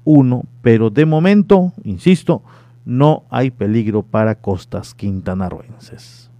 1, 0.04 0.44
pero 0.62 0.90
de 0.90 1.06
momento, 1.06 1.72
insisto, 1.82 2.42
no 2.84 3.24
hay 3.30 3.50
peligro 3.50 4.02
para 4.02 4.36
costas 4.36 4.94
quintanarroenses. 4.94 6.30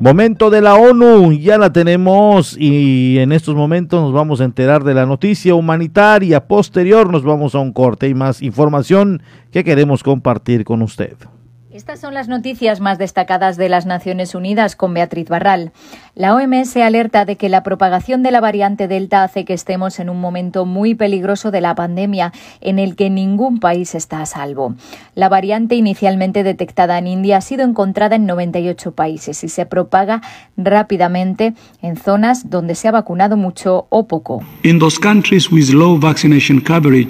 Momento 0.00 0.50
de 0.50 0.60
la 0.60 0.74
ONU, 0.74 1.32
ya 1.32 1.56
la 1.56 1.72
tenemos 1.72 2.56
y 2.58 3.18
en 3.18 3.32
estos 3.32 3.54
momentos 3.54 4.02
nos 4.02 4.12
vamos 4.12 4.40
a 4.40 4.44
enterar 4.44 4.82
de 4.82 4.92
la 4.92 5.06
noticia 5.06 5.54
humanitaria. 5.54 6.46
Posterior 6.46 7.10
nos 7.10 7.22
vamos 7.22 7.54
a 7.54 7.60
un 7.60 7.72
corte 7.72 8.08
y 8.08 8.14
más 8.14 8.42
información 8.42 9.22
que 9.52 9.62
queremos 9.62 10.02
compartir 10.02 10.64
con 10.64 10.82
usted. 10.82 11.16
Estas 11.74 11.98
son 11.98 12.14
las 12.14 12.28
noticias 12.28 12.78
más 12.78 12.98
destacadas 12.98 13.56
de 13.56 13.68
las 13.68 13.84
Naciones 13.84 14.36
Unidas 14.36 14.76
con 14.76 14.94
Beatriz 14.94 15.28
Barral. 15.28 15.72
La 16.14 16.32
OMS 16.32 16.76
alerta 16.76 17.24
de 17.24 17.34
que 17.34 17.48
la 17.48 17.64
propagación 17.64 18.22
de 18.22 18.30
la 18.30 18.40
variante 18.40 18.86
Delta 18.86 19.24
hace 19.24 19.44
que 19.44 19.54
estemos 19.54 19.98
en 19.98 20.08
un 20.08 20.20
momento 20.20 20.66
muy 20.66 20.94
peligroso 20.94 21.50
de 21.50 21.60
la 21.60 21.74
pandemia 21.74 22.32
en 22.60 22.78
el 22.78 22.94
que 22.94 23.10
ningún 23.10 23.58
país 23.58 23.96
está 23.96 24.22
a 24.22 24.26
salvo. 24.26 24.76
La 25.16 25.28
variante 25.28 25.74
inicialmente 25.74 26.44
detectada 26.44 26.96
en 26.96 27.08
India 27.08 27.38
ha 27.38 27.40
sido 27.40 27.64
encontrada 27.64 28.14
en 28.14 28.26
98 28.26 28.92
países 28.92 29.42
y 29.42 29.48
se 29.48 29.66
propaga 29.66 30.22
rápidamente 30.56 31.54
en 31.82 31.96
zonas 31.96 32.50
donde 32.50 32.76
se 32.76 32.86
ha 32.86 32.92
vacunado 32.92 33.36
mucho 33.36 33.88
o 33.88 34.06
poco. 34.06 34.44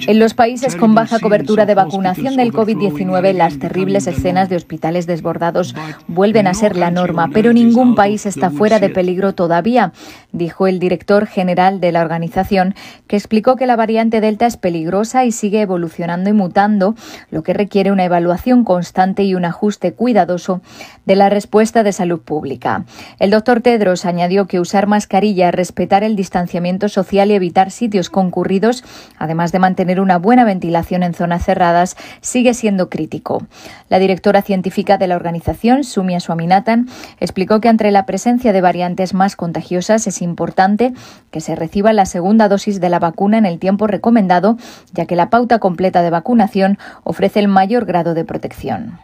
En 0.07 0.17
los 0.17 0.33
países 0.33 0.75
con 0.75 0.95
baja 0.95 1.19
cobertura 1.19 1.67
de 1.67 1.75
vacunación 1.75 2.35
del 2.35 2.51
COVID-19, 2.51 3.31
las 3.33 3.59
terribles 3.59 4.07
escenas 4.07 4.49
de 4.49 4.54
hospitales 4.57 5.07
desbordados 5.07 5.75
vuelven 6.07 6.47
a 6.47 6.53
ser 6.53 6.75
la 6.75 6.91
norma, 6.91 7.29
pero 7.33 7.53
ningún 7.53 7.95
país 7.95 8.25
está 8.25 8.49
fuera 8.49 8.79
de 8.79 8.89
peligro 8.89 9.33
todavía, 9.33 9.93
dijo 10.31 10.67
el 10.67 10.79
director 10.79 11.27
general 11.27 11.79
de 11.79 11.91
la 11.91 12.01
organización, 12.01 12.75
que 13.07 13.15
explicó 13.15 13.55
que 13.55 13.65
la 13.65 13.75
variante 13.75 14.21
Delta 14.21 14.45
es 14.45 14.57
peligrosa 14.57 15.25
y 15.25 15.31
sigue 15.31 15.61
evolucionando 15.61 16.29
y 16.29 16.33
mutando, 16.33 16.95
lo 17.31 17.43
que 17.43 17.53
requiere 17.53 17.91
una 17.91 18.05
evaluación 18.05 18.63
constante 18.63 19.23
y 19.23 19.35
un 19.35 19.45
ajuste 19.45 19.93
cuidadoso 19.93 20.61
de 21.05 21.15
la 21.15 21.29
respuesta 21.29 21.83
de 21.83 21.91
salud 21.91 22.19
pública. 22.19 22.85
El 23.19 23.31
doctor 23.31 23.61
Tedros 23.61 24.05
añadió 24.05 24.47
que 24.47 24.59
usar 24.59 24.87
mascarilla, 24.87 25.51
respetar 25.51 26.03
el 26.03 26.15
distanciamiento 26.15 26.89
social 26.89 27.31
y 27.31 27.35
evitar 27.35 27.71
sitios 27.71 28.09
concurridos, 28.09 28.83
además 29.17 29.51
de 29.51 29.59
mantener 29.59 29.99
una 29.99 30.17
buena 30.17 30.43
ventilación 30.43 31.03
en 31.03 31.13
zonas 31.13 31.45
cerradas, 31.45 31.95
sigue 32.21 32.53
siendo 32.53 32.89
crítico. 32.89 33.45
La 33.89 33.99
directora 33.99 34.41
científica 34.45 34.97
de 34.97 35.07
la 35.07 35.17
organización, 35.17 35.83
Sumia 35.83 36.21
Swaminathan, 36.21 36.87
explicó 37.19 37.59
que 37.59 37.67
entre 37.67 37.91
la 37.91 38.05
presencia 38.05 38.53
de 38.53 38.61
variantes 38.61 39.13
más 39.13 39.35
contagiosas 39.35 40.07
es 40.07 40.21
importante 40.21 40.93
que 41.31 41.41
se 41.41 41.55
reciba 41.55 41.91
la 41.91 42.05
segunda 42.05 42.47
dosis 42.47 42.79
de 42.79 42.89
la 42.89 42.99
vacuna 42.99 43.37
en 43.37 43.45
el 43.45 43.59
tiempo 43.59 43.87
recomendado, 43.87 44.57
ya 44.93 45.05
que 45.05 45.17
la 45.17 45.29
pauta 45.29 45.59
completa 45.59 46.01
de 46.01 46.11
vacunación 46.11 46.77
ofrece 47.03 47.39
el 47.39 47.49
mayor 47.49 47.85
grado 47.85 48.13
de 48.13 48.23
protección. 48.23 48.99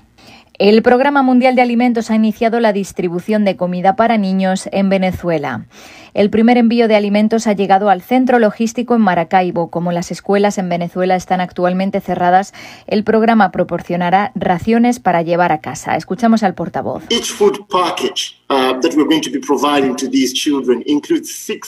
El 0.59 0.83
Programa 0.83 1.23
Mundial 1.23 1.55
de 1.55 1.63
Alimentos 1.63 2.11
ha 2.11 2.15
iniciado 2.15 2.59
la 2.59 2.71
distribución 2.71 3.45
de 3.45 3.55
comida 3.55 3.95
para 3.95 4.19
niños 4.19 4.69
en 4.71 4.89
Venezuela. 4.89 5.65
El 6.13 6.29
primer 6.29 6.57
envío 6.57 6.87
de 6.89 6.95
alimentos 6.95 7.47
ha 7.47 7.53
llegado 7.53 7.89
al 7.89 8.01
centro 8.01 8.37
logístico 8.37 8.95
en 8.95 9.01
Maracaibo. 9.01 9.69
Como 9.69 9.93
las 9.93 10.11
escuelas 10.11 10.57
en 10.57 10.67
Venezuela 10.67 11.15
están 11.15 11.39
actualmente 11.39 12.01
cerradas, 12.01 12.53
el 12.87 13.03
programa 13.03 13.51
proporcionará 13.51 14.31
raciones 14.35 14.99
para 14.99 15.21
llevar 15.21 15.53
a 15.53 15.61
casa. 15.61 15.95
Escuchamos 15.95 16.43
al 16.43 16.53
portavoz. 16.53 17.03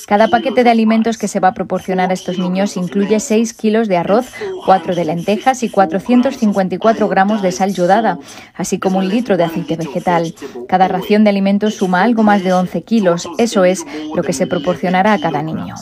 Cada 0.07 0.27
paquete 0.27 0.63
de 0.65 0.69
alimentos 0.69 1.17
que 1.17 1.27
se 1.29 1.39
va 1.39 1.47
a 1.49 1.53
proporcionar 1.53 2.09
a 2.09 2.13
estos 2.13 2.37
niños 2.37 2.75
incluye 2.75 3.21
6 3.21 3.53
kilos 3.53 3.87
de 3.87 3.95
arroz, 3.95 4.25
4 4.65 4.93
de 4.93 5.05
lentejas 5.05 5.63
y 5.63 5.69
454 5.69 7.07
gramos 7.07 7.41
de 7.41 7.53
sal 7.53 7.73
yodada, 7.73 8.19
así 8.55 8.79
como 8.79 8.99
un 8.99 9.07
litro 9.07 9.37
de 9.37 9.45
aceite 9.45 9.77
vegetal. 9.77 10.35
Cada 10.67 10.89
ración 10.89 11.23
de 11.23 11.29
alimentos 11.29 11.75
suma 11.75 12.03
algo 12.03 12.23
más 12.23 12.43
de 12.43 12.51
11 12.51 12.81
kilos. 12.83 13.29
Eso 13.37 13.63
es 13.63 13.85
lo 14.13 14.21
que 14.21 14.32
se 14.33 14.47
proporcionará 14.47 15.13
a 15.13 15.19
cada 15.19 15.41
niño. 15.41 15.75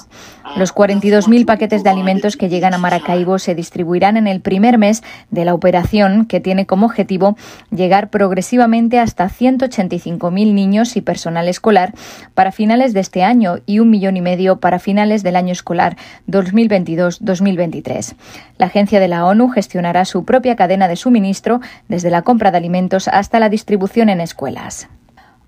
Los 0.57 0.75
42.000 0.75 1.45
paquetes 1.45 1.83
de 1.83 1.89
alimentos 1.89 2.35
que 2.35 2.49
llegan 2.49 2.73
a 2.73 2.77
Maracaibo 2.77 3.39
se 3.39 3.55
distribuirán 3.55 4.17
en 4.17 4.27
el 4.27 4.41
primer 4.41 4.77
mes 4.77 5.01
de 5.29 5.45
la 5.45 5.53
operación, 5.53 6.25
que 6.25 6.39
tiene 6.39 6.65
como 6.65 6.85
objetivo 6.85 7.37
llegar 7.69 8.09
progresivamente 8.09 8.99
hasta 8.99 9.29
185.000 9.29 10.53
niños 10.53 10.97
y 10.97 11.01
personal 11.01 11.47
escolar 11.47 11.93
para 12.33 12.51
finales 12.51 12.93
de 12.93 12.99
este 12.99 13.23
año 13.23 13.59
y 13.65 13.79
un 13.79 13.89
millón 13.89 14.17
y 14.17 14.21
medio 14.21 14.59
para 14.59 14.79
finales 14.79 15.23
del 15.23 15.35
año 15.35 15.53
escolar 15.53 15.95
2022-2023. 16.27 18.15
La 18.57 18.65
agencia 18.65 18.99
de 18.99 19.07
la 19.07 19.25
ONU 19.25 19.49
gestionará 19.49 20.05
su 20.05 20.25
propia 20.25 20.55
cadena 20.55 20.87
de 20.87 20.95
suministro 20.95 21.61
desde 21.87 22.09
la 22.09 22.23
compra 22.23 22.51
de 22.51 22.57
alimentos 22.57 23.07
hasta 23.07 23.39
la 23.39 23.49
distribución 23.49 24.09
en 24.09 24.21
escuelas. 24.21 24.89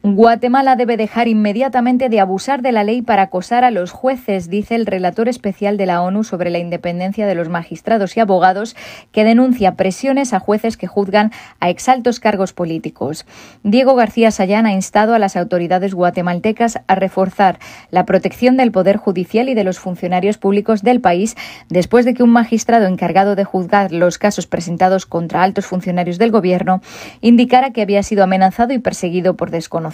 Guatemala 0.05 0.75
debe 0.75 0.97
dejar 0.97 1.29
inmediatamente 1.29 2.09
de 2.09 2.19
abusar 2.19 2.61
de 2.61 2.73
la 2.73 2.83
ley 2.83 3.01
para 3.01 3.21
acosar 3.21 3.63
a 3.63 3.71
los 3.71 3.91
jueces, 3.91 4.49
dice 4.49 4.75
el 4.75 4.85
relator 4.85 5.29
especial 5.29 5.77
de 5.77 5.85
la 5.85 6.01
ONU 6.01 6.25
sobre 6.25 6.49
la 6.49 6.59
independencia 6.59 7.25
de 7.25 7.35
los 7.35 7.47
magistrados 7.47 8.17
y 8.17 8.19
abogados, 8.19 8.75
que 9.13 9.23
denuncia 9.23 9.75
presiones 9.75 10.33
a 10.33 10.41
jueces 10.41 10.75
que 10.75 10.87
juzgan 10.87 11.31
a 11.61 11.69
exaltos 11.69 12.19
cargos 12.19 12.51
políticos. 12.51 13.25
Diego 13.63 13.95
García 13.95 14.31
Sayán 14.31 14.65
ha 14.65 14.73
instado 14.73 15.13
a 15.13 15.19
las 15.19 15.37
autoridades 15.37 15.93
guatemaltecas 15.93 16.79
a 16.85 16.95
reforzar 16.95 17.59
la 17.89 18.05
protección 18.05 18.57
del 18.57 18.73
poder 18.73 18.97
judicial 18.97 19.47
y 19.47 19.53
de 19.53 19.63
los 19.63 19.79
funcionarios 19.79 20.37
públicos 20.37 20.81
del 20.81 20.99
país 20.99 21.37
después 21.69 22.03
de 22.03 22.13
que 22.13 22.23
un 22.23 22.31
magistrado 22.31 22.87
encargado 22.87 23.37
de 23.37 23.45
juzgar 23.45 23.93
los 23.93 24.17
casos 24.17 24.47
presentados 24.47 25.05
contra 25.05 25.43
altos 25.43 25.65
funcionarios 25.65 26.17
del 26.17 26.31
gobierno 26.31 26.81
indicara 27.21 27.71
que 27.71 27.81
había 27.81 28.03
sido 28.03 28.25
amenazado 28.25 28.73
y 28.73 28.79
perseguido 28.79 29.37
por 29.37 29.49
desconocidos. 29.49 29.92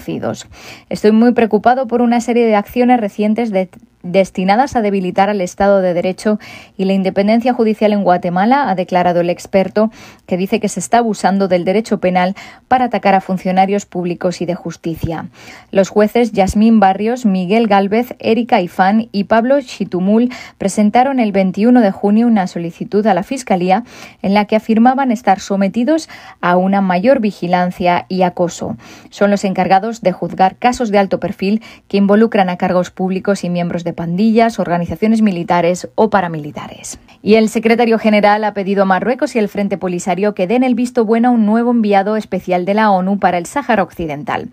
Estoy 0.89 1.11
muy 1.11 1.33
preocupado 1.33 1.87
por 1.87 2.01
una 2.01 2.21
serie 2.21 2.45
de 2.45 2.55
acciones 2.55 2.99
recientes 2.99 3.51
de 3.51 3.69
destinadas 4.03 4.75
a 4.75 4.81
debilitar 4.81 5.29
al 5.29 5.41
Estado 5.41 5.81
de 5.81 5.93
Derecho 5.93 6.39
y 6.77 6.85
la 6.85 6.93
independencia 6.93 7.53
judicial 7.53 7.93
en 7.93 8.03
Guatemala, 8.03 8.69
ha 8.69 8.75
declarado 8.75 9.21
el 9.21 9.29
experto, 9.29 9.91
que 10.25 10.37
dice 10.37 10.59
que 10.59 10.69
se 10.69 10.79
está 10.79 10.99
abusando 10.99 11.47
del 11.47 11.65
derecho 11.65 11.99
penal 11.99 12.35
para 12.67 12.85
atacar 12.85 13.15
a 13.15 13.21
funcionarios 13.21 13.85
públicos 13.85 14.41
y 14.41 14.45
de 14.45 14.55
justicia. 14.55 15.27
Los 15.71 15.89
jueces 15.89 16.31
Yasmín 16.31 16.79
Barrios, 16.79 17.25
Miguel 17.25 17.67
Gálvez, 17.67 18.15
Erika 18.19 18.61
Ifán 18.61 19.09
y 19.11 19.25
Pablo 19.25 19.59
Chitumul 19.61 20.29
presentaron 20.57 21.19
el 21.19 21.31
21 21.31 21.81
de 21.81 21.91
junio 21.91 22.27
una 22.27 22.47
solicitud 22.47 23.05
a 23.07 23.13
la 23.13 23.23
Fiscalía 23.23 23.83
en 24.21 24.33
la 24.33 24.45
que 24.45 24.55
afirmaban 24.55 25.11
estar 25.11 25.39
sometidos 25.39 26.09
a 26.41 26.57
una 26.57 26.81
mayor 26.81 27.19
vigilancia 27.19 28.05
y 28.07 28.21
acoso. 28.21 28.77
Son 29.09 29.29
los 29.31 29.43
encargados 29.43 30.01
de 30.01 30.11
juzgar 30.11 30.55
casos 30.57 30.89
de 30.91 30.99
alto 30.99 31.19
perfil 31.19 31.61
que 31.87 31.97
involucran 31.97 32.49
a 32.49 32.57
cargos 32.57 32.91
públicos 32.91 33.43
y 33.43 33.49
miembros 33.49 33.83
de 33.83 33.88
pandillas, 33.93 34.59
organizaciones 34.59 35.21
militares 35.21 35.89
o 35.95 36.09
paramilitares. 36.09 36.99
Y 37.21 37.35
el 37.35 37.49
secretario 37.49 37.99
general 37.99 38.43
ha 38.43 38.53
pedido 38.53 38.83
a 38.83 38.85
Marruecos 38.85 39.35
y 39.35 39.39
el 39.39 39.49
Frente 39.49 39.77
Polisario 39.77 40.33
que 40.33 40.47
den 40.47 40.63
el 40.63 40.75
visto 40.75 41.03
bueno 41.03 41.29
a 41.29 41.31
un 41.31 41.45
nuevo 41.45 41.71
enviado 41.71 42.15
especial 42.15 42.65
de 42.65 42.73
la 42.73 42.91
ONU 42.91 43.19
para 43.19 43.37
el 43.37 43.45
Sáhara 43.45 43.83
Occidental. 43.83 44.49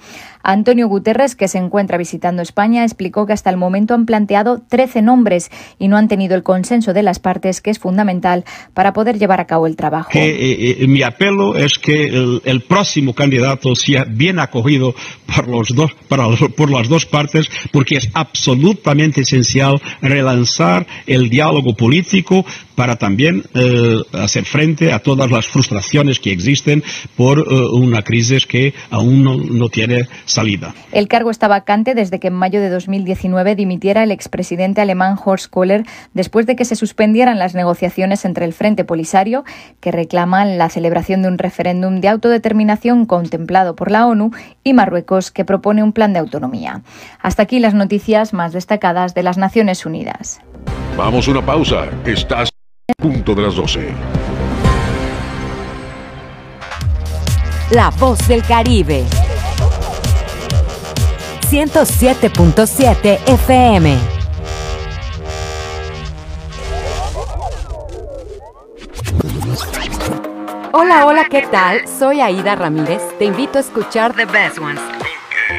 Antonio 0.47 0.86
Guterres, 0.88 1.34
que 1.34 1.49
se 1.49 1.59
encuentra 1.59 1.99
visitando 1.99 2.40
España, 2.40 2.84
explicó 2.84 3.26
que 3.26 3.32
hasta 3.32 3.51
el 3.51 3.57
momento 3.57 3.94
han 3.94 4.07
planteado 4.07 4.62
13 4.68 5.03
nombres 5.03 5.51
y 5.78 5.88
no 5.88 5.97
han 5.97 6.07
tenido 6.07 6.36
el 6.36 6.44
consenso 6.44 6.94
de 6.94 7.03
las 7.03 7.18
partes, 7.18 7.61
que 7.61 7.70
es 7.70 7.80
fundamental 7.80 8.44
para 8.72 8.92
poder 8.92 9.18
llevar 9.18 9.40
a 9.40 9.47
cabo 9.47 9.66
el 9.66 9.74
trabajo. 9.74 10.11
Eh, 10.14 10.76
eh, 10.80 10.86
mi 10.86 11.03
apelo 11.03 11.57
es 11.57 11.78
que 11.78 12.05
el, 12.07 12.62
próximo 12.68 13.12
candidato 13.12 13.74
sea 13.74 14.05
bien 14.05 14.38
acogido 14.38 14.94
por, 15.34 16.55
por 16.55 16.70
las 16.70 16.88
dos 16.88 17.07
partes, 17.07 17.49
porque 17.72 17.97
es 17.97 18.09
absolutamente 18.14 19.22
esencial 19.22 19.80
relanzar 20.01 20.86
el 21.07 21.28
diálogo 21.28 21.74
político 21.74 22.44
para 22.76 22.96
también 22.96 23.42
eh, 23.54 24.00
hacer 24.12 24.44
frente 24.44 24.92
a 24.92 25.00
todas 25.00 25.30
las 25.30 25.46
frustraciones 25.46 26.20
que 26.20 26.30
existen 26.30 26.82
por 27.16 27.38
una 27.72 28.02
crisis 28.02 28.46
que 28.46 28.74
aún 28.90 29.24
no, 29.24 29.36
no 29.36 29.68
tiene 29.68 30.08
salida. 30.24 30.74
El 30.92 31.08
cargo 31.08 31.30
está 31.30 31.48
vacante 31.48 31.94
desde 31.94 32.20
que 32.20 32.28
en 32.28 32.34
mayo 32.34 32.60
de 32.60 32.68
2019 32.68 33.54
dimitiera 33.56 34.02
el 34.02 34.10
expresidente 34.10 34.80
alemán 34.80 35.16
Horst 35.22 35.50
Kohler 35.50 35.84
después 36.14 36.46
de 36.46 36.56
que 36.56 36.64
se 36.64 36.76
suspendieran 36.76 37.38
las 37.38 37.54
negociaciones 37.54 38.24
entre 38.24 38.44
el 38.44 38.52
Frente 38.52 38.84
Polisario, 38.84 39.44
que 39.80 39.90
reclaman 39.90 40.58
la 40.58 40.68
celebración 40.68 41.22
de 41.22 41.28
un 41.28 41.38
referéndum 41.38 42.00
de 42.00 42.08
autodeterminación 42.08 43.06
contemplado 43.06 43.74
por 43.76 43.90
la 43.90 44.06
ONU, 44.06 44.30
y 44.64 44.72
Marruecos, 44.72 45.30
que 45.30 45.44
propone 45.44 45.82
un 45.82 45.92
plan 45.92 46.12
de 46.12 46.18
autonomía. 46.18 46.82
Hasta 47.20 47.42
aquí 47.42 47.58
las 47.58 47.74
noticias 47.74 48.32
más 48.32 48.52
destacadas 48.52 49.14
de 49.14 49.22
las 49.22 49.38
Naciones 49.38 49.86
Unidas. 49.86 50.40
Vamos 50.96 51.28
a 51.28 51.30
una 51.30 51.44
pausa. 51.44 51.88
Estás 52.04 52.50
punto 52.95 53.34
de 53.34 53.43
las 53.43 53.57
12. 53.57 53.93
La 57.70 57.91
voz 57.91 58.28
del 58.28 58.45
Caribe. 58.45 59.05
107.7 61.51 63.18
FM. 63.26 63.99
Hola, 70.72 71.07
hola, 71.07 71.26
¿qué 71.28 71.43
tal? 71.51 71.89
Soy 71.89 72.20
Aida 72.20 72.55
Ramírez. 72.55 73.03
Te 73.18 73.24
invito 73.24 73.59
a 73.59 73.62
escuchar 73.62 74.14
The 74.14 74.26
Best 74.26 74.59
Ones 74.59 74.80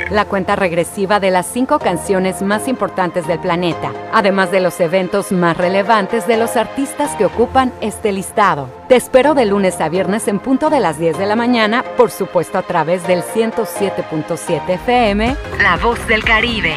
la 0.09 0.25
cuenta 0.25 0.55
regresiva 0.55 1.19
de 1.19 1.31
las 1.31 1.47
cinco 1.47 1.79
canciones 1.79 2.41
más 2.41 2.67
importantes 2.67 3.27
del 3.27 3.39
planeta, 3.39 3.91
además 4.13 4.51
de 4.51 4.59
los 4.59 4.79
eventos 4.79 5.31
más 5.31 5.57
relevantes 5.57 6.27
de 6.27 6.37
los 6.37 6.55
artistas 6.55 7.15
que 7.15 7.25
ocupan 7.25 7.71
este 7.81 8.11
listado. 8.11 8.69
Te 8.87 8.95
espero 8.95 9.33
de 9.33 9.45
lunes 9.45 9.79
a 9.81 9.89
viernes 9.89 10.27
en 10.27 10.39
punto 10.39 10.69
de 10.69 10.79
las 10.79 10.99
10 10.99 11.17
de 11.17 11.25
la 11.25 11.35
mañana, 11.35 11.83
por 11.97 12.11
supuesto 12.11 12.57
a 12.57 12.63
través 12.63 13.05
del 13.07 13.21
107.7 13.21 14.69
FM, 14.69 15.35
La 15.61 15.77
Voz 15.77 16.05
del 16.07 16.23
Caribe. 16.23 16.75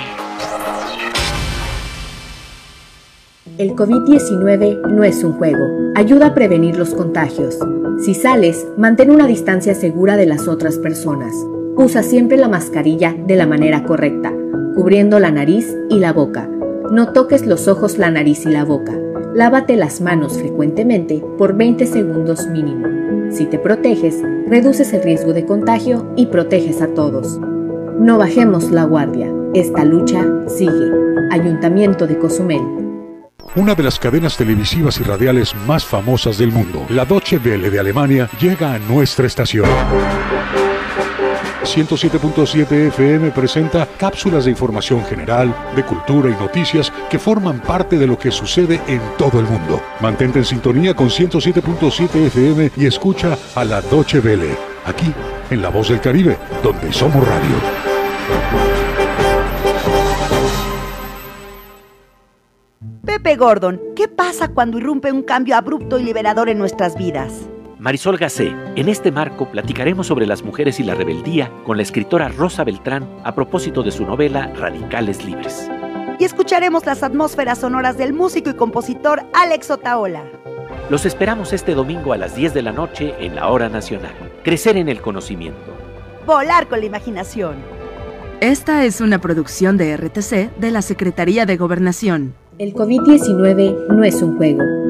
El 3.59 3.75
COVID-19 3.75 4.87
no 4.89 5.05
es 5.05 5.23
un 5.23 5.35
juego. 5.35 5.65
Ayuda 5.95 6.29
a 6.29 6.35
prevenir 6.35 6.77
los 6.77 6.95
contagios. 6.95 7.59
Si 8.03 8.15
sales, 8.15 8.67
mantén 8.79 9.11
una 9.11 9.27
distancia 9.27 9.75
segura 9.75 10.17
de 10.17 10.25
las 10.25 10.49
otras 10.49 10.79
personas. 10.79 11.35
Usa 11.81 12.03
siempre 12.03 12.37
la 12.37 12.47
mascarilla 12.47 13.17
de 13.27 13.37
la 13.37 13.47
manera 13.47 13.85
correcta, 13.85 14.35
cubriendo 14.75 15.19
la 15.19 15.31
nariz 15.31 15.75
y 15.89 15.99
la 15.99 16.13
boca. 16.13 16.47
No 16.93 17.15
toques 17.15 17.47
los 17.47 17.69
ojos, 17.69 17.97
la 17.97 18.11
nariz 18.11 18.45
y 18.45 18.51
la 18.51 18.67
boca. 18.67 18.93
Lávate 19.35 19.77
las 19.77 20.03
manos 20.03 20.39
frecuentemente 20.39 21.25
por 21.39 21.57
20 21.57 21.87
segundos 21.87 22.47
mínimo. 22.49 22.87
Si 23.31 23.47
te 23.47 23.59
proteges, 23.59 24.21
reduces 24.47 24.93
el 24.93 25.03
riesgo 25.03 25.33
de 25.33 25.47
contagio 25.47 26.13
y 26.17 26.27
proteges 26.27 26.83
a 26.83 26.89
todos. 26.89 27.41
No 27.99 28.19
bajemos 28.19 28.71
la 28.71 28.85
guardia. 28.85 29.33
Esta 29.55 29.83
lucha 29.83 30.23
sigue. 30.49 30.93
Ayuntamiento 31.31 32.07
de 32.07 32.19
Cozumel. 32.19 32.61
Una 33.57 33.75
de 33.75 33.85
las 33.85 33.99
cadenas 33.99 34.37
televisivas 34.37 35.01
y 35.01 35.03
radiales 35.03 35.55
más 35.67 35.87
famosas 35.87 36.37
del 36.37 36.53
mundo, 36.53 36.85
la 36.91 37.07
Deutsche 37.07 37.39
Welle 37.43 37.71
de 37.71 37.81
Alemania, 37.81 38.29
llega 38.39 38.75
a 38.75 38.79
nuestra 38.79 39.27
estación. 39.27 39.65
107.7 41.65 42.89
FM 42.89 43.31
presenta 43.33 43.87
cápsulas 43.99 44.45
de 44.45 44.51
información 44.51 45.05
general, 45.05 45.55
de 45.77 45.85
cultura 45.85 46.31
y 46.31 46.35
noticias 46.35 46.93
que 47.11 47.19
forman 47.19 47.61
parte 47.61 47.99
de 47.99 48.07
lo 48.07 48.19
que 48.19 48.31
sucede 48.31 48.81
en 48.87 49.01
todo 49.19 49.41
el 49.41 49.47
mundo. 49.47 49.81
Mantente 50.01 50.39
en 50.39 50.45
sintonía 50.45 50.95
con 50.95 51.09
107.7 51.09 52.27
FM 52.27 52.73
y 52.77 52.87
escucha 52.87 53.37
a 53.55 53.65
la 53.65 53.83
Doche 53.83 54.21
Vele, 54.21 54.57
aquí 54.87 55.13
en 55.51 55.63
La 55.63 55.69
Voz 55.69 55.89
del 55.89 56.01
Caribe, 56.01 56.39
donde 56.63 56.93
somos 56.93 57.27
radio. 57.27 57.57
Pepe 63.05 63.37
Gordon, 63.37 63.81
¿qué 63.97 64.09
pasa 64.09 64.49
cuando 64.49 64.79
irrumpe 64.79 65.13
un 65.13 65.23
cambio 65.23 65.57
abrupto 65.57 65.99
y 65.99 66.05
liberador 66.05 66.49
en 66.49 66.59
nuestras 66.59 66.97
vidas? 66.97 67.49
Marisol 67.81 68.19
Gacé, 68.19 68.55
en 68.77 68.91
este 68.91 69.11
marco 69.11 69.51
platicaremos 69.51 70.07
sobre 70.07 70.27
las 70.27 70.43
mujeres 70.43 70.79
y 70.81 70.83
la 70.83 70.95
rebeldía 70.95 71.51
con 71.65 71.79
la 71.79 71.83
escritora 71.83 72.29
Rosa 72.29 72.63
Beltrán 72.63 73.09
a 73.25 73.35
propósito 73.35 73.83
de 73.83 73.91
su 73.91 74.05
novela 74.05 74.53
Radicales 74.55 75.25
Libres. 75.25 75.71
Y 76.19 76.25
escucharemos 76.25 76.85
las 76.85 77.03
atmósferas 77.03 77.61
sonoras 77.61 77.97
del 77.97 78.13
músico 78.13 78.51
y 78.51 78.55
compositor 78.55 79.23
Alex 79.33 79.71
Otaola. 79.71 80.25
Los 80.91 81.07
esperamos 81.07 81.55
este 81.55 81.75
domingo 81.75 82.13
a 82.13 82.19
las 82.19 82.37
10 82.37 82.53
de 82.53 82.61
la 82.61 82.73
noche 82.73 83.15
en 83.19 83.35
la 83.35 83.49
Hora 83.49 83.71
Nacional. 83.71 84.13
Crecer 84.45 84.77
en 84.77 84.91
el 84.91 85.01
conocimiento. 85.01 85.73
Volar 86.27 86.69
con 86.69 86.81
la 86.81 86.87
imaginación. 86.87 87.55
Esta 88.43 88.85
es 88.85 89.01
una 89.01 89.23
producción 89.23 89.79
de 89.79 89.97
RTC 89.97 90.55
de 90.59 90.71
la 90.71 90.83
Secretaría 90.83 91.47
de 91.47 91.57
Gobernación. 91.57 92.35
El 92.59 92.75
COVID-19 92.75 93.87
no 93.89 94.05
es 94.05 94.21
un 94.21 94.37
juego. 94.37 94.90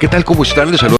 ¿Qué 0.00 0.08
tal? 0.08 0.24
¿Cómo 0.24 0.44
están? 0.44 0.70
Les 0.70 0.80
saludo 0.80 0.99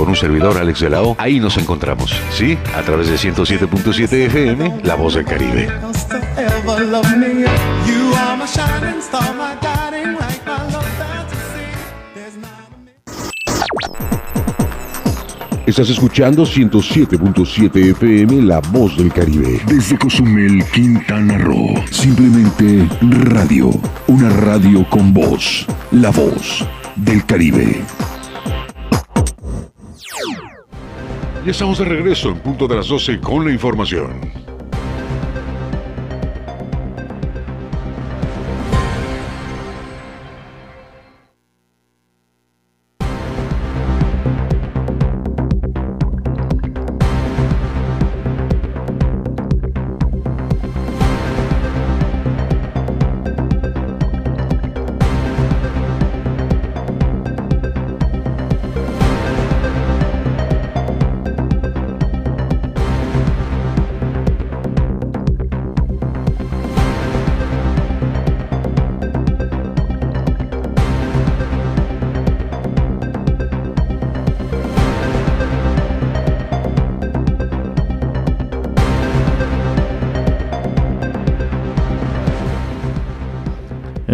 con 0.00 0.08
un 0.08 0.16
servidor 0.16 0.56
Alex 0.56 0.80
de 0.80 0.88
la. 0.88 1.02
Ahí 1.18 1.38
nos 1.40 1.58
encontramos, 1.58 2.18
¿sí? 2.30 2.56
A 2.74 2.80
través 2.80 3.08
de 3.08 3.16
107.7 3.16 4.10
FM, 4.28 4.80
La 4.82 4.94
Voz 4.94 5.14
del 5.14 5.26
Caribe. 5.26 5.68
Estás 15.66 15.90
escuchando 15.90 16.44
107.7 16.44 17.90
FM 17.90 18.40
La 18.40 18.60
Voz 18.60 18.96
del 18.96 19.12
Caribe. 19.12 19.60
Desde 19.66 19.98
Cozumel, 19.98 20.64
Quintana 20.72 21.36
Roo. 21.36 21.74
Simplemente 21.90 22.88
radio. 23.02 23.70
Una 24.06 24.30
radio 24.30 24.88
con 24.88 25.12
voz. 25.12 25.66
La 25.90 26.08
Voz 26.08 26.64
del 26.96 27.22
Caribe. 27.26 27.82
Ya 31.44 31.52
estamos 31.52 31.78
de 31.78 31.86
regreso 31.86 32.28
en 32.28 32.38
punto 32.38 32.68
de 32.68 32.76
las 32.76 32.88
12 32.88 33.18
con 33.18 33.46
la 33.46 33.50
información. 33.50 34.49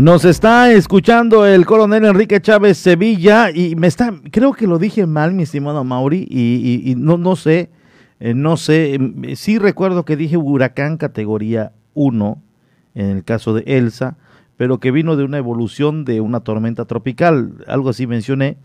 Nos 0.06 0.24
está 0.24 0.70
escuchando 0.70 1.44
el 1.46 1.66
coronel 1.66 2.04
Enrique 2.04 2.40
Chávez 2.40 2.78
Sevilla 2.78 3.50
y 3.50 3.74
me 3.74 3.88
está, 3.88 4.14
creo 4.30 4.52
que 4.52 4.68
lo 4.68 4.78
dije 4.78 5.04
mal, 5.04 5.34
mi 5.34 5.42
estimado 5.42 5.82
Mauri, 5.82 6.28
y, 6.30 6.94
no, 6.96 7.18
no 7.18 7.34
sé, 7.34 7.70
eh, 8.20 8.32
no 8.32 8.56
sé, 8.56 8.94
em, 8.94 9.34
sí 9.34 9.58
recuerdo 9.58 10.04
que 10.04 10.16
dije 10.16 10.36
huracán 10.36 10.96
categoría 10.96 11.72
1 11.94 12.40
en 12.94 13.06
el 13.06 13.24
caso 13.24 13.52
de 13.52 13.64
Elsa, 13.66 14.16
pero 14.56 14.78
que 14.78 14.92
vino 14.92 15.16
de 15.16 15.24
una 15.24 15.38
evolución 15.38 16.04
de 16.04 16.20
una 16.20 16.38
tormenta 16.38 16.84
tropical, 16.84 17.64
algo 17.66 17.88
así 17.88 18.06
mencioné. 18.06 18.58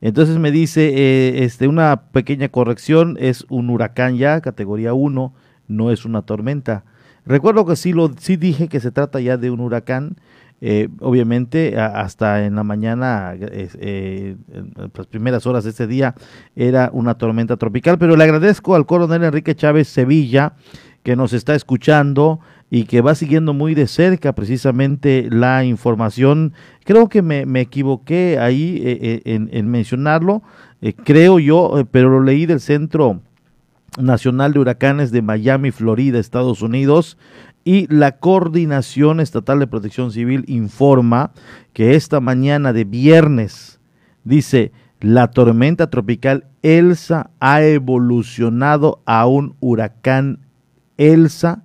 Entonces 0.00 0.36
me 0.38 0.50
dice, 0.50 0.94
eh, 0.96 1.44
este, 1.44 1.68
una 1.68 2.10
pequeña 2.10 2.48
corrección, 2.48 3.16
es 3.20 3.46
un 3.50 3.70
huracán 3.70 4.16
ya, 4.16 4.40
categoría 4.40 4.94
1, 4.94 5.32
no 5.68 5.92
es 5.92 6.04
una 6.04 6.22
tormenta. 6.22 6.82
Recuerdo 7.24 7.66
que 7.66 7.76
sí, 7.76 7.92
lo, 7.92 8.10
sí 8.18 8.34
dije 8.34 8.66
que 8.66 8.80
se 8.80 8.90
trata 8.90 9.20
ya 9.20 9.36
de 9.36 9.52
un 9.52 9.60
huracán, 9.60 10.16
eh, 10.60 10.88
obviamente 11.00 11.78
hasta 11.78 12.44
en 12.44 12.56
la 12.56 12.64
mañana, 12.64 13.34
eh, 13.38 14.36
las 14.94 15.06
primeras 15.06 15.46
horas 15.46 15.64
de 15.64 15.70
ese 15.70 15.86
día, 15.86 16.14
era 16.56 16.90
una 16.92 17.14
tormenta 17.14 17.56
tropical, 17.56 17.98
pero 17.98 18.16
le 18.16 18.24
agradezco 18.24 18.74
al 18.74 18.86
coronel 18.86 19.22
Enrique 19.22 19.54
Chávez 19.54 19.88
Sevilla 19.88 20.54
que 21.04 21.14
nos 21.14 21.32
está 21.32 21.54
escuchando 21.54 22.40
y 22.70 22.84
que 22.84 23.00
va 23.00 23.14
siguiendo 23.14 23.54
muy 23.54 23.74
de 23.74 23.86
cerca 23.86 24.34
precisamente 24.34 25.28
la 25.30 25.64
información. 25.64 26.52
Creo 26.84 27.08
que 27.08 27.22
me, 27.22 27.60
equivoqué 27.60 28.38
ahí 28.40 28.82
eh, 28.84 29.22
en, 29.24 29.48
en, 29.52 29.70
mencionarlo, 29.70 30.42
creo 31.04 31.38
yo, 31.38 31.86
pero 31.92 32.10
lo 32.10 32.20
leí 32.20 32.46
del 32.46 32.60
Centro 32.60 33.22
Nacional 33.96 34.52
de 34.52 34.58
Huracanes 34.58 35.10
de 35.10 35.22
Miami, 35.22 35.70
Florida, 35.70 36.18
Estados 36.18 36.62
Unidos, 36.62 37.16
y 37.68 37.86
la 37.94 38.12
Coordinación 38.12 39.20
Estatal 39.20 39.58
de 39.58 39.66
Protección 39.66 40.10
Civil 40.10 40.42
informa 40.46 41.32
que 41.74 41.96
esta 41.96 42.18
mañana 42.18 42.72
de 42.72 42.84
viernes, 42.84 43.78
dice, 44.24 44.72
la 45.00 45.30
tormenta 45.30 45.90
tropical 45.90 46.46
Elsa 46.62 47.28
ha 47.40 47.60
evolucionado 47.60 49.02
a 49.04 49.26
un 49.26 49.54
huracán 49.60 50.38
Elsa, 50.96 51.62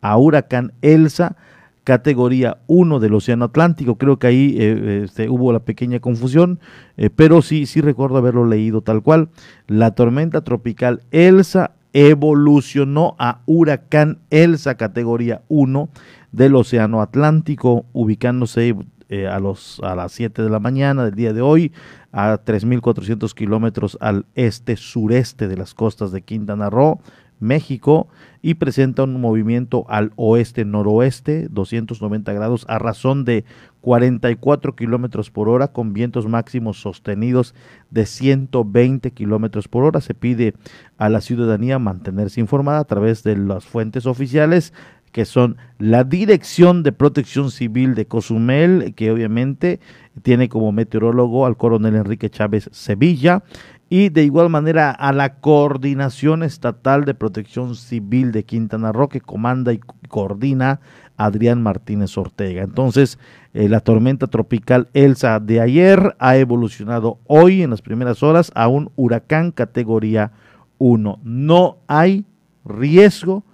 a 0.00 0.18
huracán 0.18 0.72
Elsa, 0.82 1.36
categoría 1.84 2.58
1 2.66 2.98
del 2.98 3.14
Océano 3.14 3.44
Atlántico. 3.44 3.96
Creo 3.96 4.18
que 4.18 4.26
ahí 4.26 4.56
eh, 4.58 5.02
este, 5.04 5.28
hubo 5.28 5.52
la 5.52 5.60
pequeña 5.60 6.00
confusión, 6.00 6.58
eh, 6.96 7.10
pero 7.10 7.42
sí, 7.42 7.66
sí 7.66 7.80
recuerdo 7.80 8.16
haberlo 8.16 8.44
leído 8.44 8.80
tal 8.80 9.04
cual. 9.04 9.28
La 9.68 9.92
tormenta 9.92 10.42
tropical 10.42 11.02
Elsa 11.12 11.76
evolucionó 11.94 13.14
a 13.18 13.40
huracán 13.46 14.18
Elsa 14.28 14.76
categoría 14.76 15.42
1 15.48 15.88
del 16.32 16.56
Océano 16.56 17.00
Atlántico, 17.00 17.86
ubicándose 17.92 18.74
eh, 19.08 19.28
a, 19.28 19.38
los, 19.38 19.80
a 19.82 19.94
las 19.94 20.12
7 20.12 20.42
de 20.42 20.50
la 20.50 20.58
mañana 20.58 21.04
del 21.04 21.14
día 21.14 21.32
de 21.32 21.40
hoy 21.40 21.72
a 22.10 22.40
3.400 22.44 23.32
kilómetros 23.32 23.96
al 24.00 24.26
este-sureste 24.34 25.46
de 25.46 25.56
las 25.56 25.72
costas 25.72 26.10
de 26.10 26.22
Quintana 26.22 26.68
Roo, 26.68 27.00
México, 27.38 28.08
y 28.42 28.54
presenta 28.54 29.04
un 29.04 29.20
movimiento 29.20 29.86
al 29.88 30.12
oeste-noroeste, 30.16 31.48
290 31.50 32.32
grados, 32.32 32.64
a 32.68 32.78
razón 32.78 33.24
de 33.24 33.44
44 33.84 34.74
kilómetros 34.74 35.30
por 35.30 35.50
hora, 35.50 35.68
con 35.68 35.92
vientos 35.92 36.26
máximos 36.26 36.80
sostenidos 36.80 37.54
de 37.90 38.06
120 38.06 39.10
kilómetros 39.10 39.68
por 39.68 39.84
hora. 39.84 40.00
Se 40.00 40.14
pide 40.14 40.54
a 40.96 41.10
la 41.10 41.20
ciudadanía 41.20 41.78
mantenerse 41.78 42.40
informada 42.40 42.78
a 42.78 42.84
través 42.84 43.22
de 43.24 43.36
las 43.36 43.66
fuentes 43.66 44.06
oficiales 44.06 44.72
que 45.12 45.26
son 45.26 45.58
la 45.78 46.02
Dirección 46.02 46.82
de 46.82 46.92
Protección 46.92 47.50
Civil 47.50 47.94
de 47.94 48.06
Cozumel, 48.06 48.94
que 48.96 49.12
obviamente 49.12 49.78
tiene 50.22 50.48
como 50.48 50.72
meteorólogo 50.72 51.44
al 51.46 51.56
coronel 51.56 51.94
Enrique 51.94 52.30
Chávez 52.30 52.68
Sevilla, 52.72 53.44
y 53.88 54.08
de 54.08 54.24
igual 54.24 54.48
manera 54.48 54.90
a 54.90 55.12
la 55.12 55.36
Coordinación 55.36 56.42
Estatal 56.42 57.04
de 57.04 57.14
Protección 57.14 57.76
Civil 57.76 58.32
de 58.32 58.44
Quintana 58.44 58.90
Roo, 58.90 59.08
que 59.08 59.20
comanda 59.20 59.72
y 59.72 59.78
coordina 60.08 60.80
Adrián 61.16 61.62
Martínez 61.62 62.16
Ortega. 62.18 62.62
Entonces, 62.62 63.18
eh, 63.52 63.68
la 63.68 63.80
tormenta 63.80 64.26
tropical 64.26 64.88
Elsa 64.94 65.40
de 65.40 65.60
ayer 65.60 66.16
ha 66.18 66.36
evolucionado 66.36 67.18
hoy 67.26 67.62
en 67.62 67.70
las 67.70 67.82
primeras 67.82 68.22
horas 68.22 68.50
a 68.54 68.68
un 68.68 68.90
huracán 68.96 69.52
categoría 69.52 70.32
1. 70.78 71.20
No 71.22 71.78
hay 71.86 72.24
riesgo 72.64 73.44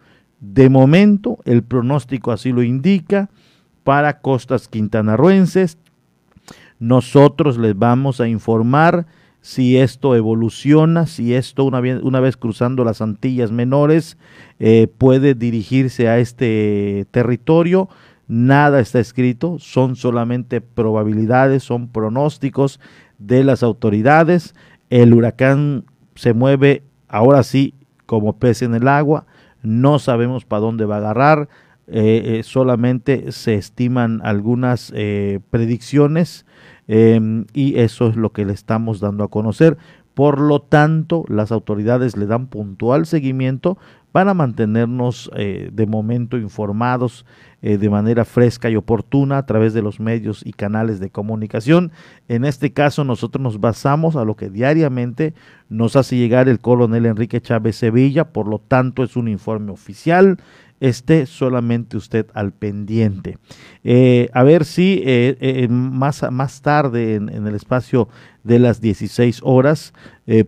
de 0.41 0.71
momento, 0.71 1.39
el 1.45 1.63
pronóstico 1.63 2.33
así 2.33 2.51
lo 2.51 2.63
indica, 2.63 3.29
para 3.85 4.21
costas 4.21 4.69
quintanarruenses. 4.69 5.79
Nosotros 6.79 7.59
les 7.59 7.77
vamos 7.77 8.21
a 8.21 8.29
informar 8.29 9.07
si 9.41 9.79
esto 9.79 10.15
evoluciona, 10.15 11.07
si 11.07 11.35
esto 11.35 11.65
una 11.65 12.21
vez, 12.21 12.37
cruzando 12.37 12.85
las 12.85 13.01
Antillas 13.01 13.51
menores 13.51 14.19
eh, 14.59 14.87
puede 14.99 15.35
dirigirse 15.35 16.09
a 16.09 16.19
este 16.19 17.07
territorio. 17.11 17.89
Nada 18.29 18.81
está 18.81 19.01
escrito, 19.01 19.59
son 19.59 19.97
solamente 19.97 20.61
probabilidades, 20.61 21.65
son 21.65 21.89
pronósticos 21.89 22.81
de 23.19 23.43
las 23.43 23.63
autoridades. 23.63 24.55
El 24.91 25.15
huracán 25.15 25.85
se 26.15 26.35
mueve 26.35 26.83
ahora 27.09 27.43
sí 27.43 27.75
como 28.07 28.39
pez 28.39 28.63
en 28.63 28.75
el 28.75 28.89
agua, 28.89 29.27
no 29.63 29.99
sabemos 29.99 30.45
para 30.45 30.61
dónde 30.61 30.85
va 30.85 30.97
a 30.97 30.99
agarrar, 30.99 31.49
eh, 31.87 32.39
eh, 32.39 32.43
solamente 32.45 33.33
se 33.33 33.55
estiman 33.55 34.21
algunas 34.23 34.93
predicciones 35.51 36.45
Em, 36.93 37.47
y 37.55 37.79
eso 37.79 38.09
es 38.09 38.17
lo 38.17 38.33
que 38.33 38.45
le 38.45 38.53
estamos 38.53 38.99
dando 38.99 39.23
a 39.23 39.29
conocer. 39.29 39.79
Por 40.15 40.41
lo 40.41 40.61
tanto, 40.61 41.25
las 41.29 41.53
autoridades 41.53 42.17
le 42.17 42.27
dan 42.27 42.49
puntual 42.49 43.07
seguimiento 43.07 43.79
para 44.11 44.35
mantenernos 44.35 45.31
eh, 45.37 45.71
de 45.73 45.87
momento 45.87 46.37
informados 46.37 47.25
eh, 47.63 47.79
de 47.79 47.89
manera 47.89 48.25
fresca 48.25 48.71
y 48.71 48.75
oportuna 48.75 49.39
a 49.39 49.47
través 49.47 49.73
de 49.73 49.83
los 49.83 50.01
medios 50.01 50.45
y 50.45 50.53
canales 50.53 50.99
de 50.99 51.11
comunicación. 51.11 51.93
En 52.27 52.45
este 52.45 52.73
caso, 52.73 53.05
nosotros 53.05 53.41
nos 53.41 53.61
basamos 53.61 54.17
a 54.17 54.25
lo 54.25 54.35
que 54.35 54.51
diariamente 54.51 55.33
nos 55.69 55.95
hace 55.95 56.17
llegar 56.17 56.49
el 56.49 56.59
coronel 56.59 57.07
Enrique 57.07 57.41
Chávez 57.41 57.77
Sevilla, 57.77 58.33
por 58.33 58.49
lo 58.49 58.59
tanto 58.59 59.05
es 59.05 59.15
un 59.15 59.29
informe 59.29 59.71
oficial, 59.71 60.39
esté 60.81 61.27
solamente 61.27 61.99
usted 61.99 62.27
al 62.35 62.53
pendiente. 62.53 63.39
Eh, 63.85 64.31
a 64.33 64.43
ver 64.43 64.65
si 64.65 65.03
eh, 65.05 65.37
eh, 65.41 65.69
más, 65.69 66.25
más 66.33 66.63
tarde 66.63 67.17
en, 67.17 67.29
el 67.29 67.55
espacio 67.55 68.09
de 68.43 68.59
las 68.59 68.81
16 68.81 69.41
horas 69.45 69.93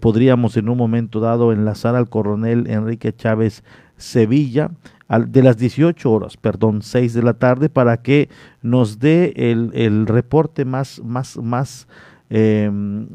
podríamos 0.00 0.56
en 0.56 0.68
un 0.68 0.78
momento 0.78 1.18
dado 1.18 1.52
enlazar 1.52 1.96
al 1.96 2.08
coronel 2.08 2.70
Enrique 2.70 3.12
Chávez 3.12 3.64
Sevilla 3.96 4.70
de 5.26 5.42
las 5.42 5.58
18 5.58 6.10
horas, 6.10 6.36
perdón, 6.36 6.80
6 6.82 7.12
de 7.12 7.22
la 7.22 7.34
tarde 7.34 7.68
para 7.68 7.98
que 7.98 8.30
nos 8.62 8.98
dé 8.98 9.34
el, 9.36 10.06
reporte 10.06 10.64
más, 10.64 11.02
más, 11.04 11.36
más 11.36 11.86
em, 12.30 13.08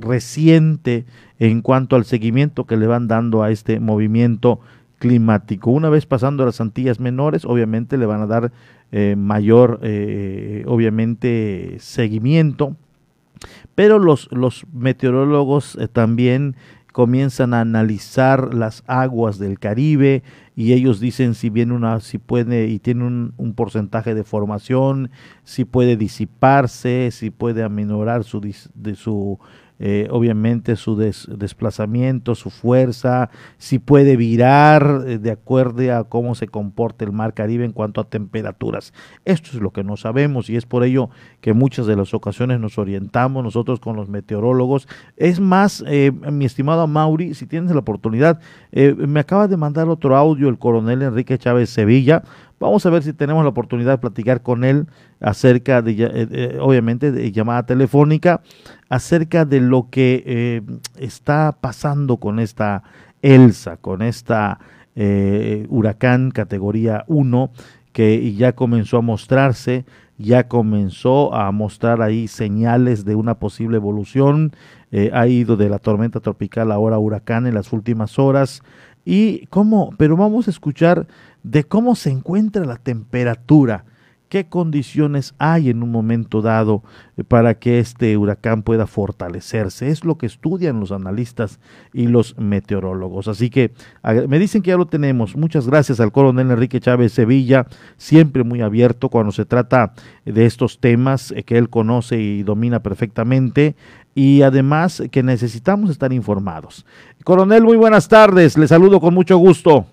reciente 0.00 1.04
en 1.40 1.62
cuanto 1.62 1.96
al 1.96 2.04
seguimiento 2.04 2.64
que 2.64 2.76
le 2.76 2.86
van 2.86 3.08
dando 3.08 3.42
a 3.42 3.50
este 3.50 3.80
movimiento 3.80 4.60
climático. 5.02 5.72
Una 5.72 5.90
vez 5.90 6.06
pasando 6.06 6.44
a 6.44 6.46
las 6.46 6.60
Antillas 6.60 7.00
menores, 7.00 7.44
obviamente 7.44 7.98
le 7.98 8.06
van 8.06 8.20
a 8.20 8.28
dar 8.28 8.52
eh, 8.92 9.16
mayor, 9.18 9.80
eh, 9.82 10.62
obviamente, 10.68 11.74
seguimiento, 11.80 12.76
pero 13.74 13.98
los, 13.98 14.28
los 14.30 14.64
meteorólogos 14.72 15.74
eh, 15.74 15.88
también 15.88 16.54
comienzan 16.92 17.52
a 17.52 17.62
analizar 17.62 18.54
las 18.54 18.84
aguas 18.86 19.40
del 19.40 19.58
Caribe 19.58 20.22
y 20.54 20.72
ellos 20.72 21.00
dicen 21.00 21.34
si 21.34 21.50
viene 21.50 21.74
una, 21.74 21.98
si 21.98 22.18
puede 22.18 22.68
y 22.68 22.78
tiene 22.78 23.04
un, 23.04 23.34
un 23.38 23.54
porcentaje 23.54 24.14
de 24.14 24.22
formación, 24.22 25.10
si 25.42 25.64
puede 25.64 25.96
disiparse, 25.96 27.10
si 27.10 27.30
puede 27.30 27.64
aminorar 27.64 28.22
su, 28.22 28.40
de 28.40 28.94
su 28.94 29.40
eh, 29.78 30.06
obviamente 30.10 30.76
su 30.76 30.96
desplazamiento, 30.96 32.34
su 32.34 32.50
fuerza, 32.50 33.30
si 33.58 33.78
puede 33.78 34.16
virar 34.16 35.04
eh, 35.06 35.18
de 35.18 35.30
acuerdo 35.32 35.96
a 35.96 36.04
cómo 36.04 36.34
se 36.34 36.46
comporta 36.46 37.04
el 37.04 37.12
mar 37.12 37.34
Caribe 37.34 37.64
en 37.64 37.72
cuanto 37.72 38.00
a 38.00 38.04
temperaturas. 38.04 38.92
Esto 39.24 39.50
es 39.54 39.60
lo 39.60 39.70
que 39.70 39.82
no 39.82 39.96
sabemos 39.96 40.48
y 40.50 40.56
es 40.56 40.66
por 40.66 40.84
ello 40.84 41.10
que 41.40 41.52
muchas 41.52 41.86
de 41.86 41.96
las 41.96 42.14
ocasiones 42.14 42.60
nos 42.60 42.78
orientamos 42.78 43.42
nosotros 43.42 43.80
con 43.80 43.96
los 43.96 44.08
meteorólogos. 44.08 44.86
Es 45.16 45.40
más, 45.40 45.82
eh, 45.86 46.12
mi 46.30 46.44
estimado 46.44 46.86
Mauri, 46.86 47.34
si 47.34 47.46
tienes 47.46 47.72
la 47.72 47.80
oportunidad, 47.80 48.40
me 48.72 49.20
acaba 49.20 49.48
de 49.48 49.56
mandar 49.56 49.88
otro 49.88 50.16
audio 50.16 50.48
el 50.48 50.58
coronel 50.58 51.02
Enrique 51.02 51.38
Chávez 51.38 51.70
Sevilla 51.70 52.22
Vamos 52.62 52.86
a 52.86 52.90
ver 52.90 53.02
si 53.02 53.12
tenemos 53.12 53.42
la 53.42 53.50
oportunidad 53.50 53.90
de 53.90 53.98
platicar 53.98 54.40
con 54.40 54.62
él 54.62 54.86
acerca 55.20 55.82
de, 55.82 55.92
eh, 55.92 56.28
eh, 56.30 56.58
obviamente, 56.60 57.10
de 57.10 57.32
llamada 57.32 57.66
telefónica, 57.66 58.40
acerca 58.88 59.44
de 59.44 59.60
lo 59.60 59.88
que 59.90 60.22
eh, 60.24 60.62
está 60.96 61.58
pasando 61.60 62.18
con 62.18 62.38
esta 62.38 62.84
Elsa, 63.20 63.76
con 63.78 64.02
esta 64.02 64.60
huracán 65.70 66.30
categoría 66.32 67.04
1 67.08 67.50
que 67.92 68.34
ya 68.34 68.52
comenzó 68.52 68.98
a 68.98 69.00
mostrarse 69.00 69.86
ya 70.22 70.48
comenzó 70.48 71.34
a 71.34 71.50
mostrar 71.52 72.00
ahí 72.00 72.28
señales 72.28 73.04
de 73.04 73.14
una 73.14 73.34
posible 73.34 73.76
evolución. 73.76 74.52
Eh, 74.90 75.10
ha 75.12 75.26
ido 75.26 75.56
de 75.56 75.68
la 75.68 75.78
tormenta 75.78 76.20
tropical 76.20 76.70
ahora 76.70 76.98
huracán 76.98 77.46
en 77.46 77.54
las 77.54 77.72
últimas 77.72 78.18
horas. 78.18 78.62
Y 79.04 79.46
cómo, 79.46 79.90
pero 79.98 80.16
vamos 80.16 80.46
a 80.46 80.50
escuchar 80.50 81.08
de 81.42 81.64
cómo 81.64 81.96
se 81.96 82.10
encuentra 82.10 82.64
la 82.64 82.76
temperatura 82.76 83.84
qué 84.32 84.46
condiciones 84.46 85.34
hay 85.36 85.68
en 85.68 85.82
un 85.82 85.90
momento 85.90 86.40
dado 86.40 86.82
eh, 87.18 87.22
para 87.22 87.58
que 87.58 87.80
este 87.80 88.16
huracán 88.16 88.62
pueda 88.62 88.86
fortalecerse. 88.86 89.90
Es 89.90 90.06
lo 90.06 90.16
que 90.16 90.24
estudian 90.24 90.80
los 90.80 90.90
analistas 90.90 91.60
y 91.92 92.06
los 92.06 92.38
meteorólogos. 92.38 93.28
Así 93.28 93.50
que 93.50 93.74
me 94.02 94.38
dicen 94.38 94.62
que 94.62 94.70
ya 94.70 94.78
lo 94.78 94.86
tenemos. 94.86 95.36
Muchas 95.36 95.66
gracias 95.66 96.00
al 96.00 96.12
coronel 96.12 96.50
Enrique 96.50 96.80
Chávez 96.80 97.12
Sevilla, 97.12 97.66
siempre 97.98 98.42
muy 98.42 98.62
abierto 98.62 99.10
cuando 99.10 99.32
se 99.32 99.44
trata 99.44 99.92
de 100.24 100.46
estos 100.46 100.80
temas 100.80 101.30
eh, 101.32 101.42
que 101.42 101.58
él 101.58 101.68
conoce 101.68 102.18
y 102.18 102.42
domina 102.42 102.82
perfectamente 102.82 103.76
y 104.14 104.40
además 104.40 105.02
que 105.10 105.22
necesitamos 105.22 105.90
estar 105.90 106.10
informados. 106.10 106.86
Coronel, 107.22 107.64
muy 107.64 107.76
buenas 107.76 108.08
tardes. 108.08 108.56
Le 108.56 108.66
saludo 108.66 108.98
con 108.98 109.12
mucho 109.12 109.36
gusto. 109.36 109.84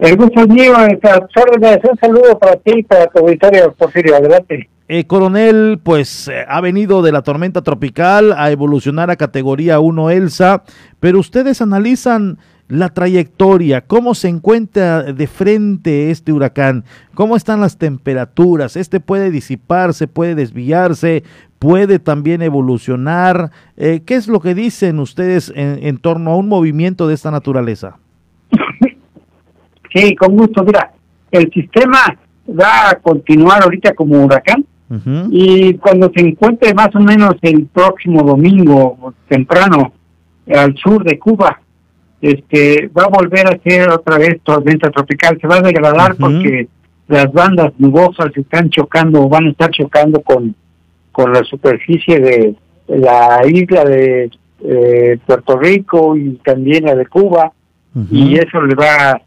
El 0.00 0.16
gusto 0.16 0.40
es 0.40 0.48
mío, 0.48 0.72
un 0.78 1.98
saludo 2.00 2.38
para 2.38 2.56
ti 2.56 2.72
y 2.78 2.82
para 2.82 3.06
tu 3.08 3.18
auditorio, 3.18 3.74
Porfirio, 3.74 4.16
adelante. 4.16 4.70
Eh, 4.88 5.06
coronel, 5.06 5.78
pues 5.82 6.28
eh, 6.28 6.42
ha 6.48 6.62
venido 6.62 7.02
de 7.02 7.12
la 7.12 7.20
tormenta 7.20 7.60
tropical 7.60 8.32
a 8.32 8.50
evolucionar 8.50 9.10
a 9.10 9.16
categoría 9.16 9.78
1 9.78 10.10
Elsa, 10.10 10.62
pero 11.00 11.18
ustedes 11.18 11.60
analizan 11.60 12.38
la 12.66 12.88
trayectoria, 12.88 13.82
cómo 13.82 14.14
se 14.14 14.28
encuentra 14.28 15.02
de 15.02 15.26
frente 15.26 16.10
este 16.10 16.32
huracán, 16.32 16.84
cómo 17.14 17.36
están 17.36 17.60
las 17.60 17.76
temperaturas, 17.76 18.76
este 18.76 19.00
puede 19.00 19.30
disiparse, 19.30 20.08
puede 20.08 20.34
desviarse, 20.34 21.24
puede 21.58 21.98
también 21.98 22.40
evolucionar. 22.40 23.50
Eh, 23.76 24.00
¿Qué 24.06 24.14
es 24.14 24.28
lo 24.28 24.40
que 24.40 24.54
dicen 24.54 24.98
ustedes 24.98 25.52
en 25.54 25.98
torno 25.98 26.30
a 26.30 26.36
un 26.36 26.48
movimiento 26.48 27.06
de 27.06 27.14
esta 27.14 27.30
naturaleza? 27.30 27.99
Sí, 29.92 30.14
con 30.14 30.36
gusto. 30.36 30.62
Mira, 30.64 30.92
el 31.30 31.50
sistema 31.52 32.16
va 32.48 32.90
a 32.90 32.94
continuar 32.96 33.62
ahorita 33.62 33.94
como 33.94 34.24
huracán 34.24 34.64
y 35.30 35.74
cuando 35.74 36.10
se 36.12 36.20
encuentre 36.20 36.74
más 36.74 36.88
o 36.96 37.00
menos 37.00 37.36
el 37.42 37.66
próximo 37.66 38.24
domingo 38.24 39.14
temprano 39.28 39.92
al 40.52 40.76
sur 40.76 41.04
de 41.04 41.16
Cuba, 41.16 41.60
este 42.20 42.88
va 42.88 43.04
a 43.04 43.08
volver 43.08 43.46
a 43.46 43.58
ser 43.62 43.88
otra 43.88 44.18
vez 44.18 44.40
tormenta 44.42 44.90
tropical. 44.90 45.38
Se 45.40 45.46
va 45.46 45.58
a 45.58 45.62
degradar 45.62 46.16
porque 46.16 46.66
las 47.06 47.32
bandas 47.32 47.72
nubosas 47.78 48.36
están 48.36 48.68
chocando, 48.70 49.28
van 49.28 49.46
a 49.46 49.50
estar 49.50 49.70
chocando 49.70 50.22
con, 50.22 50.56
con 51.12 51.32
la 51.32 51.44
superficie 51.44 52.18
de 52.18 52.56
la 52.88 53.42
isla 53.46 53.84
de 53.84 54.30
eh, 54.64 55.18
Puerto 55.24 55.56
Rico 55.56 56.16
y 56.16 56.32
también 56.44 56.84
la 56.84 56.96
de 56.96 57.06
Cuba 57.06 57.52
y 58.10 58.36
eso 58.38 58.60
le 58.62 58.74
va 58.74 59.20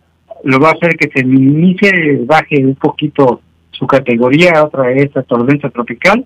lo 0.44 0.60
va 0.60 0.70
a 0.70 0.74
hacer 0.74 0.96
que 0.98 1.10
se 1.14 1.26
minimice, 1.26 1.92
baje 2.26 2.64
un 2.64 2.76
poquito 2.76 3.42
su 3.72 3.88
categoría 3.88 4.64
otra 4.64 4.84
vez 4.84 5.16
a 5.18 5.24
tormenta 5.24 5.70
tropical 5.70 6.26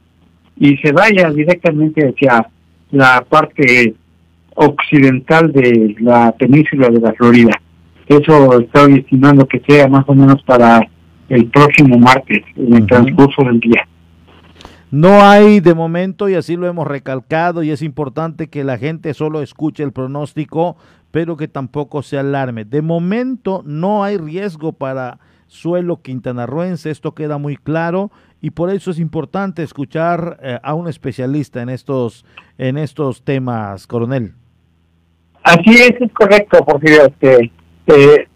y 0.60 0.78
se 0.78 0.92
vaya 0.92 1.30
directamente 1.30 2.08
hacia 2.08 2.48
la 2.92 3.24
parte 3.28 3.94
occidental 4.56 5.52
de 5.52 5.96
la 6.00 6.32
península 6.32 6.90
de 6.90 7.00
la 7.00 7.14
Florida. 7.14 7.52
Eso 8.08 8.60
estoy 8.60 9.00
estimando 9.00 9.46
que 9.48 9.62
sea 9.68 9.88
más 9.88 10.06
o 10.08 10.16
menos 10.16 10.42
para 10.44 10.82
el 11.30 11.46
próximo 11.48 11.98
martes, 12.00 12.42
en 12.56 12.74
el 12.74 12.88
transcurso 12.88 13.44
del 13.44 13.60
día. 13.60 13.88
No 14.90 15.22
hay 15.22 15.60
de 15.60 15.76
momento, 15.76 16.30
y 16.30 16.36
así 16.36 16.56
lo 16.56 16.66
hemos 16.66 16.88
recalcado, 16.88 17.62
y 17.62 17.72
es 17.72 17.82
importante 17.82 18.48
que 18.48 18.64
la 18.64 18.78
gente 18.78 19.14
solo 19.14 19.42
escuche 19.42 19.84
el 19.84 19.92
pronóstico, 19.92 20.78
pero 21.12 21.38
que 21.38 21.48
tampoco 21.48 22.02
se 22.02 22.18
alarme. 22.18 22.66
De 22.66 22.82
momento 22.82 23.64
no 23.66 24.04
hay 24.04 24.18
riesgo 24.18 24.74
para 24.74 25.20
suelo 25.48 26.02
quintanarroense, 26.02 26.90
esto 26.90 27.14
queda 27.14 27.38
muy 27.38 27.56
claro, 27.56 28.12
y 28.42 28.52
por 28.52 28.70
eso 28.70 28.92
es 28.92 29.00
importante 29.00 29.64
escuchar 29.64 30.38
eh, 30.42 30.60
a 30.62 30.74
un 30.74 30.88
especialista 30.88 31.62
en 31.62 31.70
estos, 31.70 32.26
en 32.58 32.78
estos 32.78 33.24
temas, 33.24 33.88
coronel. 33.88 34.34
Así 35.44 35.72
es, 35.72 36.02
es 36.02 36.12
correcto, 36.14 36.66
este, 36.82 37.52
eh, 37.88 38.28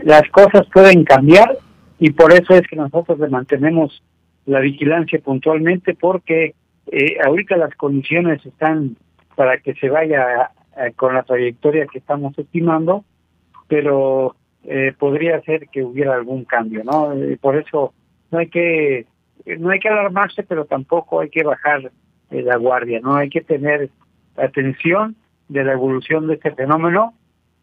las 0.00 0.22
cosas 0.30 0.66
pueden 0.72 1.04
cambiar 1.04 1.56
y 1.98 2.10
por 2.10 2.32
eso 2.32 2.54
es 2.54 2.66
que 2.68 2.76
nosotros 2.76 3.18
le 3.18 3.28
mantenemos 3.28 4.02
la 4.46 4.60
vigilancia 4.60 5.20
puntualmente 5.20 5.94
porque 5.94 6.54
eh, 6.92 7.16
ahorita 7.24 7.56
las 7.56 7.74
condiciones 7.76 8.44
están 8.44 8.96
para 9.36 9.58
que 9.58 9.74
se 9.74 9.88
vaya 9.88 10.50
eh, 10.80 10.92
con 10.96 11.14
la 11.14 11.22
trayectoria 11.22 11.86
que 11.86 11.98
estamos 11.98 12.38
estimando, 12.38 13.04
pero 13.68 14.34
eh, 14.64 14.94
podría 14.98 15.40
ser 15.42 15.68
que 15.68 15.82
hubiera 15.82 16.14
algún 16.14 16.44
cambio, 16.44 16.82
¿no? 16.84 17.12
por 17.40 17.56
eso 17.56 17.92
no 18.30 18.38
hay 18.38 18.48
que 18.48 19.06
no 19.58 19.70
hay 19.70 19.80
que 19.80 19.88
alarmarse, 19.88 20.42
pero 20.42 20.66
tampoco 20.66 21.20
hay 21.20 21.30
que 21.30 21.42
bajar 21.42 21.90
la 22.30 22.56
guardia, 22.56 23.00
no 23.00 23.16
hay 23.16 23.30
que 23.30 23.40
tener 23.40 23.90
atención 24.36 25.16
de 25.48 25.64
la 25.64 25.72
evolución 25.72 26.28
de 26.28 26.34
este 26.34 26.52
fenómeno 26.52 27.14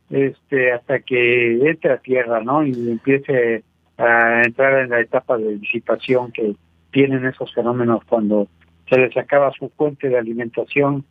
este 0.09 0.71
hasta 0.71 0.99
que 0.99 1.69
entre 1.69 1.93
a 1.93 1.97
tierra, 1.97 2.41
¿no? 2.41 2.63
Y 2.63 2.71
empiece 2.71 3.63
a 3.97 4.43
entrar 4.43 4.83
en 4.83 4.89
la 4.89 5.01
etapa 5.01 5.37
de 5.37 5.57
disipación 5.57 6.31
que 6.31 6.55
tienen 6.91 7.25
esos 7.25 7.53
fenómenos 7.53 8.03
cuando 8.05 8.47
se 8.89 8.97
les 8.97 9.15
acaba 9.17 9.51
su 9.51 9.69
fuente 9.69 10.07
de 10.07 10.17
alimentación, 10.17 11.03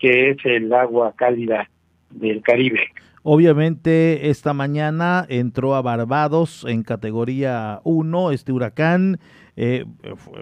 que 0.00 0.30
es 0.30 0.38
el 0.44 0.72
agua 0.72 1.14
cálida 1.16 1.68
del 2.10 2.42
Caribe. 2.42 2.80
Obviamente 3.22 4.30
esta 4.30 4.54
mañana 4.54 5.26
entró 5.28 5.74
a 5.74 5.82
Barbados 5.82 6.64
en 6.66 6.82
categoría 6.82 7.80
1 7.84 8.30
este 8.30 8.50
huracán 8.50 9.20
eh, 9.62 9.84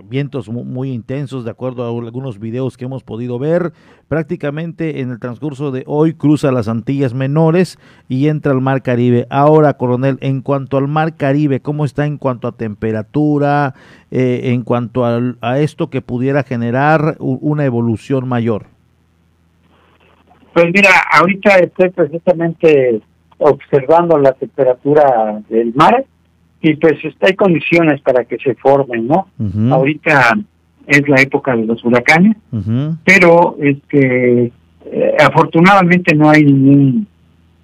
vientos 0.04 0.48
muy, 0.48 0.92
intensos, 0.92 1.44
de 1.44 1.50
acuerdo 1.50 1.84
a 1.84 1.88
algunos 1.88 2.38
videos 2.38 2.76
que 2.76 2.84
hemos 2.84 3.02
podido 3.02 3.40
ver. 3.40 3.72
Prácticamente 4.06 5.00
en 5.00 5.10
el 5.10 5.18
transcurso 5.18 5.72
de 5.72 5.82
hoy 5.88 6.14
cruza 6.14 6.52
las 6.52 6.68
Antillas 6.68 7.14
Menores 7.14 7.80
y 8.08 8.28
entra 8.28 8.52
al 8.52 8.60
Mar 8.60 8.82
Caribe. 8.82 9.26
Ahora, 9.28 9.74
coronel, 9.74 10.18
en 10.20 10.40
cuanto 10.40 10.76
al 10.76 10.86
Mar 10.86 11.16
Caribe, 11.16 11.58
¿cómo 11.58 11.84
está 11.84 12.06
en 12.06 12.16
cuanto 12.16 12.46
a 12.46 12.56
temperatura, 12.56 13.74
eh, 14.12 14.52
en 14.52 14.62
cuanto 14.62 15.04
a, 15.04 15.58
esto 15.58 15.90
que 15.90 16.00
pudiera 16.00 16.44
generar 16.44 17.16
una 17.18 17.64
evolución 17.64 18.28
mayor? 18.28 18.66
Pues 20.52 20.66
mira, 20.72 20.90
ahorita 21.12 21.58
estoy 21.58 21.90
precisamente 21.90 23.00
observando 23.38 24.18
la 24.18 24.32
temperatura 24.32 25.40
del 25.48 25.72
mar 25.74 26.04
y 26.60 26.74
pues 26.74 26.98
hay 27.20 27.34
condiciones 27.34 28.00
para 28.00 28.24
que 28.24 28.38
se 28.38 28.54
formen, 28.56 29.06
¿no? 29.06 29.28
Ahorita 29.72 30.36
es 30.86 31.08
la 31.08 31.20
época 31.20 31.54
de 31.54 31.66
los 31.66 31.84
huracanes, 31.84 32.36
pero 33.04 33.56
este 33.60 34.52
eh, 34.90 35.16
afortunadamente 35.20 36.14
no 36.14 36.30
hay 36.30 36.44
ningún 36.44 37.06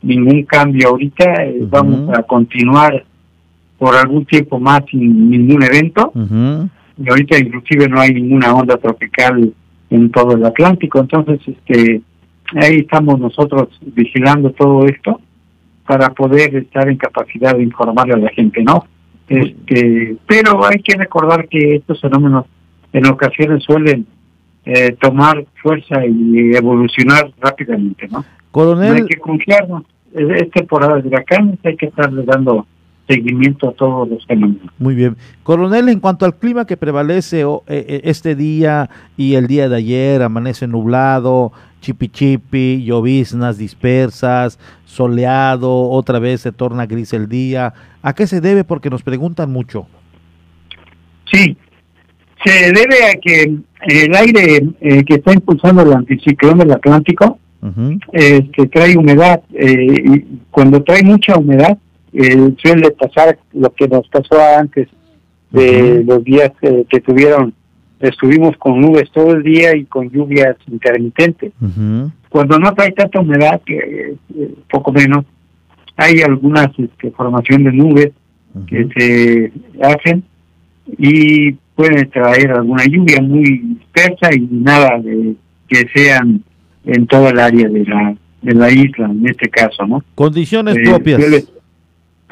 ningún 0.02 0.42
cambio 0.44 0.90
ahorita, 0.90 1.44
eh, 1.44 1.60
vamos 1.62 2.10
a 2.16 2.22
continuar 2.22 3.04
por 3.78 3.96
algún 3.96 4.24
tiempo 4.26 4.60
más 4.60 4.82
sin 4.90 5.30
ningún 5.30 5.62
evento. 5.62 6.12
Y 6.96 7.08
ahorita 7.08 7.38
inclusive 7.38 7.88
no 7.88 8.00
hay 8.00 8.14
ninguna 8.14 8.54
onda 8.54 8.76
tropical 8.76 9.52
en 9.90 10.10
todo 10.10 10.36
el 10.36 10.44
Atlántico, 10.44 11.00
entonces 11.00 11.40
este 11.46 12.02
ahí 12.52 12.78
estamos 12.80 13.18
nosotros 13.18 13.68
vigilando 13.80 14.50
todo 14.50 14.86
esto 14.86 15.20
para 15.86 16.10
poder 16.10 16.54
estar 16.56 16.88
en 16.88 16.96
capacidad 16.96 17.56
de 17.56 17.62
informarle 17.62 18.14
a 18.14 18.18
la 18.18 18.30
gente, 18.30 18.62
¿no? 18.62 18.86
Este, 19.28 20.16
pero 20.26 20.64
hay 20.66 20.82
que 20.82 20.96
recordar 20.96 21.48
que 21.48 21.76
estos 21.76 22.00
fenómenos 22.00 22.46
en 22.92 23.06
ocasiones 23.06 23.62
suelen 23.64 24.06
eh, 24.66 24.92
tomar 25.00 25.44
fuerza 25.62 26.04
y 26.06 26.54
evolucionar 26.54 27.30
rápidamente, 27.40 28.08
¿no? 28.08 28.24
Coronel, 28.50 28.94
hay 28.94 29.06
que 29.06 29.18
confiarnos. 29.18 29.84
Es, 30.12 30.50
temporada 30.50 31.00
de 31.00 31.08
huracanes, 31.08 31.58
hay 31.64 31.76
que 31.76 31.86
estarle 31.86 32.22
dando 32.24 32.66
seguimiento 33.06 33.68
a 33.68 33.72
todos 33.72 34.08
los 34.08 34.26
fenómenos. 34.26 34.70
Muy 34.78 34.94
bien. 34.94 35.16
Coronel, 35.42 35.88
en 35.88 36.00
cuanto 36.00 36.24
al 36.24 36.36
clima 36.36 36.66
que 36.66 36.76
prevalece 36.76 37.42
eh, 37.42 37.46
eh, 37.68 38.00
este 38.04 38.34
día 38.34 38.88
y 39.16 39.34
el 39.34 39.46
día 39.46 39.68
de 39.68 39.76
ayer, 39.76 40.22
amanece 40.22 40.66
nublado, 40.66 41.52
chipi 41.80 42.08
chipi, 42.08 42.82
lloviznas 42.84 43.58
dispersas, 43.58 44.58
soleado, 44.84 45.90
otra 45.90 46.18
vez 46.18 46.40
se 46.40 46.52
torna 46.52 46.86
gris 46.86 47.12
el 47.12 47.28
día. 47.28 47.74
¿A 48.02 48.14
qué 48.14 48.26
se 48.26 48.40
debe? 48.40 48.64
Porque 48.64 48.90
nos 48.90 49.02
preguntan 49.02 49.50
mucho. 49.50 49.86
Sí, 51.30 51.56
se 52.44 52.72
debe 52.72 53.04
a 53.10 53.14
que 53.20 53.56
el 53.86 54.14
aire 54.14 54.62
eh, 54.80 55.04
que 55.04 55.14
está 55.14 55.32
impulsando 55.32 55.82
el 55.82 55.92
anticiclón 55.92 56.58
del 56.58 56.72
Atlántico, 56.72 57.38
eh, 58.12 58.50
que 58.52 58.66
trae 58.66 58.96
humedad, 58.96 59.40
eh, 59.54 59.86
y 60.04 60.24
cuando 60.50 60.82
trae 60.82 61.02
mucha 61.02 61.36
humedad, 61.36 61.78
suele 62.58 62.90
pasar 62.92 63.38
lo 63.52 63.72
que 63.72 63.88
nos 63.88 64.08
pasó 64.08 64.36
antes 64.58 64.88
de 65.50 66.02
los 66.04 66.22
días 66.24 66.50
eh, 66.62 66.84
que 66.88 67.00
tuvieron, 67.00 67.54
estuvimos 68.00 68.56
con 68.56 68.80
nubes 68.80 69.10
todo 69.12 69.32
el 69.32 69.42
día 69.42 69.76
y 69.76 69.84
con 69.84 70.10
lluvias 70.10 70.56
intermitentes. 70.70 71.52
Cuando 72.28 72.58
no 72.58 72.74
hay 72.76 72.92
tanta 72.92 73.20
humedad, 73.20 73.60
que 73.64 74.16
eh, 74.36 74.54
poco 74.68 74.92
menos, 74.92 75.24
hay 75.96 76.20
algunas 76.22 76.68
este, 76.76 77.10
formación 77.12 77.64
de 77.64 77.72
nubes 77.72 78.10
que 78.66 78.88
se 78.96 79.52
hacen 79.82 80.24
y 80.98 81.52
pueden 81.74 82.08
traer 82.10 82.52
alguna 82.52 82.84
lluvia 82.84 83.20
muy 83.20 83.58
dispersa 83.58 84.34
y 84.34 84.40
nada 84.50 84.98
de 85.00 85.34
que 85.68 85.88
sean 85.94 86.42
en 86.84 87.06
toda 87.06 87.30
el 87.30 87.38
área 87.38 87.68
de 87.68 87.84
la 87.84 88.16
de 88.42 88.54
la 88.54 88.70
isla 88.70 89.06
en 89.06 89.26
este 89.26 89.48
caso, 89.48 89.86
¿no? 89.86 90.02
Condiciones 90.14 90.76
eh, 90.76 90.82
propias. 90.84 91.48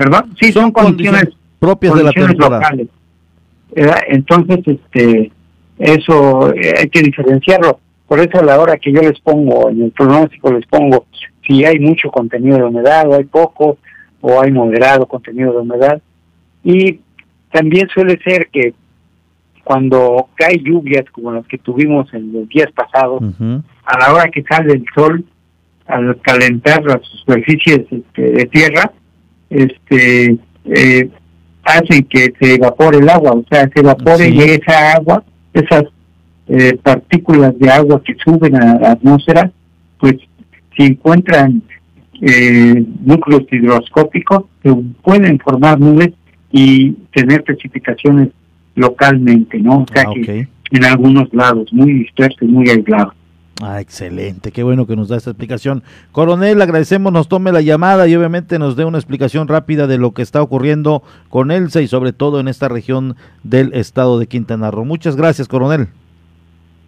¿Perdón? 0.02 0.34
Sí, 0.40 0.50
son, 0.50 0.72
condiciones, 0.72 1.28
propias 1.60 1.94
de 1.94 2.02
la 2.02 2.12
temporada. 2.12 2.56
locales. 2.58 2.88
Entonces, 4.08 4.58
este, 4.66 5.30
eso 5.78 6.52
eh, 6.54 6.74
hay 6.80 6.88
que 6.88 7.02
diferenciarlo. 7.02 7.78
Por 8.08 8.18
eso 8.18 8.40
a 8.40 8.44
la 8.44 8.58
hora 8.58 8.78
que 8.78 8.92
yo 8.92 9.00
les 9.00 9.20
pongo, 9.20 9.70
en 9.70 9.82
el 9.82 9.92
pronóstico 9.92 10.52
les 10.52 10.66
pongo 10.66 11.06
si 11.46 11.64
hay 11.64 11.78
mucho 11.78 12.10
contenido 12.10 12.56
de 12.56 12.64
humedad 12.64 13.08
o 13.08 13.14
hay 13.14 13.24
poco, 13.24 13.78
o 14.20 14.40
hay 14.40 14.50
moderado 14.50 15.06
contenido 15.06 15.52
de 15.52 15.58
humedad. 15.58 16.02
Y 16.64 16.98
también 17.52 17.88
suele 17.94 18.18
ser 18.24 18.48
que 18.48 18.74
cuando 19.62 20.30
cae 20.34 20.58
lluvias 20.58 21.04
como 21.12 21.30
las 21.30 21.46
que 21.46 21.58
tuvimos 21.58 22.12
en 22.12 22.32
los 22.32 22.48
días 22.48 22.72
pasados, 22.72 23.22
a 23.84 23.98
la 23.98 24.12
hora 24.12 24.28
que 24.32 24.42
sale 24.42 24.72
el 24.72 24.84
sol, 24.92 25.24
al 25.86 26.20
calentar 26.22 26.82
las 26.84 27.02
superficies 27.06 27.86
este, 27.88 28.22
de 28.32 28.46
tierra, 28.46 28.90
este 29.52 30.36
eh, 30.64 31.10
hacen 31.62 32.04
que 32.04 32.32
se 32.40 32.54
evapore 32.54 32.98
el 32.98 33.08
agua, 33.08 33.32
o 33.32 33.44
sea, 33.50 33.68
se 33.72 33.80
evapore 33.80 34.28
y 34.28 34.38
esa 34.40 34.94
agua, 34.94 35.24
esas 35.52 35.84
eh, 36.48 36.76
partículas 36.82 37.58
de 37.58 37.70
agua 37.70 38.02
que 38.04 38.14
suben 38.24 38.56
a 38.56 38.78
la 38.78 38.92
atmósfera, 38.92 39.50
pues 39.98 40.14
si 40.76 40.84
encuentran 40.84 41.62
eh, 42.20 42.84
núcleos 43.04 43.44
hidroscópicos, 43.50 44.44
se 44.62 44.74
pueden 45.02 45.38
formar 45.38 45.78
nubes 45.78 46.10
y 46.50 46.92
tener 47.14 47.42
precipitaciones 47.44 48.28
localmente, 48.74 49.58
¿no? 49.58 49.82
O 49.82 49.86
sea 49.92 50.04
ah, 50.06 50.12
que 50.14 50.48
en 50.70 50.84
algunos 50.84 51.32
lados, 51.32 51.72
muy 51.72 51.92
dispersos, 51.92 52.48
muy 52.48 52.68
aislados. 52.68 53.14
Ah, 53.64 53.80
excelente, 53.80 54.50
qué 54.50 54.64
bueno 54.64 54.88
que 54.88 54.96
nos 54.96 55.06
da 55.06 55.16
esta 55.16 55.30
explicación. 55.30 55.84
Coronel, 56.10 56.60
agradecemos, 56.60 57.12
nos 57.12 57.28
tome 57.28 57.52
la 57.52 57.60
llamada 57.60 58.08
y 58.08 58.16
obviamente 58.16 58.58
nos 58.58 58.74
dé 58.74 58.84
una 58.84 58.98
explicación 58.98 59.46
rápida 59.46 59.86
de 59.86 59.98
lo 59.98 60.10
que 60.14 60.22
está 60.22 60.42
ocurriendo 60.42 61.04
con 61.28 61.52
Elsa 61.52 61.80
y 61.80 61.86
sobre 61.86 62.12
todo 62.12 62.40
en 62.40 62.48
esta 62.48 62.68
región 62.68 63.14
del 63.44 63.72
estado 63.72 64.18
de 64.18 64.26
Quintana 64.26 64.72
Roo. 64.72 64.84
Muchas 64.84 65.14
gracias, 65.14 65.46
coronel. 65.46 65.86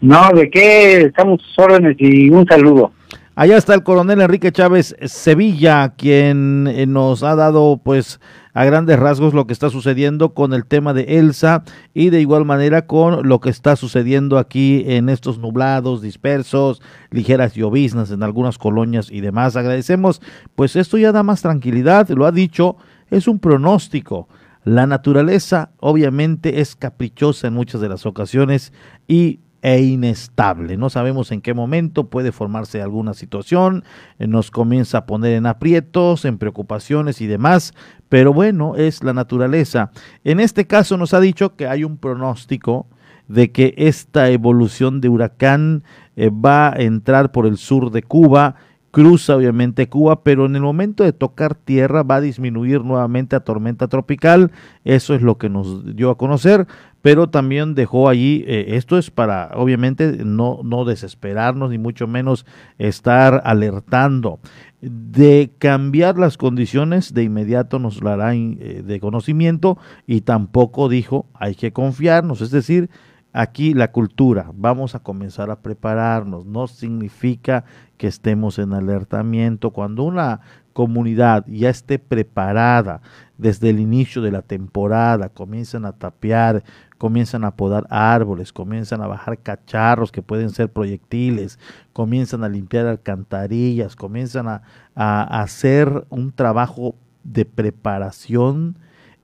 No, 0.00 0.30
de 0.34 0.50
qué, 0.50 1.02
estamos 1.02 1.40
órdenes 1.56 1.94
y 2.00 2.28
un 2.30 2.44
saludo. 2.44 2.90
Allá 3.36 3.56
está 3.56 3.74
el 3.74 3.84
coronel 3.84 4.20
Enrique 4.20 4.50
Chávez 4.50 4.96
Sevilla, 5.04 5.92
quien 5.96 6.66
eh, 6.66 6.86
nos 6.86 7.22
ha 7.22 7.36
dado 7.36 7.80
pues 7.84 8.18
a 8.54 8.64
grandes 8.64 8.98
rasgos 8.98 9.34
lo 9.34 9.46
que 9.46 9.52
está 9.52 9.68
sucediendo 9.68 10.32
con 10.32 10.54
el 10.54 10.64
tema 10.64 10.94
de 10.94 11.18
Elsa 11.18 11.64
y 11.92 12.10
de 12.10 12.20
igual 12.20 12.44
manera 12.44 12.86
con 12.86 13.28
lo 13.28 13.40
que 13.40 13.50
está 13.50 13.76
sucediendo 13.76 14.38
aquí 14.38 14.84
en 14.86 15.08
estos 15.08 15.38
nublados 15.38 16.00
dispersos, 16.00 16.80
ligeras 17.10 17.54
lloviznas 17.54 18.12
en 18.12 18.22
algunas 18.22 18.56
colonias 18.56 19.10
y 19.10 19.20
demás. 19.20 19.56
Agradecemos, 19.56 20.22
pues 20.54 20.76
esto 20.76 20.96
ya 20.96 21.12
da 21.12 21.24
más 21.24 21.42
tranquilidad, 21.42 22.08
lo 22.10 22.26
ha 22.26 22.32
dicho, 22.32 22.76
es 23.10 23.26
un 23.28 23.40
pronóstico. 23.40 24.28
La 24.62 24.86
naturaleza 24.86 25.72
obviamente 25.80 26.60
es 26.60 26.76
caprichosa 26.76 27.48
en 27.48 27.54
muchas 27.54 27.80
de 27.80 27.88
las 27.88 28.06
ocasiones 28.06 28.72
y 29.06 29.40
e 29.64 29.80
inestable. 29.82 30.76
No 30.76 30.90
sabemos 30.90 31.32
en 31.32 31.40
qué 31.40 31.54
momento 31.54 32.10
puede 32.10 32.32
formarse 32.32 32.82
alguna 32.82 33.14
situación, 33.14 33.82
eh, 34.18 34.26
nos 34.26 34.50
comienza 34.50 34.98
a 34.98 35.06
poner 35.06 35.32
en 35.32 35.46
aprietos, 35.46 36.26
en 36.26 36.36
preocupaciones 36.36 37.22
y 37.22 37.26
demás, 37.26 37.72
pero 38.10 38.34
bueno, 38.34 38.76
es 38.76 39.02
la 39.02 39.14
naturaleza. 39.14 39.90
En 40.22 40.38
este 40.38 40.66
caso 40.66 40.98
nos 40.98 41.14
ha 41.14 41.20
dicho 41.20 41.56
que 41.56 41.66
hay 41.66 41.82
un 41.82 41.96
pronóstico 41.96 42.86
de 43.26 43.52
que 43.52 43.72
esta 43.78 44.28
evolución 44.28 45.00
de 45.00 45.08
huracán 45.08 45.82
eh, 46.14 46.28
va 46.30 46.68
a 46.68 46.76
entrar 46.82 47.32
por 47.32 47.46
el 47.46 47.56
sur 47.56 47.90
de 47.90 48.02
Cuba 48.02 48.56
cruza 48.94 49.34
obviamente 49.34 49.88
Cuba, 49.88 50.22
pero 50.22 50.46
en 50.46 50.54
el 50.54 50.62
momento 50.62 51.02
de 51.02 51.12
tocar 51.12 51.56
tierra 51.56 52.04
va 52.04 52.16
a 52.16 52.20
disminuir 52.20 52.84
nuevamente 52.84 53.34
a 53.34 53.40
tormenta 53.40 53.88
tropical, 53.88 54.52
eso 54.84 55.14
es 55.16 55.20
lo 55.20 55.36
que 55.36 55.48
nos 55.48 55.96
dio 55.96 56.10
a 56.10 56.16
conocer, 56.16 56.68
pero 57.04 57.28
también 57.28 57.74
dejó 57.74 58.08
allí, 58.08 58.44
eh, 58.46 58.76
esto 58.76 58.96
es 58.96 59.10
para 59.10 59.50
obviamente 59.56 60.24
no, 60.24 60.60
no 60.64 60.86
desesperarnos 60.86 61.68
ni 61.68 61.76
mucho 61.76 62.06
menos 62.06 62.46
estar 62.78 63.42
alertando. 63.44 64.40
De 64.80 65.52
cambiar 65.58 66.16
las 66.16 66.38
condiciones, 66.38 67.12
de 67.12 67.24
inmediato 67.24 67.78
nos 67.78 68.00
lo 68.00 68.08
hará 68.08 68.34
eh, 68.34 68.82
de 68.82 69.00
conocimiento 69.00 69.76
y 70.06 70.22
tampoco 70.22 70.88
dijo 70.88 71.26
hay 71.34 71.54
que 71.54 71.74
confiarnos, 71.74 72.40
es 72.40 72.50
decir, 72.50 72.88
aquí 73.34 73.74
la 73.74 73.92
cultura, 73.92 74.50
vamos 74.54 74.94
a 74.94 75.00
comenzar 75.00 75.50
a 75.50 75.60
prepararnos, 75.60 76.46
no 76.46 76.68
significa 76.68 77.66
que 77.98 78.06
estemos 78.06 78.58
en 78.58 78.72
alertamiento. 78.72 79.72
Cuando 79.72 80.04
una 80.04 80.40
comunidad 80.74 81.46
ya 81.46 81.70
esté 81.70 81.98
preparada 81.98 83.00
desde 83.38 83.70
el 83.70 83.80
inicio 83.80 84.20
de 84.20 84.30
la 84.30 84.42
temporada, 84.42 85.30
comienzan 85.30 85.86
a 85.86 85.92
tapear, 85.92 86.62
comienzan 86.98 87.44
a 87.44 87.56
podar 87.56 87.86
árboles, 87.88 88.52
comienzan 88.52 89.00
a 89.00 89.06
bajar 89.06 89.38
cacharros 89.38 90.12
que 90.12 90.20
pueden 90.20 90.50
ser 90.50 90.70
proyectiles, 90.70 91.58
comienzan 91.94 92.44
a 92.44 92.50
limpiar 92.50 92.86
alcantarillas, 92.86 93.96
comienzan 93.96 94.48
a, 94.48 94.62
a 94.94 95.40
hacer 95.40 96.04
un 96.10 96.32
trabajo 96.32 96.94
de 97.22 97.46
preparación 97.46 98.76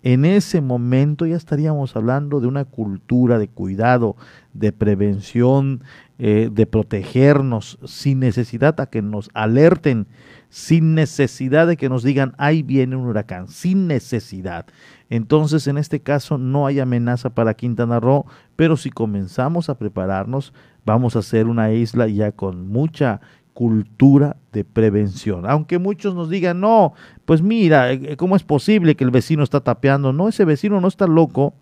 en 0.03 0.25
ese 0.25 0.63
momento 0.63 1.27
ya 1.27 1.37
estaríamos 1.37 1.95
hablando 1.95 2.41
de 2.41 2.47
una 2.47 2.65
cultura 2.65 3.39
de 3.39 3.49
cuidado, 3.49 4.17
de 4.55 4.73
prevención, 4.73 5.83
eh, 6.19 6.49
de 6.51 6.67
protegernos 6.67 7.79
sin 7.85 8.21
necesidad 8.21 8.81
a 8.81 8.87
que 8.87 9.03
nos 9.03 9.29
alerten, 9.35 10.07
sin 10.51 10.95
necesidad 10.95 11.67
de 11.67 11.77
que 11.77 11.89
nos 11.89 12.03
digan, 12.03 12.35
ahí 12.37 12.63
viene 12.63 12.97
un 12.97 13.07
huracán, 13.07 13.49
sin 13.49 13.87
necesidad. 13.87 14.67
Entonces, 15.09 15.67
en 15.69 15.79
este 15.79 16.01
caso 16.01 16.39
no 16.39 16.67
hay 16.67 16.81
amenaza 16.81 17.31
para 17.31 17.55
Quintana 17.55 18.01
Roo, 18.01 18.27
pero 18.57 18.77
si 18.77 18.91
comenzamos 18.91 19.71
a 19.71 19.79
prepararnos, 19.79 20.53
vamos 20.85 21.17
a 21.17 21.23
ser 21.23 21.47
una 21.47 21.73
isla 21.73 22.09
ya 22.09 22.33
con 22.33 22.69
mucha 22.69 23.21
cultura 23.55 24.37
de 24.53 24.65
prevención. 24.65 25.49
Aunque 25.49 25.79
muchos 25.79 26.15
nos 26.15 26.29
digan, 26.29 26.61
no, 26.61 26.95
pues 27.25 27.43
mira, 27.43 27.93
eh, 27.93 28.17
¿cómo 28.17 28.35
es 28.35 28.43
posible 28.43 28.97
que 28.97 29.05
el 29.05 29.11
vecino 29.11 29.45
está 29.45 29.61
tapeando? 29.61 30.13
No, 30.13 30.29
ese 30.29 30.45
vecino 30.45 30.81
no 30.81 30.89
está 30.89 31.07
loco, 31.07 31.55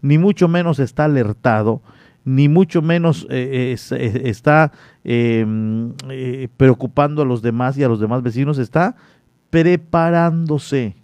ni 0.00 0.18
mucho 0.18 0.48
menos 0.48 0.78
está 0.80 1.04
alertado, 1.04 1.82
ni 2.24 2.48
mucho 2.48 2.82
menos 2.82 3.26
eh, 3.30 3.76
eh, 3.90 4.22
está 4.24 4.72
em, 5.04 5.92
preocupando 6.56 7.22
a 7.22 7.24
los 7.24 7.42
demás 7.42 7.76
y 7.76 7.84
a 7.84 7.88
los 7.88 8.00
demás 8.00 8.22
vecinos, 8.22 8.58
está 8.58 8.96
preparándose. 9.50 10.96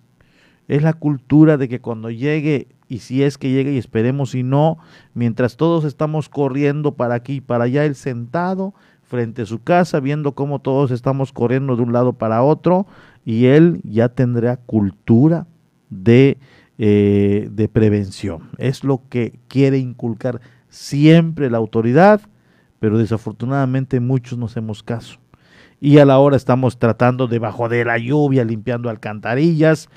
Es 0.68 0.82
la 0.82 0.92
cultura 0.92 1.56
de 1.56 1.68
que 1.68 1.80
cuando 1.80 2.10
llegue, 2.10 2.68
y 2.88 2.98
si 2.98 3.22
es 3.22 3.38
que 3.38 3.50
llegue 3.50 3.72
y 3.72 3.78
esperemos 3.78 4.30
si 4.30 4.42
no, 4.42 4.78
mientras 5.14 5.56
todos 5.56 5.84
estamos 5.84 6.28
corriendo 6.28 6.94
para 6.94 7.14
aquí 7.14 7.34
y 7.34 7.40
para 7.40 7.64
allá, 7.64 7.84
el 7.84 7.94
sentado 7.94 8.74
frente 9.02 9.42
a 9.42 9.46
su 9.46 9.62
casa, 9.62 10.00
viendo 10.00 10.32
cómo 10.32 10.60
todos 10.60 10.90
estamos 10.90 11.32
corriendo 11.32 11.76
de 11.76 11.82
un 11.82 11.92
lado 11.92 12.12
para 12.12 12.42
otro, 12.42 12.86
y 13.24 13.46
él 13.46 13.80
ya 13.84 14.10
tendrá 14.10 14.56
cultura 14.56 15.46
de, 15.90 16.38
eh, 16.78 17.48
de 17.50 17.68
prevención. 17.68 18.50
Es 18.58 18.84
lo 18.84 19.02
que 19.08 19.38
quiere 19.48 19.78
inculcar 19.78 20.40
siempre 20.68 21.50
la 21.50 21.58
autoridad, 21.58 22.20
pero 22.80 22.98
desafortunadamente 22.98 24.00
muchos 24.00 24.38
no 24.38 24.46
hacemos 24.46 24.82
caso. 24.82 25.18
Y 25.80 25.98
a 25.98 26.04
la 26.04 26.18
hora 26.18 26.36
estamos 26.36 26.78
tratando 26.78 27.26
debajo 27.26 27.68
de 27.68 27.84
la 27.84 27.98
lluvia, 27.98 28.44
limpiando 28.44 28.90
alcantarillas, 28.90 29.88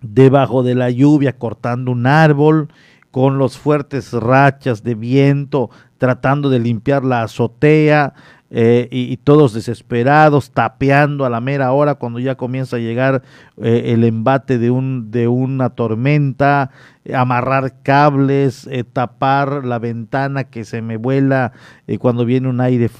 debajo 0.00 0.62
de 0.62 0.74
la 0.74 0.90
lluvia 0.90 1.38
cortando 1.38 1.92
un 1.92 2.06
árbol, 2.06 2.68
con 3.12 3.36
los 3.36 3.58
fuertes 3.58 4.12
rachas 4.12 4.82
de 4.82 4.94
viento, 4.94 5.70
tratando 5.98 6.48
de 6.48 6.58
limpiar 6.58 7.04
la 7.04 7.22
azotea 7.22 8.14
eh, 8.54 8.86
y, 8.90 9.16
todos 9.16 9.54
desesperados, 9.54 10.50
tapeando 10.50 11.24
a 11.24 11.30
la 11.30 11.40
mera 11.40 11.72
hora 11.72 11.94
cuando 11.94 12.18
ya 12.18 12.34
comienza 12.34 12.76
a 12.76 12.80
llegar 12.80 13.22
eh, 13.56 13.94
el 13.94 14.04
embate 14.04 14.58
de, 14.58 14.70
un, 14.70 15.10
de 15.10 15.26
una 15.26 15.70
tormenta, 15.70 16.70
amarrar 17.14 17.80
cables, 17.82 18.66
eh, 18.70 18.84
tapar 18.84 19.64
la 19.64 19.78
ventana 19.78 20.44
que 20.44 20.64
se 20.64 20.82
me 20.82 20.98
vuela 20.98 21.52
cuando 21.98 22.26
viene 22.26 22.48
un 22.48 22.60
aire. 22.60 22.90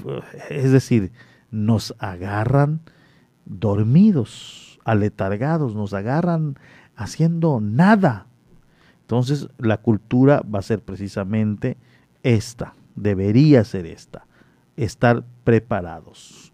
Es 0.49 0.73
decir, 0.73 1.13
nos 1.51 1.95
agarran 1.99 2.81
dormidos, 3.45 4.81
aletargados, 4.87 5.75
nos 5.75 5.93
agarran 5.93 6.57
haciendo 6.97 7.61
nada 7.61 8.27
Entonces, 9.03 9.49
la 9.59 9.77
cultura 9.77 10.43
va 10.43 10.61
a 10.61 10.63
ser 10.63 10.81
precisamente 10.81 11.77
esta, 12.23 12.73
debería 12.97 13.65
ser 13.65 13.85
esta, 13.85 14.25
estar 14.77 15.25
preparados. 15.45 16.53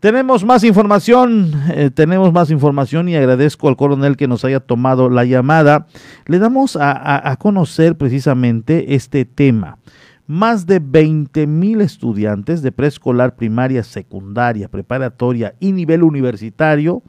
Tenemos 0.00 0.44
más 0.44 0.62
información, 0.62 1.52
eh, 1.70 1.90
tenemos 1.92 2.32
más 2.32 2.50
información 2.50 3.08
y 3.08 3.16
agradezco 3.16 3.68
al 3.68 3.76
coronel 3.76 4.16
que 4.16 4.28
nos 4.28 4.44
haya 4.44 4.60
tomado 4.60 5.08
la 5.08 5.24
llamada. 5.24 5.86
Le 6.26 6.38
damos 6.38 6.76
a, 6.76 7.30
a 7.30 7.36
conocer 7.36 7.96
precisamente 7.96 8.94
este 8.94 9.24
tema. 9.24 9.78
Más 10.26 10.66
de 10.66 10.80
20 10.80 11.46
mil 11.46 11.80
estudiantes 11.80 12.60
de 12.62 12.72
preescolar, 12.72 13.36
primaria, 13.36 13.82
secundaria, 13.82 14.68
preparatoria 14.68 15.54
y 15.60 15.72
nivel 15.72 16.02
universitario 16.02 17.02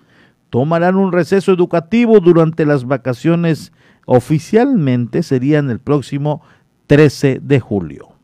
tomarán 0.49 0.95
un 0.95 1.11
receso 1.11 1.51
educativo 1.51 2.19
durante 2.19 2.65
las 2.65 2.85
vacaciones 2.85 3.73
oficialmente 4.07 5.21
serían 5.21 5.69
el 5.69 5.79
próximo 5.79 6.41
13 6.87 7.39
de 7.43 7.59
julio. 7.59 8.16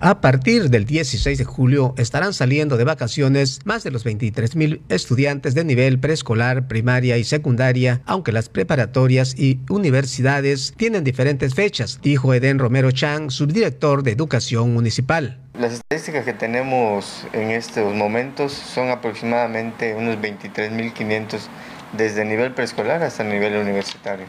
A 0.00 0.20
partir 0.20 0.70
del 0.70 0.84
16 0.84 1.38
de 1.38 1.44
julio 1.44 1.92
estarán 1.98 2.32
saliendo 2.32 2.76
de 2.76 2.84
vacaciones 2.84 3.58
más 3.64 3.82
de 3.82 3.90
los 3.90 4.04
23 4.04 4.54
mil 4.54 4.80
estudiantes 4.88 5.56
de 5.56 5.64
nivel 5.64 5.98
preescolar, 5.98 6.68
primaria 6.68 7.18
y 7.18 7.24
secundaria, 7.24 8.00
aunque 8.06 8.30
las 8.30 8.48
preparatorias 8.48 9.34
y 9.36 9.58
universidades 9.68 10.72
tienen 10.76 11.02
diferentes 11.02 11.56
fechas, 11.56 11.98
dijo 12.00 12.32
Eden 12.32 12.60
Romero 12.60 12.92
Chang, 12.92 13.32
subdirector 13.32 14.04
de 14.04 14.12
Educación 14.12 14.72
Municipal. 14.72 15.40
Las 15.58 15.72
estadísticas 15.72 16.24
que 16.24 16.32
tenemos 16.32 17.26
en 17.32 17.50
estos 17.50 17.92
momentos 17.92 18.52
son 18.52 18.90
aproximadamente 18.90 19.96
unos 19.96 20.18
23.500 20.18 21.40
desde 21.96 22.24
nivel 22.24 22.54
preescolar 22.54 23.02
hasta 23.02 23.24
el 23.24 23.30
nivel 23.30 23.56
universitario, 23.56 24.26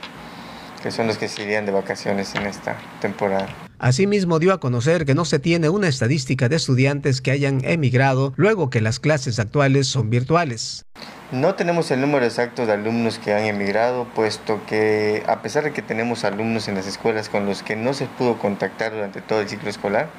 que 0.81 0.89
son 0.89 1.05
los 1.05 1.19
que 1.19 1.27
se 1.27 1.43
irían 1.43 1.67
de 1.67 1.71
vacaciones 1.71 2.33
en 2.33 2.47
esta 2.47 2.75
temporada. 3.01 3.68
Asimismo, 3.79 4.39
dio 4.39 4.51
a 4.51 4.59
conocer 4.59 5.05
que 5.05 5.15
no 5.15 5.23
se 5.23 5.39
tiene 5.39 5.69
una 5.69 5.87
estadística 5.87 6.49
de 6.49 6.57
estudiantes 6.57 7.21
que 7.21 7.31
hayan 7.31 7.63
emigrado 7.63 8.33
luego 8.35 8.69
que 8.69 8.81
las 8.81 8.99
clases 8.99 9.39
actuales 9.39 9.87
son 9.87 10.09
virtuales. 10.09 10.85
No 11.31 11.55
tenemos 11.55 11.89
el 11.91 12.01
número 12.01 12.25
exacto 12.25 12.65
de 12.65 12.73
alumnos 12.73 13.19
que 13.19 13.33
han 13.33 13.45
emigrado, 13.45 14.05
puesto 14.13 14.59
que 14.67 15.23
a 15.27 15.41
pesar 15.41 15.63
de 15.63 15.71
que 15.71 15.81
tenemos 15.81 16.25
alumnos 16.25 16.67
en 16.67 16.75
las 16.75 16.87
escuelas 16.87 17.29
con 17.29 17.45
los 17.45 17.63
que 17.63 17.77
no 17.77 17.93
se 17.93 18.07
pudo 18.07 18.37
contactar 18.37 18.91
durante 18.91 19.21
todo 19.21 19.39
el 19.39 19.47
ciclo 19.47 19.69
escolar, 19.69 20.09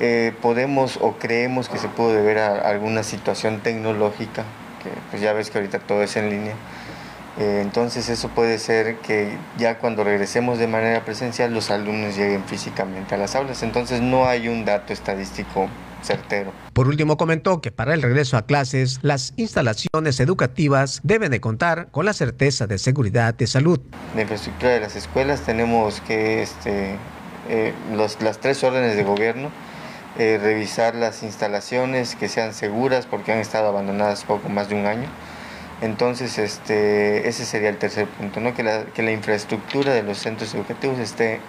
eh, 0.00 0.32
podemos 0.42 0.98
o 1.00 1.12
creemos 1.12 1.68
que 1.68 1.78
se 1.78 1.86
pudo 1.86 2.12
deber 2.12 2.38
a 2.38 2.68
alguna 2.68 3.04
situación 3.04 3.60
tecnológica, 3.60 4.42
que 4.82 4.90
pues 5.10 5.22
ya 5.22 5.32
ves 5.32 5.50
que 5.50 5.58
ahorita 5.58 5.78
todo 5.78 6.02
es 6.02 6.16
en 6.16 6.28
línea, 6.28 6.54
eh, 7.38 7.60
entonces 7.62 8.08
eso 8.08 8.28
puede 8.28 8.58
ser 8.58 8.96
que 8.98 9.36
ya 9.58 9.78
cuando 9.78 10.04
regresemos 10.04 10.58
de 10.58 10.68
manera 10.68 11.04
presencial 11.04 11.52
los 11.52 11.70
alumnos 11.70 12.16
lleguen 12.16 12.44
físicamente 12.44 13.14
a 13.14 13.18
las 13.18 13.34
aulas. 13.34 13.62
Entonces 13.62 14.00
no 14.00 14.26
hay 14.26 14.48
un 14.48 14.64
dato 14.64 14.92
estadístico 14.92 15.68
certero. 16.02 16.52
Por 16.72 16.86
último 16.86 17.16
comentó 17.16 17.60
que 17.60 17.72
para 17.72 17.94
el 17.94 18.02
regreso 18.02 18.36
a 18.36 18.42
clases 18.42 19.00
las 19.02 19.32
instalaciones 19.36 20.20
educativas 20.20 21.00
deben 21.02 21.30
de 21.30 21.40
contar 21.40 21.88
con 21.90 22.04
la 22.04 22.12
certeza 22.12 22.66
de 22.66 22.78
seguridad 22.78 23.34
de 23.34 23.46
salud. 23.46 23.80
La 24.14 24.22
infraestructura 24.22 24.72
de 24.72 24.80
las 24.80 24.94
escuelas 24.96 25.40
tenemos 25.40 26.00
que 26.02 26.42
este, 26.42 26.96
eh, 27.48 27.72
las 28.20 28.38
tres 28.38 28.62
órdenes 28.62 28.96
de 28.96 29.02
gobierno 29.02 29.50
eh, 30.18 30.38
revisar 30.40 30.94
las 30.94 31.24
instalaciones 31.24 32.14
que 32.14 32.28
sean 32.28 32.54
seguras 32.54 33.06
porque 33.06 33.32
han 33.32 33.38
estado 33.38 33.68
abandonadas 33.68 34.22
poco 34.24 34.48
más 34.48 34.68
de 34.68 34.76
un 34.76 34.86
año 34.86 35.08
entonces, 35.84 36.38
este, 36.38 37.28
ese 37.28 37.44
sería 37.44 37.68
el 37.68 37.76
tercer 37.76 38.06
punto, 38.06 38.40
¿no? 38.40 38.54
que, 38.54 38.62
la, 38.62 38.86
que 38.86 39.02
la 39.02 39.12
infraestructura 39.12 39.92
de 39.92 40.02
los 40.02 40.16
centros 40.16 40.54
educativos 40.54 40.98
esté 40.98 41.40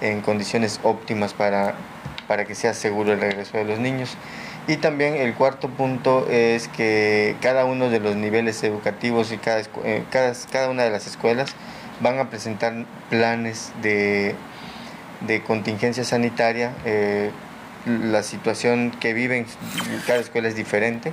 en 0.00 0.22
condiciones 0.22 0.80
óptimas 0.82 1.34
para, 1.34 1.74
para 2.26 2.46
que 2.46 2.54
sea 2.54 2.72
seguro 2.72 3.12
el 3.12 3.20
regreso 3.20 3.58
de 3.58 3.64
los 3.64 3.78
niños. 3.78 4.16
Y 4.66 4.78
también 4.78 5.16
el 5.16 5.34
cuarto 5.34 5.68
punto 5.68 6.26
es 6.30 6.68
que 6.68 7.36
cada 7.42 7.66
uno 7.66 7.90
de 7.90 8.00
los 8.00 8.16
niveles 8.16 8.64
educativos 8.64 9.30
y 9.30 9.36
cada, 9.36 9.60
eh, 9.84 10.02
cada, 10.08 10.32
cada 10.50 10.70
una 10.70 10.84
de 10.84 10.90
las 10.90 11.06
escuelas 11.06 11.54
van 12.00 12.18
a 12.18 12.30
presentar 12.30 12.86
planes 13.10 13.72
de, 13.82 14.34
de 15.26 15.42
contingencia 15.42 16.04
sanitaria. 16.04 16.72
Eh, 16.86 17.30
la 17.84 18.22
situación 18.22 18.90
que 18.90 19.12
viven 19.12 19.44
cada 20.06 20.20
escuela 20.20 20.48
es 20.48 20.56
diferente 20.56 21.12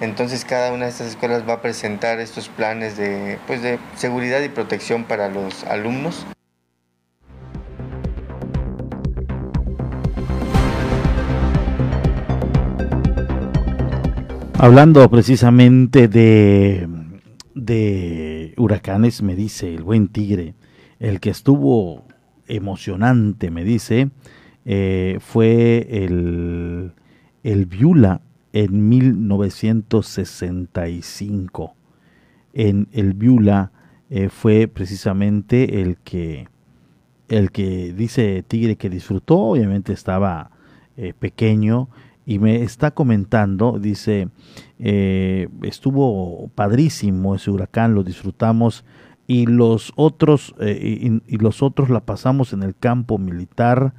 entonces 0.00 0.44
cada 0.44 0.72
una 0.72 0.84
de 0.84 0.90
estas 0.90 1.08
escuelas 1.08 1.48
va 1.48 1.54
a 1.54 1.62
presentar 1.62 2.20
estos 2.20 2.48
planes 2.48 2.96
de, 2.96 3.38
pues 3.46 3.62
de 3.62 3.78
seguridad 3.96 4.42
y 4.42 4.48
protección 4.48 5.04
para 5.04 5.28
los 5.28 5.64
alumnos. 5.64 6.26
Hablando 14.58 15.08
precisamente 15.10 16.08
de, 16.08 16.88
de 17.54 18.54
huracanes, 18.56 19.22
me 19.22 19.34
dice 19.34 19.74
el 19.74 19.82
buen 19.82 20.08
tigre, 20.08 20.54
el 20.98 21.20
que 21.20 21.28
estuvo 21.28 22.04
emocionante, 22.46 23.50
me 23.50 23.64
dice, 23.64 24.08
eh, 24.64 25.18
fue 25.20 25.86
el, 25.90 26.92
el 27.42 27.66
Viula 27.66 28.22
en 28.56 28.88
1965. 28.88 31.76
En 32.54 32.88
el 32.92 33.12
Viula 33.12 33.70
eh, 34.08 34.30
fue 34.30 34.66
precisamente 34.66 35.82
el 35.82 35.98
que, 35.98 36.48
el 37.28 37.50
que 37.50 37.92
dice 37.92 38.42
Tigre 38.48 38.76
que 38.76 38.88
disfrutó, 38.88 39.36
obviamente 39.36 39.92
estaba 39.92 40.52
eh, 40.96 41.12
pequeño 41.18 41.90
y 42.24 42.38
me 42.38 42.62
está 42.62 42.92
comentando, 42.92 43.78
dice, 43.78 44.30
eh, 44.78 45.48
estuvo 45.62 46.48
padrísimo 46.54 47.34
ese 47.34 47.50
huracán, 47.50 47.94
lo 47.94 48.04
disfrutamos 48.04 48.86
y 49.26 49.44
los 49.44 49.92
otros 49.96 50.54
y, 50.62 51.20
y, 51.26 51.36
los 51.36 51.62
otros 51.62 51.90
la 51.90 52.06
pasamos 52.06 52.54
en 52.54 52.62
el 52.62 52.74
campo 52.74 53.18
militar 53.18 53.92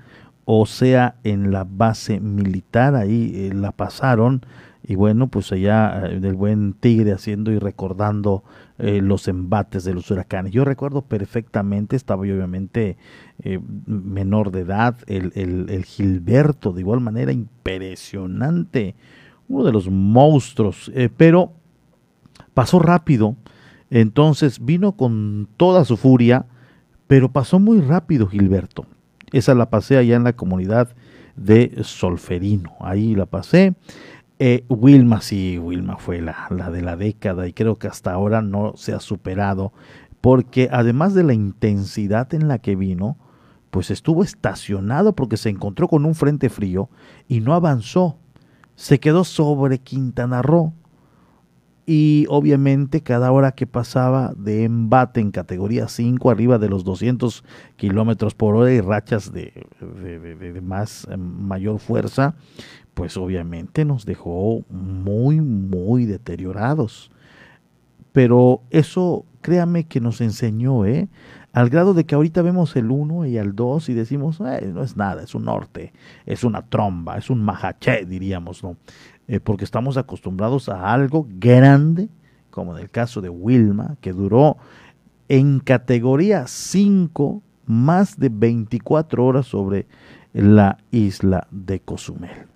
o 0.49 0.65
sea 0.65 1.15
en 1.25 1.51
la 1.51 1.65
base 1.69 2.21
militar, 2.21 2.95
ahí 2.95 3.33
eh, 3.35 3.53
la 3.53 3.73
pasaron 3.73 4.45
y 4.81 4.95
bueno, 4.95 5.27
pues 5.27 5.51
allá 5.51 6.03
eh, 6.05 6.21
del 6.21 6.35
buen 6.35 6.71
Tigre 6.71 7.11
haciendo 7.11 7.51
y 7.51 7.59
recordando 7.59 8.45
eh, 8.77 9.01
los 9.01 9.27
embates 9.27 9.83
de 9.83 9.93
los 9.93 10.09
huracanes. 10.09 10.53
Yo 10.53 10.63
recuerdo 10.63 11.01
perfectamente, 11.01 11.97
estaba 11.97 12.25
yo 12.25 12.35
obviamente 12.35 12.95
menor 13.85 14.51
de 14.51 14.61
edad, 14.61 14.95
el, 15.07 15.33
el, 15.35 15.83
Gilberto, 15.83 16.71
de 16.71 16.79
igual 16.79 17.01
manera 17.01 17.33
impresionante, 17.33 18.95
uno 19.49 19.65
de 19.65 19.73
los 19.73 19.89
monstruos, 19.89 20.89
pero 21.17 21.51
pasó 22.53 22.79
rápido, 22.79 23.35
entonces 23.89 24.63
vino 24.63 24.93
con 24.93 25.49
toda 25.57 25.83
su 25.83 25.97
furia, 25.97 26.45
pero 27.07 27.33
pasó 27.33 27.59
muy 27.59 27.81
rápido 27.81 28.27
Gilberto. 28.27 28.85
Esa 29.31 29.53
la 29.55 29.69
pasé 29.69 29.97
allá 29.97 30.15
en 30.15 30.23
la 30.23 30.33
comunidad 30.33 30.89
de 31.35 31.79
Solferino. 31.83 32.75
Ahí 32.79 33.15
la 33.15 33.25
pasé. 33.25 33.75
Eh, 34.39 34.65
Wilma, 34.69 35.21
sí, 35.21 35.57
Wilma 35.57 35.97
fue 35.97 36.21
la, 36.21 36.47
la 36.49 36.69
de 36.69 36.81
la 36.81 36.95
década 36.95 37.47
y 37.47 37.53
creo 37.53 37.75
que 37.75 37.87
hasta 37.87 38.13
ahora 38.13 38.41
no 38.41 38.73
se 38.75 38.93
ha 38.93 38.99
superado 38.99 39.73
porque 40.21 40.69
además 40.71 41.13
de 41.13 41.23
la 41.23 41.33
intensidad 41.33 42.33
en 42.33 42.47
la 42.47 42.59
que 42.59 42.75
vino, 42.75 43.17
pues 43.71 43.91
estuvo 43.91 44.23
estacionado 44.23 45.13
porque 45.13 45.37
se 45.37 45.49
encontró 45.49 45.87
con 45.87 46.05
un 46.05 46.15
frente 46.15 46.49
frío 46.49 46.89
y 47.27 47.39
no 47.39 47.53
avanzó. 47.53 48.17
Se 48.75 48.99
quedó 48.99 49.23
sobre 49.23 49.79
Quintana 49.79 50.41
Roo 50.41 50.73
y 51.89 52.25
obviamente 52.27 53.01
cada 53.01 53.31
hora 53.31 53.53
que 53.53 53.65
pasaba 53.65 54.33
de 54.35 54.65
embate 54.65 55.21
en 55.21 55.31
categoría 55.31 55.87
5 55.87 56.29
arriba 56.29 56.57
de 56.59 56.67
los 56.67 56.83
200 56.83 57.45
kilómetros 57.77 58.35
por 58.35 58.55
hora 58.55 58.73
y 58.73 58.81
rachas 58.81 59.31
de, 59.31 59.65
de, 59.79 60.61
más 60.61 61.07
em, 61.09 61.19
mayor 61.19 61.79
fuerza 61.79 62.35
pues 62.93 63.15
obviamente 63.15 63.85
nos 63.85 64.05
dejó 64.05 64.65
muy 64.69 65.39
muy 65.39 66.05
deteriorados 66.05 67.09
pero 68.11 68.61
eso 68.69 69.23
créame 69.39 69.85
que 69.85 70.01
nos 70.01 70.19
enseñó 70.19 70.85
eh 70.85 71.07
al 71.57 71.69
grado 71.69 71.95
de 71.95 72.05
que 72.05 72.13
ahorita 72.13 72.43
vemos 72.43 72.75
el 72.75 72.91
1 72.91 73.25
y 73.25 73.37
el 73.37 73.55
2 73.55 73.89
y 73.89 73.95
decimos, 73.95 74.39
eh, 74.41 74.69
no 74.71 74.83
es 74.83 74.95
nada, 74.95 75.23
es 75.23 75.33
un 75.33 75.45
norte, 75.45 75.91
es 76.27 76.43
una 76.43 76.61
tromba, 76.61 77.17
es 77.17 77.31
un 77.31 77.41
majaché, 77.41 78.05
diríamos, 78.05 78.61
¿no? 78.61 78.77
Eh, 79.27 79.39
porque 79.39 79.65
estamos 79.65 79.97
acostumbrados 79.97 80.69
a 80.69 80.93
algo 80.93 81.27
grande, 81.29 82.09
como 82.49 82.75
en 82.75 82.83
el 82.83 82.89
caso 82.89 83.21
de 83.21 83.29
Wilma, 83.29 83.97
que 83.99 84.13
duró 84.13 84.57
en 85.27 85.59
categoría 85.59 86.47
5 86.47 87.41
más 87.65 88.17
de 88.17 88.29
24 88.29 89.25
horas 89.25 89.45
sobre 89.45 89.85
la 90.33 90.77
isla 90.91 91.47
de 91.51 91.81
Cozumel. 91.81 92.47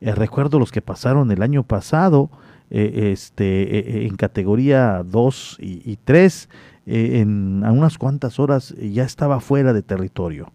Eh, 0.00 0.14
recuerdo 0.14 0.58
los 0.58 0.72
que 0.72 0.80
pasaron 0.80 1.30
el 1.30 1.42
año 1.42 1.62
pasado 1.62 2.30
eh, 2.70 3.10
este, 3.12 4.06
en 4.06 4.16
categoría 4.16 5.02
2 5.04 5.58
y, 5.60 5.90
y 5.90 5.98
3 6.02 6.48
eh, 6.86 7.18
en 7.20 7.64
a 7.64 7.72
unas 7.72 7.98
cuantas 7.98 8.38
horas 8.38 8.74
ya 8.78 9.02
estaba 9.02 9.40
fuera 9.40 9.72
de 9.72 9.82
territorio. 9.82 10.52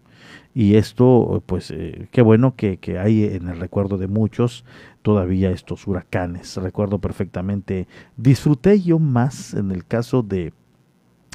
Y 0.54 0.76
esto, 0.76 1.42
pues, 1.46 1.70
eh, 1.70 2.08
qué 2.10 2.22
bueno 2.22 2.54
que, 2.56 2.78
hay 2.98 3.24
en 3.24 3.48
el 3.48 3.58
recuerdo 3.58 3.98
de 3.98 4.06
muchos 4.06 4.64
todavía 5.02 5.50
estos 5.50 5.86
huracanes. 5.86 6.56
Recuerdo 6.56 7.00
perfectamente, 7.00 7.86
disfruté 8.16 8.80
yo 8.80 8.98
más 8.98 9.54
en 9.54 9.70
el 9.70 9.84
caso 9.84 10.22
de 10.22 10.54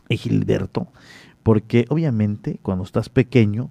Gilberto, 0.10 0.88
porque 1.44 1.86
obviamente 1.90 2.60
cuando 2.64 2.84
estás 2.84 3.10
pequeño, 3.10 3.70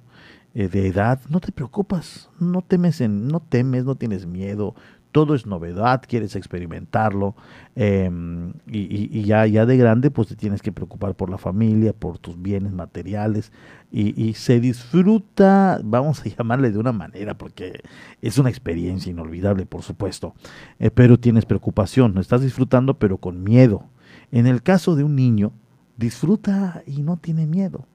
eh, 0.58 0.68
de 0.68 0.86
edad, 0.86 1.20
no 1.28 1.40
te 1.40 1.52
preocupas, 1.52 2.30
no 2.40 2.62
temes, 2.62 3.02
en, 3.02 3.28
no 3.28 3.40
temes, 3.40 3.84
no 3.84 3.94
tienes 3.94 4.24
miedo, 4.24 4.74
todo 5.12 5.34
es 5.34 5.46
novedad, 5.46 6.02
quieres 6.06 6.36
experimentarlo 6.36 7.34
em, 7.74 8.52
y, 8.66 9.22
ya, 9.22 9.46
ya 9.46 9.64
de 9.64 9.76
grande 9.76 10.10
pues 10.10 10.28
te 10.28 10.36
tienes 10.36 10.62
que 10.62 10.72
preocupar 10.72 11.14
por 11.14 11.30
la 11.30 11.38
familia, 11.38 11.92
por 11.92 12.18
tus 12.18 12.40
bienes 12.40 12.72
materiales 12.72 13.52
y, 13.90 14.34
se 14.34 14.60
disfruta, 14.60 15.80
vamos 15.82 16.20
a 16.20 16.24
llamarle 16.36 16.70
de 16.70 16.78
una 16.78 16.92
manera 16.92 17.38
porque 17.38 17.80
es 18.20 18.38
una 18.38 18.50
experiencia 18.50 19.10
inolvidable 19.10 19.64
por 19.66 19.82
supuesto, 19.82 20.34
eh, 20.78 20.90
pero 20.90 21.18
tienes 21.18 21.46
preocupación, 21.46 22.18
estás 22.18 22.42
disfrutando 22.42 22.98
pero 22.98 23.18
con 23.18 23.42
miedo. 23.42 23.84
En 24.32 24.46
el 24.46 24.62
caso 24.62 24.96
de 24.96 25.04
un 25.04 25.16
niño, 25.16 25.52
disfruta 25.96 26.82
y 26.86 27.02
no 27.02 27.16
tiene 27.16 27.46
miedo. 27.46 27.86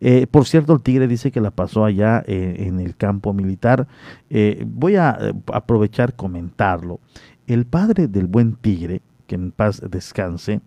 Eh, 0.00 0.26
por 0.26 0.46
cierto, 0.46 0.72
el 0.72 0.82
Tigre 0.82 1.06
dice 1.06 1.30
que 1.30 1.40
la 1.40 1.50
pasó 1.50 1.84
allá 1.84 2.22
eh, 2.26 2.56
en 2.66 2.80
el 2.80 2.96
campo 2.96 3.32
militar. 3.32 3.86
Eh, 4.30 4.64
voy 4.66 4.96
a 4.96 5.18
aprovechar 5.52 6.14
comentarlo. 6.14 7.00
El 7.46 7.66
padre 7.66 8.08
del 8.08 8.26
buen 8.26 8.54
Tigre, 8.54 9.02
que 9.26 9.34
en 9.34 9.52
paz 9.52 9.82
descanse, 9.90 10.60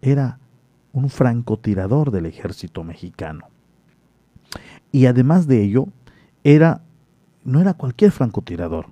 era 0.00 0.38
un 0.92 1.10
francotirador 1.10 2.10
del 2.10 2.26
ejército 2.26 2.82
mexicano. 2.82 3.48
Y 4.90 5.06
además 5.06 5.46
de 5.46 5.62
ello, 5.62 5.88
era 6.44 6.82
no 7.44 7.60
era 7.60 7.74
cualquier 7.74 8.12
francotirador, 8.12 8.86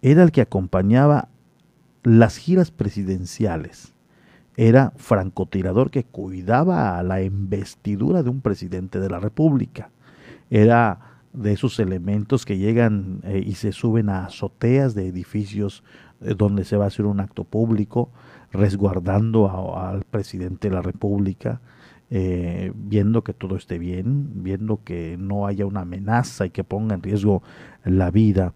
era 0.00 0.22
el 0.22 0.32
que 0.32 0.40
acompañaba 0.40 1.28
las 2.02 2.36
giras 2.38 2.70
presidenciales 2.70 3.91
era 4.56 4.92
francotirador 4.96 5.90
que 5.90 6.04
cuidaba 6.04 6.98
a 6.98 7.02
la 7.02 7.22
investidura 7.22 8.22
de 8.22 8.30
un 8.30 8.40
presidente 8.40 9.00
de 9.00 9.08
la 9.08 9.18
República. 9.18 9.90
Era 10.50 11.12
de 11.32 11.52
esos 11.52 11.78
elementos 11.78 12.44
que 12.44 12.58
llegan 12.58 13.20
eh, 13.24 13.42
y 13.44 13.54
se 13.54 13.72
suben 13.72 14.10
a 14.10 14.26
azoteas 14.26 14.94
de 14.94 15.08
edificios 15.08 15.82
eh, 16.20 16.34
donde 16.36 16.64
se 16.64 16.76
va 16.76 16.84
a 16.84 16.88
hacer 16.88 17.06
un 17.06 17.20
acto 17.20 17.44
público, 17.44 18.10
resguardando 18.52 19.76
al 19.78 20.04
presidente 20.04 20.68
de 20.68 20.74
la 20.74 20.82
República, 20.82 21.60
eh, 22.10 22.70
viendo 22.74 23.24
que 23.24 23.32
todo 23.32 23.56
esté 23.56 23.78
bien, 23.78 24.42
viendo 24.42 24.80
que 24.84 25.16
no 25.18 25.46
haya 25.46 25.64
una 25.64 25.80
amenaza 25.80 26.44
y 26.44 26.50
que 26.50 26.64
ponga 26.64 26.94
en 26.94 27.02
riesgo 27.02 27.42
la 27.84 28.10
vida 28.10 28.52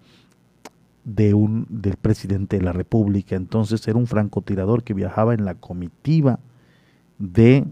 de 1.06 1.34
un, 1.34 1.66
del 1.70 1.96
presidente 1.96 2.58
de 2.58 2.64
la 2.64 2.72
República. 2.72 3.36
Entonces 3.36 3.86
era 3.88 3.96
un 3.96 4.06
francotirador 4.06 4.82
que 4.82 4.92
viajaba 4.92 5.32
en 5.32 5.44
la 5.46 5.54
comitiva 5.54 6.40
de 7.18 7.64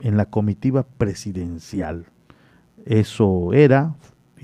en 0.00 0.16
la 0.18 0.26
comitiva 0.26 0.82
presidencial. 0.82 2.06
Eso 2.84 3.54
era, 3.54 3.94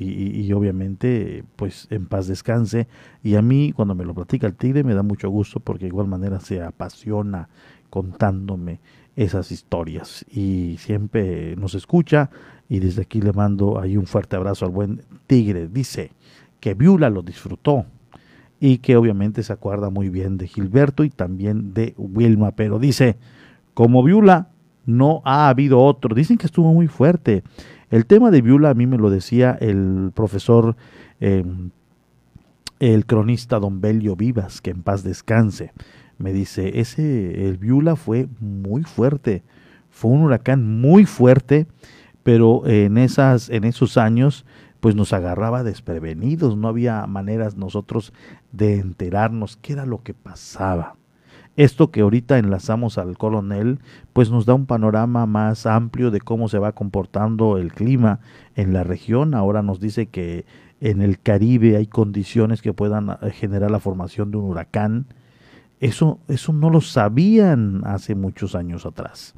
y, 0.02 0.50
obviamente, 0.54 1.44
pues 1.56 1.86
en 1.90 2.06
paz 2.06 2.26
descanse. 2.26 2.88
Y 3.22 3.34
a 3.34 3.42
mí, 3.42 3.72
cuando 3.72 3.94
me 3.94 4.06
lo 4.06 4.14
platica 4.14 4.46
el 4.46 4.54
tigre, 4.54 4.82
me 4.82 4.94
da 4.94 5.02
mucho 5.02 5.28
gusto 5.28 5.60
porque 5.60 5.84
de 5.84 5.88
igual 5.88 6.06
manera 6.06 6.40
se 6.40 6.62
apasiona 6.62 7.50
contándome 7.90 8.80
esas 9.16 9.52
historias. 9.52 10.24
Y 10.30 10.76
siempre 10.78 11.54
nos 11.56 11.74
escucha. 11.74 12.30
Y 12.66 12.78
desde 12.78 13.02
aquí 13.02 13.20
le 13.20 13.34
mando 13.34 13.78
ahí 13.78 13.98
un 13.98 14.06
fuerte 14.06 14.36
abrazo 14.36 14.64
al 14.64 14.70
buen 14.70 15.02
tigre. 15.26 15.68
Dice, 15.68 16.12
que 16.60 16.74
Viula 16.74 17.10
lo 17.10 17.22
disfrutó 17.22 17.86
y 18.60 18.78
que 18.78 18.96
obviamente 18.96 19.42
se 19.42 19.52
acuerda 19.52 19.90
muy 19.90 20.10
bien 20.10 20.36
de 20.36 20.46
Gilberto 20.46 21.02
y 21.02 21.10
también 21.10 21.72
de 21.72 21.94
Wilma, 21.96 22.52
pero 22.52 22.78
dice, 22.78 23.16
como 23.74 24.02
Viula 24.04 24.50
no 24.84 25.22
ha 25.24 25.48
habido 25.48 25.80
otro, 25.80 26.14
dicen 26.14 26.36
que 26.36 26.46
estuvo 26.46 26.72
muy 26.72 26.86
fuerte. 26.86 27.42
El 27.90 28.06
tema 28.06 28.30
de 28.30 28.42
Viula 28.42 28.70
a 28.70 28.74
mí 28.74 28.86
me 28.86 28.98
lo 28.98 29.10
decía 29.10 29.56
el 29.60 30.12
profesor, 30.14 30.76
em, 31.20 31.70
el 32.78 33.06
cronista 33.06 33.58
Don 33.58 33.80
Belio 33.80 34.14
Vivas, 34.14 34.60
que 34.60 34.70
en 34.70 34.82
paz 34.82 35.02
descanse. 35.02 35.72
Me 36.18 36.32
dice, 36.32 36.80
ese, 36.80 37.48
el 37.48 37.56
Viula 37.56 37.96
fue 37.96 38.28
muy 38.40 38.82
fuerte, 38.82 39.42
fue 39.88 40.10
un 40.10 40.22
huracán 40.22 40.80
muy 40.80 41.06
fuerte, 41.06 41.66
pero 42.22 42.66
en, 42.66 42.98
esas, 42.98 43.48
en 43.48 43.64
esos 43.64 43.96
años 43.96 44.44
pues 44.80 44.96
nos 44.96 45.12
agarraba 45.12 45.62
desprevenidos, 45.62 46.56
no 46.56 46.68
había 46.68 47.06
maneras 47.06 47.56
nosotros 47.56 48.12
de 48.52 48.78
enterarnos 48.78 49.56
qué 49.56 49.74
era 49.74 49.86
lo 49.86 50.02
que 50.02 50.14
pasaba. 50.14 50.96
Esto 51.56 51.90
que 51.90 52.00
ahorita 52.00 52.38
enlazamos 52.38 52.96
al 52.96 53.18
coronel, 53.18 53.80
pues 54.12 54.30
nos 54.30 54.46
da 54.46 54.54
un 54.54 54.66
panorama 54.66 55.26
más 55.26 55.66
amplio 55.66 56.10
de 56.10 56.20
cómo 56.20 56.48
se 56.48 56.58
va 56.58 56.72
comportando 56.72 57.58
el 57.58 57.72
clima 57.72 58.20
en 58.54 58.72
la 58.72 58.84
región. 58.84 59.34
Ahora 59.34 59.62
nos 59.62 59.80
dice 59.80 60.06
que 60.06 60.46
en 60.80 61.02
el 61.02 61.20
Caribe 61.20 61.76
hay 61.76 61.86
condiciones 61.86 62.62
que 62.62 62.72
puedan 62.72 63.10
eh, 63.10 63.30
generar 63.30 63.70
la 63.70 63.80
formación 63.80 64.30
de 64.30 64.38
un 64.38 64.44
huracán. 64.44 65.06
Eso, 65.80 66.20
eso 66.28 66.52
no 66.52 66.70
lo 66.70 66.80
sabían 66.80 67.82
hace 67.84 68.14
muchos 68.14 68.54
años 68.54 68.86
atrás 68.86 69.34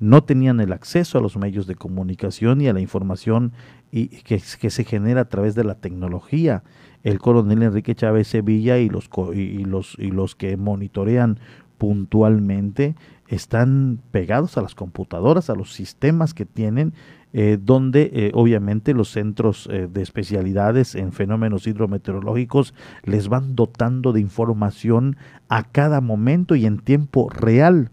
no 0.00 0.24
tenían 0.24 0.60
el 0.60 0.72
acceso 0.72 1.18
a 1.18 1.20
los 1.20 1.36
medios 1.36 1.66
de 1.66 1.76
comunicación 1.76 2.60
y 2.60 2.68
a 2.68 2.72
la 2.72 2.80
información 2.80 3.52
y 3.92 4.08
que, 4.08 4.40
se 4.40 4.84
genera 4.84 5.22
a 5.22 5.28
través 5.28 5.54
de 5.54 5.62
la 5.62 5.74
tecnología. 5.74 6.64
El 7.04 7.18
coronel 7.18 7.62
Enrique 7.62 7.94
Chávez 7.94 8.28
Sevilla 8.28 8.78
y 8.78 8.88
los, 8.88 9.10
y 9.34 9.64
los, 9.64 9.96
y 9.98 10.10
los 10.10 10.34
que 10.34 10.56
monitorean 10.56 11.38
puntualmente 11.76 12.94
están 13.28 14.00
pegados 14.10 14.58
a 14.58 14.62
las 14.62 14.74
computadoras, 14.74 15.50
a 15.50 15.54
los 15.54 15.72
sistemas 15.72 16.34
que 16.34 16.46
tienen, 16.46 16.94
eh, 17.32 17.58
donde 17.62 18.10
eh, 18.12 18.30
obviamente 18.34 18.92
los 18.92 19.10
centros 19.10 19.68
eh, 19.70 19.86
de 19.90 20.02
especialidades 20.02 20.94
en 20.94 21.12
fenómenos 21.12 21.66
hidrometeorológicos 21.66 22.74
les 23.04 23.28
van 23.28 23.54
dotando 23.54 24.12
de 24.12 24.20
información 24.20 25.16
a 25.48 25.62
cada 25.62 26.00
momento 26.00 26.56
y 26.56 26.66
en 26.66 26.78
tiempo 26.78 27.28
real 27.30 27.90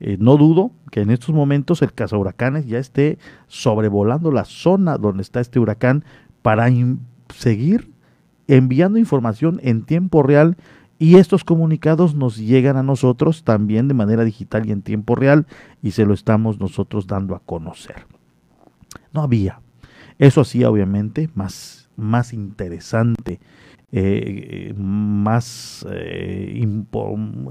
eh, 0.00 0.16
no 0.18 0.36
dudo 0.36 0.72
que 0.90 1.00
en 1.00 1.10
estos 1.10 1.34
momentos 1.34 1.82
el 1.82 1.92
huracanes 2.12 2.66
ya 2.66 2.78
esté 2.78 3.18
sobrevolando 3.46 4.30
la 4.30 4.44
zona 4.44 4.98
donde 4.98 5.22
está 5.22 5.40
este 5.40 5.58
huracán 5.58 6.04
para 6.42 6.68
seguir 7.34 7.92
enviando 8.48 8.98
información 8.98 9.60
en 9.62 9.82
tiempo 9.82 10.22
real 10.22 10.56
y 10.98 11.16
estos 11.16 11.42
comunicados 11.42 12.14
nos 12.14 12.36
llegan 12.36 12.76
a 12.76 12.82
nosotros 12.82 13.42
también 13.44 13.88
de 13.88 13.94
manera 13.94 14.24
digital 14.24 14.66
y 14.66 14.72
en 14.72 14.82
tiempo 14.82 15.14
real 15.14 15.46
y 15.82 15.92
se 15.92 16.04
lo 16.04 16.14
estamos 16.14 16.60
nosotros 16.60 17.06
dando 17.06 17.34
a 17.34 17.40
conocer. 17.40 18.06
No 19.12 19.22
había. 19.22 19.60
Eso 20.18 20.42
hacía 20.42 20.70
obviamente 20.70 21.28
más, 21.34 21.88
más 21.96 22.32
interesante 22.32 23.40
eh, 23.94 24.72
más 24.74 25.86
eh, 25.90 26.64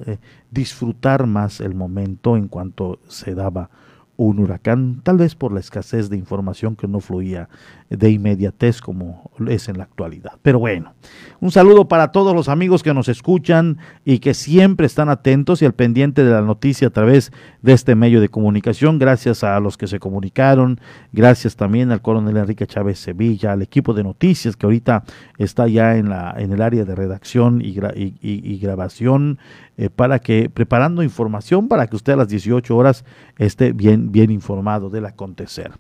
eh, 0.06 0.18
disfrutar 0.50 1.28
más 1.28 1.62
el 1.62 1.76
momento 1.76 2.36
en 2.36 2.48
cuanto 2.48 3.00
se 3.08 3.36
daba 3.36 3.70
un 4.18 4.40
huracán, 4.40 5.02
tal 5.04 5.18
vez 5.18 5.36
por 5.36 5.54
la 5.54 5.60
escasez 5.60 6.10
de 6.10 6.18
información 6.18 6.76
que 6.76 6.88
no 6.88 7.00
fluía 7.00 7.48
de 7.92 8.10
inmediatez 8.10 8.80
como 8.82 9.30
es 9.50 9.68
en 9.68 9.78
la 9.78 9.84
actualidad. 9.84 10.32
Pero 10.42 10.60
bueno, 10.60 10.94
un 11.42 11.52
saludo 11.52 11.90
para 11.90 12.12
todos 12.14 12.34
los 12.34 12.48
amigos 12.48 12.84
que 12.84 12.94
nos 12.94 13.10
escuchan 13.10 13.80
y 14.06 14.20
que 14.20 14.34
siempre 14.34 14.86
están 14.86 15.10
atentos 15.10 15.62
y 15.62 15.66
al 15.66 15.74
pendiente 15.74 16.24
de 16.24 16.32
la 16.32 16.42
noticia 16.42 16.88
a 16.88 16.92
través 16.92 17.34
de 17.62 17.74
este 17.74 17.96
medio 17.96 18.22
de 18.22 18.30
comunicación. 18.30 18.98
Gracias 18.98 19.44
a 19.44 19.60
los 19.60 19.78
que 19.78 19.88
se 19.88 20.00
comunicaron, 20.00 20.80
gracias 21.12 21.58
también 21.58 21.92
al 21.92 22.02
coronel 22.02 22.38
Enrique 22.38 22.66
Chávez 22.66 22.98
Sevilla, 22.98 23.52
al 23.52 23.62
equipo 23.62 23.94
de 23.94 24.04
noticias 24.04 24.56
que 24.56 24.66
ahorita 24.66 25.04
está 25.38 25.68
ya 25.68 25.98
en, 25.98 26.10
la, 26.10 26.34
en 26.38 26.54
el 26.54 26.62
área 26.62 26.86
de 26.86 26.96
redacción 26.96 27.62
y, 27.62 28.58
grabación 28.62 29.40
eh, 29.78 29.90
para 29.90 30.20
que, 30.20 30.50
preparando 30.50 31.04
información 31.04 31.68
para 31.68 31.88
que 31.88 31.96
usted 31.96 32.14
a 32.14 32.18
las 32.18 32.30
18 32.30 32.76
horas 32.76 33.04
esté 33.38 33.74
bien, 33.74 34.12
bien 34.12 34.32
informado 34.32 34.90
del 34.90 35.06
acontecer. 35.06 35.72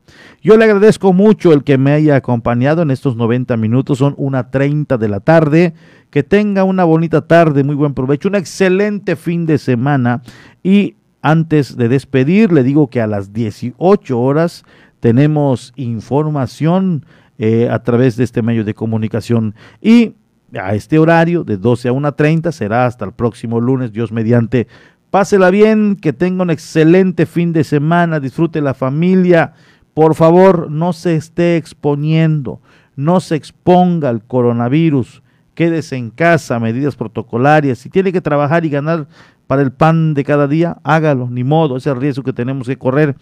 Yo 0.41 0.57
le 0.57 0.65
agradezco 0.65 1.13
mucho 1.13 1.53
el 1.53 1.63
que 1.63 1.77
me 1.77 1.91
haya 1.91 2.00
acompañado 2.09 2.81
en 2.81 2.91
estos 2.91 3.15
90 3.15 3.55
minutos, 3.57 3.99
son 3.99 4.15
una 4.17 4.49
30 4.49 4.97
de 4.97 5.07
la 5.07 5.19
tarde. 5.19 5.73
Que 6.09 6.23
tenga 6.23 6.65
una 6.65 6.83
bonita 6.83 7.25
tarde, 7.25 7.63
muy 7.63 7.75
buen 7.75 7.93
provecho, 7.93 8.27
un 8.27 8.35
excelente 8.35 9.15
fin 9.15 9.45
de 9.45 9.57
semana 9.57 10.21
y 10.61 10.95
antes 11.21 11.77
de 11.77 11.87
despedir, 11.87 12.51
le 12.51 12.63
digo 12.63 12.89
que 12.89 12.99
a 12.99 13.07
las 13.07 13.31
18 13.31 14.19
horas 14.19 14.65
tenemos 14.99 15.71
información 15.77 17.05
eh, 17.37 17.69
a 17.69 17.81
través 17.83 18.17
de 18.17 18.23
este 18.23 18.41
medio 18.41 18.65
de 18.65 18.73
comunicación 18.73 19.55
y 19.81 20.15
a 20.53 20.75
este 20.75 20.99
horario 20.99 21.43
de 21.43 21.57
12 21.57 21.89
a 21.89 21.91
1.30 21.93 22.51
será 22.51 22.85
hasta 22.85 23.05
el 23.05 23.13
próximo 23.13 23.61
lunes, 23.61 23.93
Dios 23.93 24.11
mediante, 24.11 24.67
Pásela 25.11 25.49
bien, 25.49 25.97
que 25.97 26.13
tenga 26.13 26.41
un 26.41 26.49
excelente 26.49 27.25
fin 27.25 27.51
de 27.51 27.65
semana, 27.65 28.21
disfrute 28.21 28.61
la 28.61 28.73
familia. 28.73 29.53
Por 29.93 30.15
favor, 30.15 30.71
no 30.71 30.93
se 30.93 31.15
esté 31.15 31.57
exponiendo, 31.57 32.61
no 32.95 33.19
se 33.19 33.35
exponga 33.35 34.09
al 34.09 34.23
coronavirus. 34.23 35.21
Quédese 35.53 35.97
en 35.97 36.11
casa, 36.11 36.59
medidas 36.59 36.95
protocolarias. 36.95 37.79
Si 37.79 37.89
tiene 37.89 38.11
que 38.13 38.21
trabajar 38.21 38.65
y 38.65 38.69
ganar 38.69 39.07
para 39.47 39.61
el 39.61 39.71
pan 39.71 40.13
de 40.13 40.23
cada 40.23 40.47
día, 40.47 40.77
hágalo, 40.83 41.29
ni 41.29 41.43
modo, 41.43 41.75
ese 41.75 41.93
riesgo 41.93 42.23
que 42.23 42.33
tenemos 42.33 42.67
que 42.67 42.77
correr. 42.77 43.15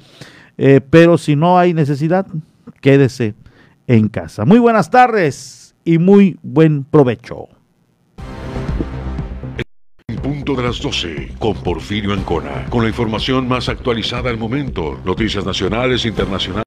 Eh, 0.58 0.82
pero 0.88 1.18
si 1.18 1.36
no 1.36 1.58
hay 1.58 1.74
necesidad, 1.74 2.28
quédese 2.82 3.34
en 3.88 4.10
casa. 4.10 4.46
Muy 4.46 4.60
buenas 4.60 4.92
tardes 4.92 5.76
y 5.84 5.98
muy 5.98 6.38
buen 6.44 6.84
provecho. 6.84 7.48
Punto 10.22 10.54
de 10.54 10.64
las 10.64 10.80
12 10.80 11.36
con 11.40 11.56
Porfirio 11.64 12.16
con 12.26 12.84
la 12.84 12.88
información 12.88 13.48
más 13.48 13.70
actualizada 13.70 14.30
al 14.30 14.38
momento, 14.38 15.00
noticias 15.04 15.46
nacionales, 15.46 16.06
internacionales. 16.06 16.58